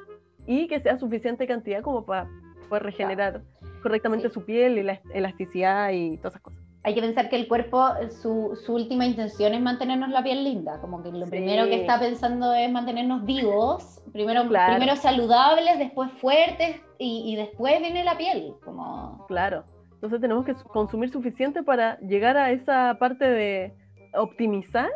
y 0.47 0.67
que 0.69 0.81
sea 0.81 0.99
suficiente 0.99 1.47
cantidad 1.47 1.81
como 1.83 2.05
para 2.05 2.29
poder 2.69 2.83
regenerar 2.83 3.43
correctamente 3.85 4.29
Sí. 4.29 4.35
su 4.35 4.45
piel 4.45 4.79
y 4.79 4.83
la 4.83 5.01
elasticidad 5.15 5.91
y 5.93 6.17
todas 6.19 6.33
esas 6.33 6.43
cosas. 6.43 6.61
Hay 6.83 6.95
que 6.95 7.01
pensar 7.01 7.31
que 7.31 7.37
el 7.37 7.47
cuerpo, 7.49 7.83
su, 8.21 8.59
su 8.67 8.75
última 8.75 9.07
intención 9.07 9.55
es 9.55 9.61
mantenernos 9.63 10.11
la 10.11 10.23
piel 10.23 10.43
linda, 10.45 10.81
como 10.81 11.03
que 11.03 11.11
lo 11.13 11.25
Sí. 11.27 11.31
primero 11.31 11.65
que 11.67 11.77
está 11.81 11.99
pensando 11.99 12.53
es 12.53 12.71
mantenernos 12.71 13.25
vivos, 13.25 14.03
primero, 14.13 14.47
Claro. 14.49 14.75
primero 14.77 14.97
saludables, 14.97 15.79
después 15.79 16.11
fuertes 16.21 16.77
y, 16.99 17.33
y 17.33 17.37
después 17.37 17.81
viene 17.81 18.03
la 18.05 18.19
piel, 18.19 18.55
como... 18.65 19.25
Claro. 19.29 19.65
Entonces 19.95 20.21
tenemos 20.21 20.45
que 20.45 20.55
su- 20.55 20.65
consumir 20.69 21.09
suficiente 21.11 21.63
para 21.63 21.99
llegar 22.01 22.37
a 22.37 22.51
esa 22.51 22.97
parte 22.99 23.25
de 23.31 23.73
optimizar 24.13 24.91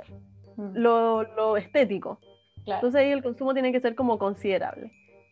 mm, 0.57 0.73
lo, 0.77 1.23
lo 1.23 1.57
estético. 1.57 2.19
claro. 2.67 2.81
Entonces 2.81 3.01
ahí 3.01 3.11
el 3.13 3.23
consumo 3.23 3.55
tiene 3.55 3.73
que 3.73 3.81
ser 3.81 3.95
como 3.95 4.19
considerable. 4.19 4.91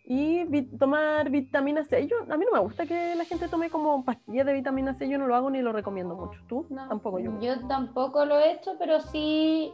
Y 0.08 0.62
tomar 0.78 1.30
vitamina 1.30 1.84
C. 1.84 2.06
Yo, 2.06 2.16
a 2.30 2.36
mí 2.36 2.44
no 2.44 2.52
me 2.52 2.60
gusta 2.60 2.86
que 2.86 3.16
la 3.16 3.24
gente 3.24 3.48
tome 3.48 3.70
como 3.70 4.04
pastillas 4.04 4.46
de 4.46 4.52
vitamina 4.52 4.94
C, 4.94 5.08
yo 5.08 5.18
no 5.18 5.26
lo 5.26 5.34
hago 5.34 5.50
ni 5.50 5.60
lo 5.60 5.72
recomiendo 5.72 6.14
mucho. 6.14 6.40
¿Tú? 6.46 6.64
tampoco 6.88 7.18
yo. 7.18 7.38
Yo 7.40 7.66
tampoco 7.66 8.24
lo 8.24 8.38
he 8.38 8.52
hecho, 8.52 8.76
pero 8.78 9.00
sí, 9.00 9.72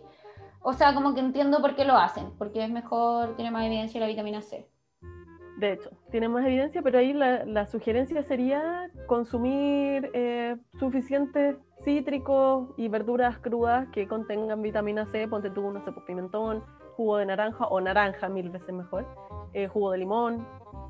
o 0.62 0.72
sea, 0.72 0.94
como 0.94 1.12
que 1.12 1.20
entiendo 1.20 1.60
por 1.60 1.76
qué 1.76 1.84
lo 1.84 1.96
hacen, 1.96 2.30
porque 2.38 2.64
es 2.64 2.70
mejor, 2.70 3.36
tiene 3.36 3.50
más 3.50 3.66
evidencia 3.66 4.00
la 4.00 4.06
vitamina 4.06 4.40
C. 4.40 4.66
De 5.58 5.74
hecho, 5.74 5.90
tiene 6.10 6.30
más 6.30 6.46
evidencia, 6.46 6.80
pero 6.80 6.98
ahí 6.98 7.12
la, 7.12 7.66
sugerencia 7.66 8.22
sería 8.22 8.90
consumir 9.06 10.10
eh, 10.14 10.56
suficientes 10.78 11.56
cítricos 11.84 12.70
y 12.78 12.88
verduras 12.88 13.38
crudas 13.38 13.86
que 13.88 14.08
contengan 14.08 14.62
vitamina 14.62 15.04
C, 15.06 15.28
ponte 15.28 15.50
tú, 15.50 15.70
no 15.70 15.84
sé, 15.84 15.92
pues, 15.92 16.06
pimentón, 16.06 16.64
jugo 16.96 17.18
de 17.18 17.26
naranja 17.26 17.66
o 17.66 17.80
naranja 17.80 18.28
mil 18.28 18.48
veces 18.48 18.74
mejor, 18.74 19.06
eh, 19.54 19.68
jugo 19.68 19.90
de 19.90 19.98
limón 19.98 20.46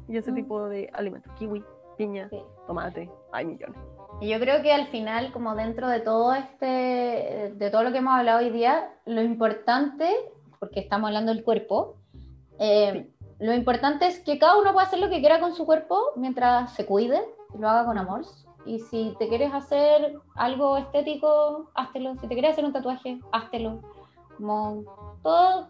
y 0.08 0.16
ese 0.16 0.32
mm. 0.32 0.34
tipo 0.34 0.68
de 0.68 0.90
alimentos, 0.92 1.32
kiwi, 1.38 1.64
piña, 1.96 2.30
tomate, 2.66 3.10
hay 3.32 3.46
millones. 3.46 3.78
Y 4.20 4.28
yo 4.28 4.38
creo 4.38 4.62
que 4.62 4.72
al 4.72 4.86
final, 4.88 5.32
como 5.32 5.54
dentro 5.54 5.88
de 5.88 6.00
todo 6.00 6.34
este, 6.34 7.52
de 7.56 7.70
todo 7.70 7.82
lo 7.82 7.92
que 7.92 7.98
hemos 7.98 8.14
hablado 8.14 8.40
hoy 8.40 8.50
día, 8.50 8.90
lo 9.04 9.22
importante, 9.22 10.08
porque 10.60 10.80
estamos 10.80 11.08
hablando 11.08 11.32
del 11.34 11.42
cuerpo, 11.42 11.96
eh, 12.58 13.08
lo 13.38 13.52
importante 13.54 14.06
es 14.06 14.20
que 14.20 14.38
cada 14.38 14.56
uno 14.56 14.72
pueda 14.72 14.86
hacer 14.86 15.00
lo 15.00 15.10
que 15.10 15.18
quiera 15.18 15.40
con 15.40 15.52
su 15.52 15.66
cuerpo 15.66 15.98
mientras 16.14 16.74
se 16.74 16.86
cuide 16.86 17.20
y 17.54 17.58
lo 17.58 17.68
haga 17.68 17.84
con 17.84 17.98
amor. 17.98 18.22
Y 18.64 18.78
si 18.78 19.16
te 19.18 19.28
quieres 19.28 19.52
hacer 19.52 20.14
algo 20.36 20.76
estético, 20.76 21.70
háztelo. 21.74 22.14
Si 22.20 22.28
te 22.28 22.34
quieres 22.34 22.52
hacer 22.52 22.64
un 22.64 22.72
tatuaje, 22.72 23.18
háztelo. 23.32 23.80
Como 24.36 24.84
todo 25.24 25.68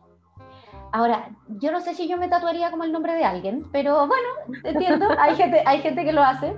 Ahora, 0.92 1.30
yo 1.48 1.72
no 1.72 1.80
sé 1.80 1.94
si 1.94 2.06
yo 2.06 2.18
me 2.18 2.28
tatuaría 2.28 2.70
como 2.70 2.84
el 2.84 2.92
nombre 2.92 3.14
de 3.14 3.24
alguien, 3.24 3.66
pero 3.72 4.06
bueno, 4.06 4.28
entiendo, 4.62 5.08
hay 5.18 5.34
gente, 5.36 5.62
hay 5.64 5.80
gente 5.80 6.04
que 6.04 6.12
lo 6.12 6.22
hace. 6.22 6.54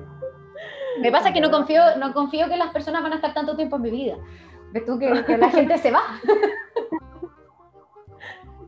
Me 1.01 1.13
pasa 1.13 1.33
que 1.33 1.41
no 1.41 1.53
confío, 1.53 1.97
no 1.99 2.13
confío 2.13 2.49
que 2.49 2.57
las 2.57 2.73
personas 2.73 3.03
van 3.03 3.13
a 3.13 3.17
estar 3.17 3.33
tanto 3.33 3.55
tiempo 3.55 3.77
en 3.77 3.83
mi 3.83 3.91
vida. 3.91 4.17
Ves 4.73 4.85
tú 4.85 4.99
que, 4.99 5.09
la 5.09 5.51
gente 5.51 5.79
se 5.79 5.93
va. 5.93 6.03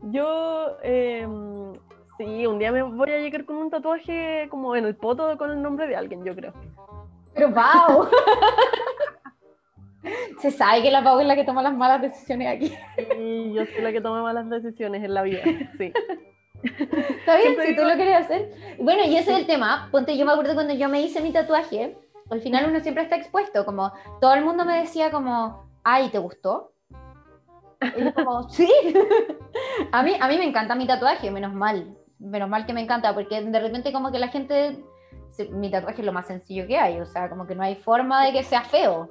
Yo, 0.03 0.77
em, 0.83 1.73
sí, 2.17 2.47
un 2.47 2.59
día 2.59 2.71
me 2.71 2.81
voy 2.83 3.11
a 3.11 3.19
llegar 3.19 3.43
con 3.43 3.57
un 3.57 3.69
tatuaje 3.69 4.47
como 4.49 4.73
en 4.73 4.85
el 4.85 4.95
poto 4.95 5.37
con 5.37 5.51
el 5.51 5.61
nombre 5.61 5.85
de 5.85 5.97
alguien, 5.97 6.23
yo 6.23 6.33
creo. 6.33 6.53
Pero 7.33 7.49
wow. 7.49 8.07
Se 10.41 10.51
sabe 10.51 10.81
que 10.81 10.91
la 10.91 11.03
Pau 11.03 11.19
es 11.19 11.27
la 11.27 11.35
que 11.35 11.43
toma 11.43 11.61
las 11.61 11.75
malas 11.75 12.01
decisiones 12.01 12.47
aquí. 12.47 12.73
Sí, 12.97 13.53
yo 13.53 13.65
soy 13.65 13.81
la 13.81 13.91
que 13.91 14.01
toma 14.01 14.21
malas 14.21 14.49
decisiones 14.49 15.03
en 15.03 15.13
la 15.13 15.23
vida, 15.23 15.41
sí. 15.77 15.93
Está 16.63 17.37
bien, 17.37 17.55
si 17.65 17.75
tú 17.75 17.83
lo 17.83 17.93
quieres 17.95 18.15
hacer. 18.15 18.51
Bueno, 18.79 19.03
y 19.05 19.15
ese 19.15 19.31
es 19.31 19.39
el 19.39 19.45
tema. 19.45 19.89
Ponte, 19.91 20.17
yo 20.17 20.25
me 20.25 20.31
acuerdo 20.31 20.53
cuando 20.53 20.73
yo 20.73 20.89
me 20.89 21.01
hice 21.01 21.21
mi 21.21 21.31
tatuaje, 21.31 21.97
al 22.29 22.41
final 22.41 22.69
uno 22.69 22.79
siempre 22.79 23.03
está 23.03 23.15
expuesto, 23.15 23.65
como 23.65 23.91
todo 24.19 24.33
el 24.33 24.43
mundo 24.43 24.65
me 24.65 24.79
decía 24.79 25.11
como, 25.11 25.69
ay, 25.83 26.09
¿te 26.09 26.17
gustó? 26.17 26.71
Y 27.95 28.03
yo 28.03 28.13
como, 28.13 28.49
sí. 28.49 28.69
a, 29.91 30.03
mí, 30.03 30.13
a 30.19 30.27
mí 30.27 30.37
me 30.37 30.45
encanta 30.45 30.75
mi 30.75 30.87
tatuaje, 30.87 31.31
menos 31.31 31.53
mal. 31.53 31.87
Menos 32.19 32.49
mal 32.49 32.65
que 32.65 32.73
me 32.73 32.81
encanta, 32.81 33.13
porque 33.13 33.41
de 33.41 33.59
repente 33.59 33.93
como 33.93 34.11
que 34.11 34.17
la 34.17 34.29
gente, 34.29 34.83
mi 35.51 35.69
tatuaje 35.69 36.01
es 36.01 36.05
lo 36.05 36.13
más 36.13 36.25
sencillo 36.25 36.65
que 36.65 36.77
hay, 36.77 36.99
o 36.99 37.05
sea, 37.05 37.29
como 37.29 37.45
que 37.45 37.53
no 37.53 37.61
hay 37.61 37.75
forma 37.75 38.25
de 38.25 38.33
que 38.33 38.43
sea 38.43 38.61
feo. 38.61 39.09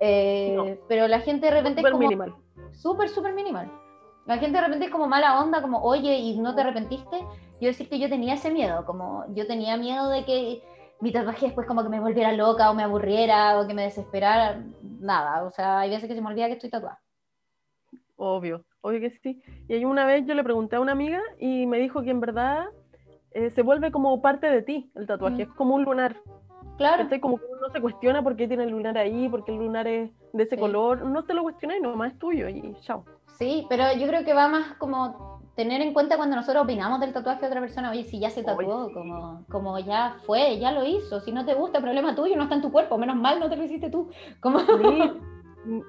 Eh, 0.00 0.80
pero 0.88 1.08
la 1.08 1.20
gente 1.20 1.46
de 1.46 1.52
repente 1.52 1.80
super 1.80 1.92
es 1.92 1.92
como... 1.92 2.08
minimal. 2.08 2.34
Súper, 2.72 3.08
súper 3.08 3.34
minimal. 3.34 3.70
La 4.26 4.38
gente 4.38 4.58
de 4.58 4.64
repente 4.64 4.86
es 4.86 4.90
como 4.90 5.06
mala 5.06 5.40
onda, 5.40 5.62
como, 5.62 5.82
oye, 5.82 6.16
¿y 6.16 6.38
no 6.38 6.54
te 6.54 6.60
arrepentiste? 6.60 7.24
Yo 7.60 7.68
decir 7.68 7.88
que 7.88 7.98
yo 7.98 8.08
tenía 8.08 8.34
ese 8.34 8.50
miedo, 8.50 8.84
como 8.84 9.24
yo 9.34 9.46
tenía 9.46 9.76
miedo 9.76 10.10
de 10.10 10.24
que 10.24 10.62
mi 11.00 11.12
tatuaje 11.12 11.46
después 11.46 11.66
como 11.66 11.82
que 11.82 11.88
me 11.88 12.00
volviera 12.00 12.32
loca 12.32 12.70
o 12.70 12.74
me 12.74 12.82
aburriera 12.82 13.60
o 13.60 13.66
que 13.66 13.74
me 13.74 13.82
desesperara. 13.82 14.62
Nada, 14.82 15.44
o 15.44 15.50
sea, 15.50 15.80
hay 15.80 15.90
veces 15.90 16.08
que 16.08 16.14
se 16.14 16.20
me 16.20 16.28
olvida 16.28 16.46
que 16.46 16.54
estoy 16.54 16.70
tatuada. 16.70 17.00
Obvio, 18.16 18.64
obvio 18.80 19.00
que 19.00 19.10
sí. 19.10 19.42
Y 19.68 19.74
ahí 19.74 19.84
una 19.84 20.06
vez 20.06 20.26
yo 20.26 20.34
le 20.34 20.42
pregunté 20.42 20.76
a 20.76 20.80
una 20.80 20.92
amiga 20.92 21.20
y 21.38 21.66
me 21.66 21.78
dijo 21.78 22.02
que 22.02 22.10
en 22.10 22.20
verdad 22.20 22.66
eh, 23.30 23.50
se 23.50 23.62
vuelve 23.62 23.92
como 23.92 24.20
parte 24.22 24.48
de 24.48 24.62
ti 24.62 24.90
el 24.94 25.06
tatuaje, 25.06 25.46
mm. 25.46 25.48
es 25.48 25.54
como 25.54 25.74
un 25.74 25.84
lunar. 25.84 26.16
Claro. 26.76 27.02
Estoy 27.04 27.20
como 27.20 27.38
que 27.38 27.44
uno 27.46 27.70
se 27.72 27.80
cuestiona 27.80 28.22
por 28.22 28.36
qué 28.36 28.46
tiene 28.46 28.64
el 28.64 28.70
lunar 28.70 28.98
ahí, 28.98 29.28
por 29.28 29.44
qué 29.44 29.52
el 29.52 29.58
lunar 29.58 29.86
es 29.86 30.10
de 30.32 30.42
ese 30.42 30.58
color. 30.58 31.02
No 31.04 31.24
te 31.24 31.34
lo 31.34 31.42
cuestiones, 31.42 31.80
nomás 31.80 32.12
es 32.12 32.18
tuyo 32.18 32.48
y 32.48 32.74
chao. 32.82 33.04
Sí, 33.38 33.66
pero 33.68 33.84
yo 33.98 34.06
creo 34.06 34.24
que 34.24 34.32
va 34.32 34.48
más 34.48 34.74
como 34.78 35.40
tener 35.54 35.80
en 35.80 35.94
cuenta 35.94 36.16
cuando 36.16 36.36
nosotros 36.36 36.64
opinamos 36.64 37.00
del 37.00 37.12
tatuaje 37.12 37.40
de 37.40 37.46
otra 37.46 37.60
persona, 37.60 37.90
oye, 37.90 38.04
si 38.04 38.18
ya 38.18 38.30
se 38.30 38.42
tatuó, 38.42 38.92
como, 38.92 39.44
como 39.50 39.78
ya 39.78 40.16
fue, 40.26 40.58
ya 40.58 40.70
lo 40.72 40.84
hizo, 40.84 41.20
si 41.20 41.32
no 41.32 41.46
te 41.46 41.54
gusta, 41.54 41.80
problema 41.80 42.14
tuyo, 42.14 42.36
no 42.36 42.44
está 42.44 42.56
en 42.56 42.62
tu 42.62 42.70
cuerpo, 42.70 42.98
menos 42.98 43.16
mal 43.16 43.40
no 43.40 43.48
te 43.48 43.56
lo 43.56 43.64
hiciste 43.64 43.90
tú. 43.90 44.10
Como... 44.40 44.60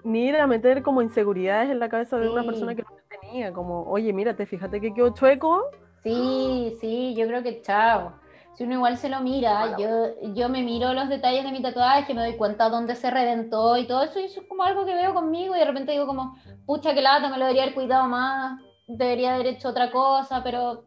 Ni, 0.03 0.27
ir 0.27 0.37
a 0.37 0.47
meter 0.47 0.81
como 0.81 1.01
inseguridades 1.01 1.69
en 1.69 1.79
la 1.79 1.89
cabeza 1.89 2.17
de 2.17 2.29
una 2.29 2.43
persona 2.43 2.73
que 2.73 2.81
no 2.81 2.89
tenía, 3.21 3.53
como, 3.53 3.83
oye, 3.83 4.11
mírate, 4.11 4.45
fíjate 4.45 4.81
que 4.81 4.93
quedó 4.93 5.13
chueco. 5.13 5.65
Sí, 6.01 6.75
sí, 6.79 7.13
yo 7.15 7.27
creo 7.27 7.43
que 7.43 7.61
chao 7.61 8.13
si 8.57 8.63
uno 8.63 8.73
igual 8.73 8.97
se 8.97 9.07
lo 9.07 9.21
mira, 9.21 9.77
yo, 9.77 10.19
yo 10.33 10.49
me 10.49 10.63
miro 10.63 10.91
los 10.91 11.09
detalles 11.09 11.43
de 11.43 11.51
mi 11.51 11.61
tatuaje, 11.61 12.15
me 12.15 12.21
doy 12.21 12.37
cuenta 12.37 12.71
dónde 12.71 12.95
se 12.95 13.11
reventó 13.11 13.77
y 13.77 13.85
todo 13.85 14.01
eso, 14.01 14.19
y 14.19 14.23
eso 14.23 14.41
es 14.41 14.47
como 14.47 14.63
algo 14.63 14.83
que 14.83 14.95
veo 14.95 15.13
conmigo 15.13 15.55
y 15.55 15.59
de 15.59 15.65
repente 15.65 15.91
digo 15.91 16.07
como, 16.07 16.35
pucha, 16.65 16.95
que 16.95 17.03
lata, 17.03 17.29
me 17.29 17.37
lo 17.37 17.45
debería 17.45 17.63
haber 17.63 17.75
cuidado 17.75 18.07
más, 18.07 18.59
debería 18.87 19.35
haber 19.35 19.45
hecho 19.45 19.69
otra 19.69 19.91
cosa, 19.91 20.41
pero 20.43 20.85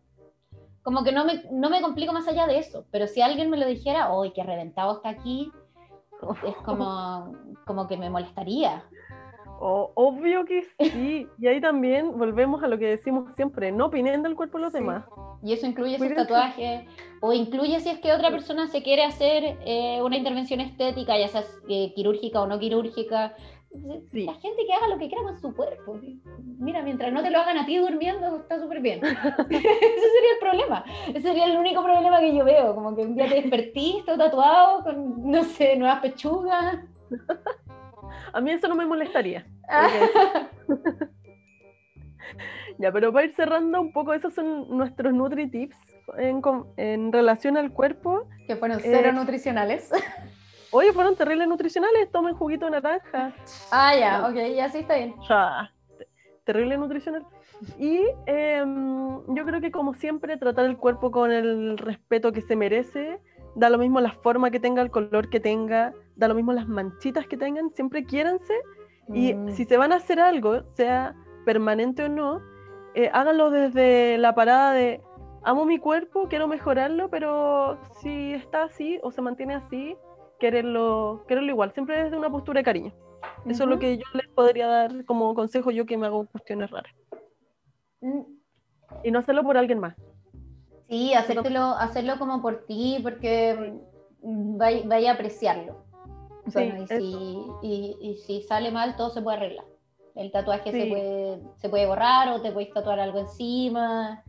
como 0.82 1.04
que 1.04 1.12
no 1.12 1.24
me, 1.24 1.44
no 1.52 1.70
me 1.70 1.80
complico 1.80 2.12
más 2.12 2.26
allá 2.26 2.48
de 2.48 2.58
eso, 2.58 2.86
pero 2.90 3.06
si 3.06 3.22
alguien 3.22 3.50
me 3.50 3.56
lo 3.56 3.66
dijera, 3.66 4.10
hoy 4.12 4.32
que 4.32 4.42
reventado 4.42 4.96
está 4.96 5.10
aquí, 5.10 5.52
es 6.44 6.56
como, 6.64 7.36
como 7.66 7.86
que 7.86 7.96
me 7.96 8.10
molestaría 8.10 8.82
obvio 9.60 10.44
que 10.44 10.64
sí. 10.78 11.26
Y 11.38 11.46
ahí 11.46 11.60
también 11.60 12.18
volvemos 12.18 12.62
a 12.62 12.68
lo 12.68 12.78
que 12.78 12.86
decimos 12.86 13.30
siempre, 13.36 13.72
no 13.72 13.86
opinen 13.86 14.22
del 14.22 14.34
cuerpo 14.34 14.58
de 14.58 14.64
los 14.64 14.72
demás. 14.72 15.04
Y 15.42 15.52
eso 15.52 15.66
incluye 15.66 15.98
sus 15.98 16.14
tatuajes, 16.14 16.86
o 17.20 17.32
incluye 17.32 17.80
si 17.80 17.88
es 17.88 17.98
que 17.98 18.12
otra 18.12 18.30
persona 18.30 18.66
se 18.66 18.82
quiere 18.82 19.04
hacer 19.04 19.58
eh, 19.64 20.00
una 20.02 20.16
intervención 20.16 20.60
estética, 20.60 21.18
ya 21.18 21.28
sea 21.28 21.44
eh, 21.68 21.92
quirúrgica 21.94 22.40
o 22.42 22.46
no 22.46 22.58
quirúrgica. 22.58 23.34
La 24.12 24.34
gente 24.34 24.66
que 24.66 24.72
haga 24.72 24.88
lo 24.88 24.98
que 24.98 25.06
quiera 25.06 25.22
con 25.22 25.38
su 25.38 25.54
cuerpo. 25.54 25.96
Mira, 26.58 26.82
mientras 26.82 27.12
no 27.12 27.22
te 27.22 27.30
lo 27.30 27.38
hagan 27.38 27.56
a 27.56 27.66
ti 27.66 27.76
durmiendo, 27.76 28.38
está 28.38 28.58
súper 28.58 28.80
bien. 28.80 28.98
Ese 29.04 29.20
sería 29.48 30.32
el 30.34 30.40
problema. 30.40 30.84
Ese 31.08 31.20
sería 31.20 31.44
el 31.44 31.56
único 31.56 31.82
problema 31.82 32.18
que 32.18 32.34
yo 32.34 32.44
veo. 32.44 32.74
Como 32.74 32.96
que 32.96 33.02
un 33.02 33.14
día 33.14 33.28
te 33.28 33.36
despertiste 33.36 34.16
tatuado 34.16 34.82
con, 34.82 35.30
no 35.30 35.44
sé, 35.44 35.76
nuevas 35.76 36.00
pechugas. 36.00 36.78
A 38.32 38.40
mí 38.40 38.50
eso 38.50 38.68
no 38.68 38.74
me 38.74 38.86
molestaría. 38.86 39.46
ya, 42.78 42.92
pero 42.92 43.12
para 43.12 43.26
ir 43.26 43.34
cerrando 43.34 43.80
un 43.80 43.92
poco, 43.92 44.14
esos 44.14 44.34
son 44.34 44.76
nuestros 44.76 45.12
Nutri-Tips 45.12 45.76
en, 46.16 47.12
relación 47.12 47.56
al 47.56 47.72
cuerpo. 47.72 48.28
Que 48.46 48.56
fueron 48.56 48.80
cero 48.80 49.10
eh, 49.10 49.12
nutricionales. 49.12 49.90
Oye, 50.72 50.92
fueron 50.92 51.16
terribles 51.16 51.48
nutricionales, 51.48 52.10
tomen 52.12 52.34
juguito 52.34 52.66
de 52.66 52.72
naranja. 52.72 53.34
Ah, 53.72 53.96
ya, 53.96 54.28
ok, 54.28 54.54
ya 54.54 54.68
sí 54.68 54.78
está 54.78 54.96
bien. 54.96 55.14
terrible 56.44 56.78
nutricional. 56.78 57.26
Y 57.78 58.02
em, 58.26 59.34
yo 59.34 59.44
creo 59.44 59.60
que 59.60 59.70
como 59.70 59.94
siempre, 59.94 60.36
tratar 60.36 60.66
el 60.66 60.76
cuerpo 60.76 61.10
con 61.10 61.32
el 61.32 61.76
respeto 61.76 62.32
que 62.32 62.40
se 62.40 62.56
merece, 62.56 63.20
da 63.56 63.68
lo 63.68 63.78
mismo 63.78 64.00
la 64.00 64.12
forma 64.12 64.50
que 64.50 64.60
tenga, 64.60 64.82
el 64.82 64.90
color 64.90 65.28
que 65.28 65.40
tenga, 65.40 65.92
da 66.20 66.28
lo 66.28 66.34
mismo 66.34 66.52
las 66.52 66.68
manchitas 66.68 67.26
que 67.26 67.36
tengan, 67.36 67.70
siempre 67.70 68.04
quiéranse 68.04 68.54
y 69.08 69.34
mm. 69.34 69.48
si 69.52 69.64
se 69.64 69.76
van 69.76 69.92
a 69.92 69.96
hacer 69.96 70.20
algo, 70.20 70.62
sea 70.74 71.16
permanente 71.44 72.04
o 72.04 72.08
no, 72.08 72.40
eh, 72.94 73.10
háganlo 73.12 73.50
desde 73.50 74.18
la 74.18 74.34
parada 74.34 74.72
de 74.72 75.00
amo 75.42 75.64
mi 75.64 75.78
cuerpo, 75.78 76.28
quiero 76.28 76.46
mejorarlo, 76.46 77.08
pero 77.08 77.80
si 78.02 78.34
está 78.34 78.64
así 78.64 79.00
o 79.02 79.10
se 79.10 79.22
mantiene 79.22 79.54
así, 79.54 79.96
quererlo, 80.38 81.24
quererlo 81.26 81.50
igual, 81.50 81.72
siempre 81.72 82.04
desde 82.04 82.18
una 82.18 82.30
postura 82.30 82.60
de 82.60 82.64
cariño. 82.64 82.92
Eso 83.46 83.64
es 83.64 83.70
lo 83.70 83.78
que 83.78 83.96
yo 83.96 84.04
les 84.12 84.28
podría 84.28 84.66
dar 84.66 85.04
como 85.06 85.34
consejo 85.34 85.70
yo 85.70 85.86
que 85.86 85.96
me 85.96 86.06
hago 86.06 86.26
cuestiones 86.26 86.70
raras. 86.70 86.92
Mm. 88.02 88.20
Y 89.04 89.10
no 89.10 89.18
hacerlo 89.20 89.42
por 89.42 89.56
alguien 89.56 89.78
más. 89.78 89.96
Sí, 90.88 91.14
hacértelo, 91.14 91.62
hacerlo 91.78 92.18
como 92.18 92.42
por 92.42 92.66
ti, 92.66 92.98
porque 93.02 93.72
vaya, 94.22 95.10
a 95.10 95.14
apreciarlo. 95.14 95.89
Y, 97.62 98.16
si, 98.26 98.42
sale 98.42 98.70
mal, 98.70 98.96
todo 98.96 99.10
se 99.10 99.22
puede 99.22 99.36
arreglar. 99.36 99.64
El 100.14 100.32
tatuaje 100.32 100.72
se, 100.72 100.86
puede, 100.86 101.40
se 101.56 101.68
puede 101.68 101.86
borrar 101.86 102.28
o 102.30 102.42
te 102.42 102.50
puedes 102.52 102.72
tatuar 102.72 102.98
algo 102.98 103.20
encima. 103.20 104.22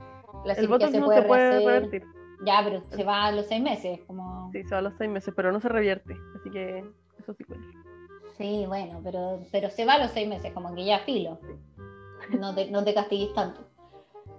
La 0.45 0.53
el 0.53 0.59
se, 0.59 0.68
no 0.68 0.78
puede, 0.78 1.22
se 1.22 1.28
puede 1.28 1.66
revertir. 1.66 2.03
Ya, 2.45 2.62
pero 2.64 2.82
se 2.82 3.03
va 3.03 3.26
a 3.26 3.32
los 3.32 3.45
seis 3.47 3.62
meses. 3.62 3.99
Como... 4.07 4.49
Sí, 4.51 4.64
se 4.64 4.70
va 4.72 4.80
a 4.80 4.82
los 4.82 4.93
seis 4.97 5.09
meses, 5.09 5.34
pero 5.36 5.51
no 5.51 5.59
se 5.59 5.70
revierte. 5.70 6.16
Así 6.39 6.49
que 6.49 6.84
eso 7.20 7.34
sí 7.34 7.43
cuenta. 7.43 7.68
Sí, 8.38 8.66
bueno, 8.68 8.99
pero, 9.03 9.41
pero 9.51 9.70
se 9.70 9.86
va 9.86 9.93
a 9.93 9.99
los 9.99 10.12
seis 10.12 10.28
meses, 10.28 10.51
como 10.53 10.74
que 10.74 10.86
ya 10.86 10.99
filo. 10.99 11.39
No 12.39 12.55
te, 12.55 12.72
no 12.72 12.84
te 12.84 12.93
castigues 12.93 13.34
tanto. 13.34 13.62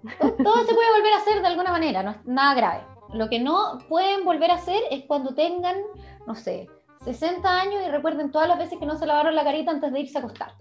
Todo 0.03 0.65
se 0.65 0.75
puede 0.75 0.93
volver 0.97 1.13
a 1.13 1.19
hacer 1.19 1.41
de 1.41 1.47
alguna 1.47 1.71
manera, 1.71 2.03
no 2.03 2.11
es 2.11 2.25
nada 2.25 2.55
grave. 2.55 2.81
Lo 3.13 3.29
que 3.29 3.39
no 3.39 3.79
pueden 3.89 4.25
volver 4.25 4.51
a 4.51 4.55
hacer 4.55 4.83
es 4.91 5.05
cuando 5.05 5.35
tengan, 5.35 5.77
no 6.27 6.35
sé, 6.35 6.69
60 7.05 7.61
años 7.61 7.83
y 7.87 7.91
recuerden 7.91 8.31
todas 8.31 8.49
las 8.49 8.59
veces 8.59 8.79
que 8.79 8.87
no 8.87 8.97
se 8.97 9.07
lavaron 9.07 9.35
la 9.35 9.45
carita 9.45 9.71
antes 9.71 9.93
de 9.93 10.01
irse 10.01 10.19
a 10.19 10.21
acostar. 10.21 10.53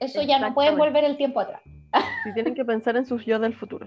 Eso 0.00 0.22
ya 0.22 0.38
no 0.38 0.52
pueden 0.54 0.76
volver 0.76 1.04
el 1.04 1.16
tiempo 1.16 1.40
atrás. 1.40 1.62
Si 2.24 2.32
tienen 2.34 2.54
que 2.54 2.64
pensar 2.64 2.96
en 2.96 3.06
sus 3.06 3.24
yo 3.24 3.38
del 3.38 3.54
futuro. 3.54 3.86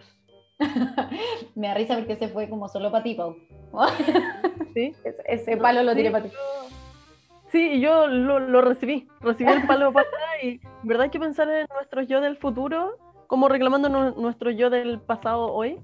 Me 1.55 1.67
da 1.67 1.73
risa 1.73 1.95
porque 1.95 2.15
se 2.15 2.29
fue 2.29 2.49
como 2.49 2.67
solo 2.69 2.91
para 2.91 3.03
ti, 3.03 3.13
Pau. 3.15 3.35
¿Sí? 4.73 4.93
Ese, 5.03 5.15
ese 5.25 5.57
palo 5.57 5.83
lo 5.83 5.93
tiré 5.95 6.07
Sí, 6.07 6.11
para 6.13 6.23
ti. 6.25 6.31
Sí, 7.51 7.69
y 7.73 7.79
yo 7.81 8.07
lo, 8.07 8.39
lo 8.39 8.61
recibí. 8.61 9.07
Recibí 9.21 9.51
el 9.51 9.65
palo 9.65 9.91
para 9.93 10.07
atrás 10.07 10.21
y 10.43 10.59
verdad 10.83 11.03
hay 11.03 11.09
que 11.09 11.19
pensar 11.19 11.49
en 11.49 11.65
nuestros 11.73 12.07
yo 12.07 12.21
del 12.21 12.37
futuro 12.37 12.97
como 13.27 13.49
reclamando 13.49 13.89
nu- 13.89 14.15
nuestro 14.21 14.51
yo 14.51 14.69
del 14.69 14.99
pasado 15.01 15.53
hoy. 15.53 15.79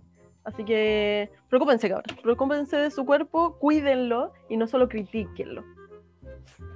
Así 0.45 0.63
que 0.65 1.29
preocúpense, 1.49 1.89
cabros. 1.89 2.17
Preocúpense 2.21 2.75
de 2.77 2.91
su 2.91 3.05
cuerpo, 3.05 3.57
cuídenlo 3.59 4.33
y 4.49 4.57
no 4.57 4.67
solo 4.67 4.89
critiquenlo. 4.89 5.63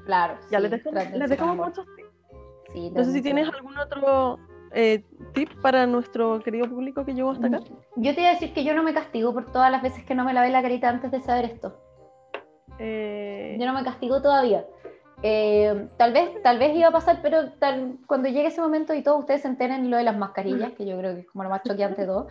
Claro. 0.05 0.37
Ya 0.51 0.59
sí, 0.59 0.63
les 0.63 0.71
dejamos, 0.71 0.93
trátense 0.93 1.17
les 1.17 1.55
muchos 1.55 1.85
tips. 1.95 2.09
Sí, 2.73 2.91
No 2.91 3.03
sé 3.03 3.11
si 3.11 3.21
tienes 3.21 3.49
algún 3.49 3.77
otro 3.77 4.39
eh, 4.71 5.03
tip 5.33 5.49
para 5.61 5.85
nuestro 5.85 6.39
querido 6.41 6.69
público 6.69 7.05
que 7.05 7.13
llegó 7.13 7.31
hasta 7.31 7.47
acá. 7.47 7.57
amor. 7.57 7.69
Yo 7.95 8.13
te 8.13 8.21
iba 8.21 8.29
a 8.29 8.33
decir 8.33 8.53
que 8.53 8.63
yo 8.63 8.73
no 8.73 8.83
me 8.83 8.93
castigo 8.93 9.33
por 9.33 9.51
todas 9.51 9.71
las 9.71 9.81
veces 9.81 10.03
que 10.05 10.15
no 10.15 10.23
me 10.25 10.33
lavé 10.33 10.49
la 10.49 10.61
carita 10.61 10.89
antes 10.89 11.11
de 11.11 11.21
saber 11.21 11.45
esto. 11.45 11.79
Eh, 12.79 13.57
Yo 13.59 13.65
no 13.65 13.73
me 13.73 13.83
castigo 13.83 14.21
todavía. 14.21 14.65
Eh, 15.23 15.87
tal 15.97 16.13
vez 16.13 16.29
tal 16.43 16.59
vez 16.59 16.75
iba 16.75 16.89
a 16.89 16.91
pasar, 16.91 17.19
pero 17.23 17.51
tal, 17.53 17.97
cuando 18.05 18.29
llegue 18.29 18.47
ese 18.47 18.61
momento 18.61 18.93
y 18.93 19.01
todos 19.01 19.21
ustedes 19.21 19.41
se 19.41 19.47
enteren 19.47 19.89
lo 19.89 19.97
de 19.97 20.03
las 20.03 20.15
mascarillas, 20.15 20.73
que 20.73 20.85
yo 20.85 20.95
creo 20.99 21.15
que 21.15 21.21
es 21.21 21.27
como 21.27 21.43
lo 21.43 21.49
más 21.49 21.63
choqueante 21.63 22.01
de 22.01 22.07
todo, 22.07 22.27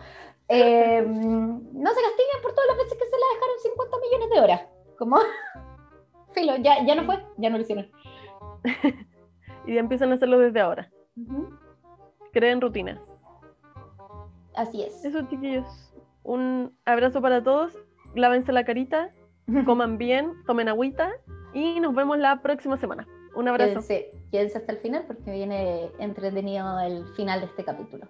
eh, 0.47 1.03
no 1.05 1.89
se 1.89 2.01
castiguen 2.01 2.41
por 2.41 2.53
todas 2.53 2.67
las 2.69 2.77
veces 2.77 2.97
que 2.97 3.05
se 3.05 3.17
la 3.17 3.27
dejaron 3.33 3.59
50 3.61 3.97
millones 3.99 4.29
de 4.29 4.39
horas. 4.39 4.61
Como, 4.97 5.17
filo, 6.37 6.55
ya, 6.57 6.85
ya 6.85 6.95
no 6.95 7.05
fue, 7.05 7.23
ya 7.37 7.49
no 7.49 7.57
lo 7.57 7.63
hicieron. 7.63 7.89
y 9.65 9.73
ya 9.73 9.79
empiezan 9.79 10.11
a 10.11 10.15
hacerlo 10.15 10.39
desde 10.39 10.59
ahora. 10.59 10.91
Creen 12.31 12.61
rutinas. 12.61 12.99
Así 14.55 14.83
es. 14.83 15.03
Eso, 15.03 15.27
chiquillos. 15.27 15.65
Un 16.23 16.75
abrazo 16.85 17.21
para 17.21 17.43
todos. 17.43 17.73
Lávense 18.15 18.51
la 18.51 18.65
carita, 18.65 19.13
coman 19.65 19.97
bien, 19.97 20.33
tomen 20.45 20.67
agüita 20.67 21.11
y 21.53 21.79
nos 21.79 21.93
vemos 21.95 22.17
la 22.17 22.41
próxima 22.41 22.77
semana. 22.77 23.07
Un 23.35 23.47
abrazo. 23.47 23.81
Quédense, 23.87 24.11
quédense 24.31 24.57
hasta 24.57 24.71
el 24.71 24.79
final 24.79 25.03
porque 25.05 25.31
viene 25.31 25.91
entretenido 25.99 26.79
el 26.79 27.05
final 27.15 27.41
de 27.41 27.45
este 27.45 27.63
capítulo. 27.63 28.07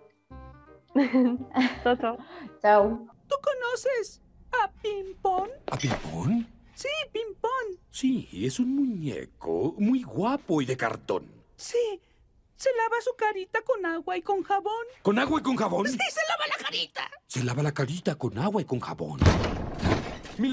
chao, 1.84 1.96
chao. 1.98 2.18
Chao. 2.62 3.08
¿Tú 3.28 3.36
conoces 3.44 4.24
a 4.52 4.72
Pimpón? 4.82 5.50
¿A 5.70 5.78
Pimpón? 5.78 6.57
Sí, 6.78 6.90
Pimpón. 7.12 7.80
Sí, 7.90 8.30
es 8.32 8.60
un 8.60 8.76
muñeco 8.76 9.74
muy 9.80 10.04
guapo 10.04 10.62
y 10.62 10.66
de 10.66 10.78
cartón. 10.78 11.26
Sí. 11.56 12.00
Se 12.56 12.70
lava 12.76 13.02
su 13.02 13.16
carita 13.16 13.64
con 13.64 13.84
agua 13.84 14.16
y 14.16 14.22
con 14.22 14.44
jabón. 14.44 14.86
¿Con 15.02 15.18
agua 15.18 15.40
y 15.40 15.44
con 15.44 15.56
jabón? 15.56 15.88
Sí, 15.88 15.98
se 15.98 16.22
lava 16.30 16.46
la 16.48 16.64
carita. 16.64 17.12
Se 17.26 17.44
lava 17.44 17.64
la 17.64 17.74
carita 17.74 18.14
con 18.14 18.38
agua 18.38 18.62
y 18.62 18.66
con 18.66 18.80
jabón. 18.80 19.20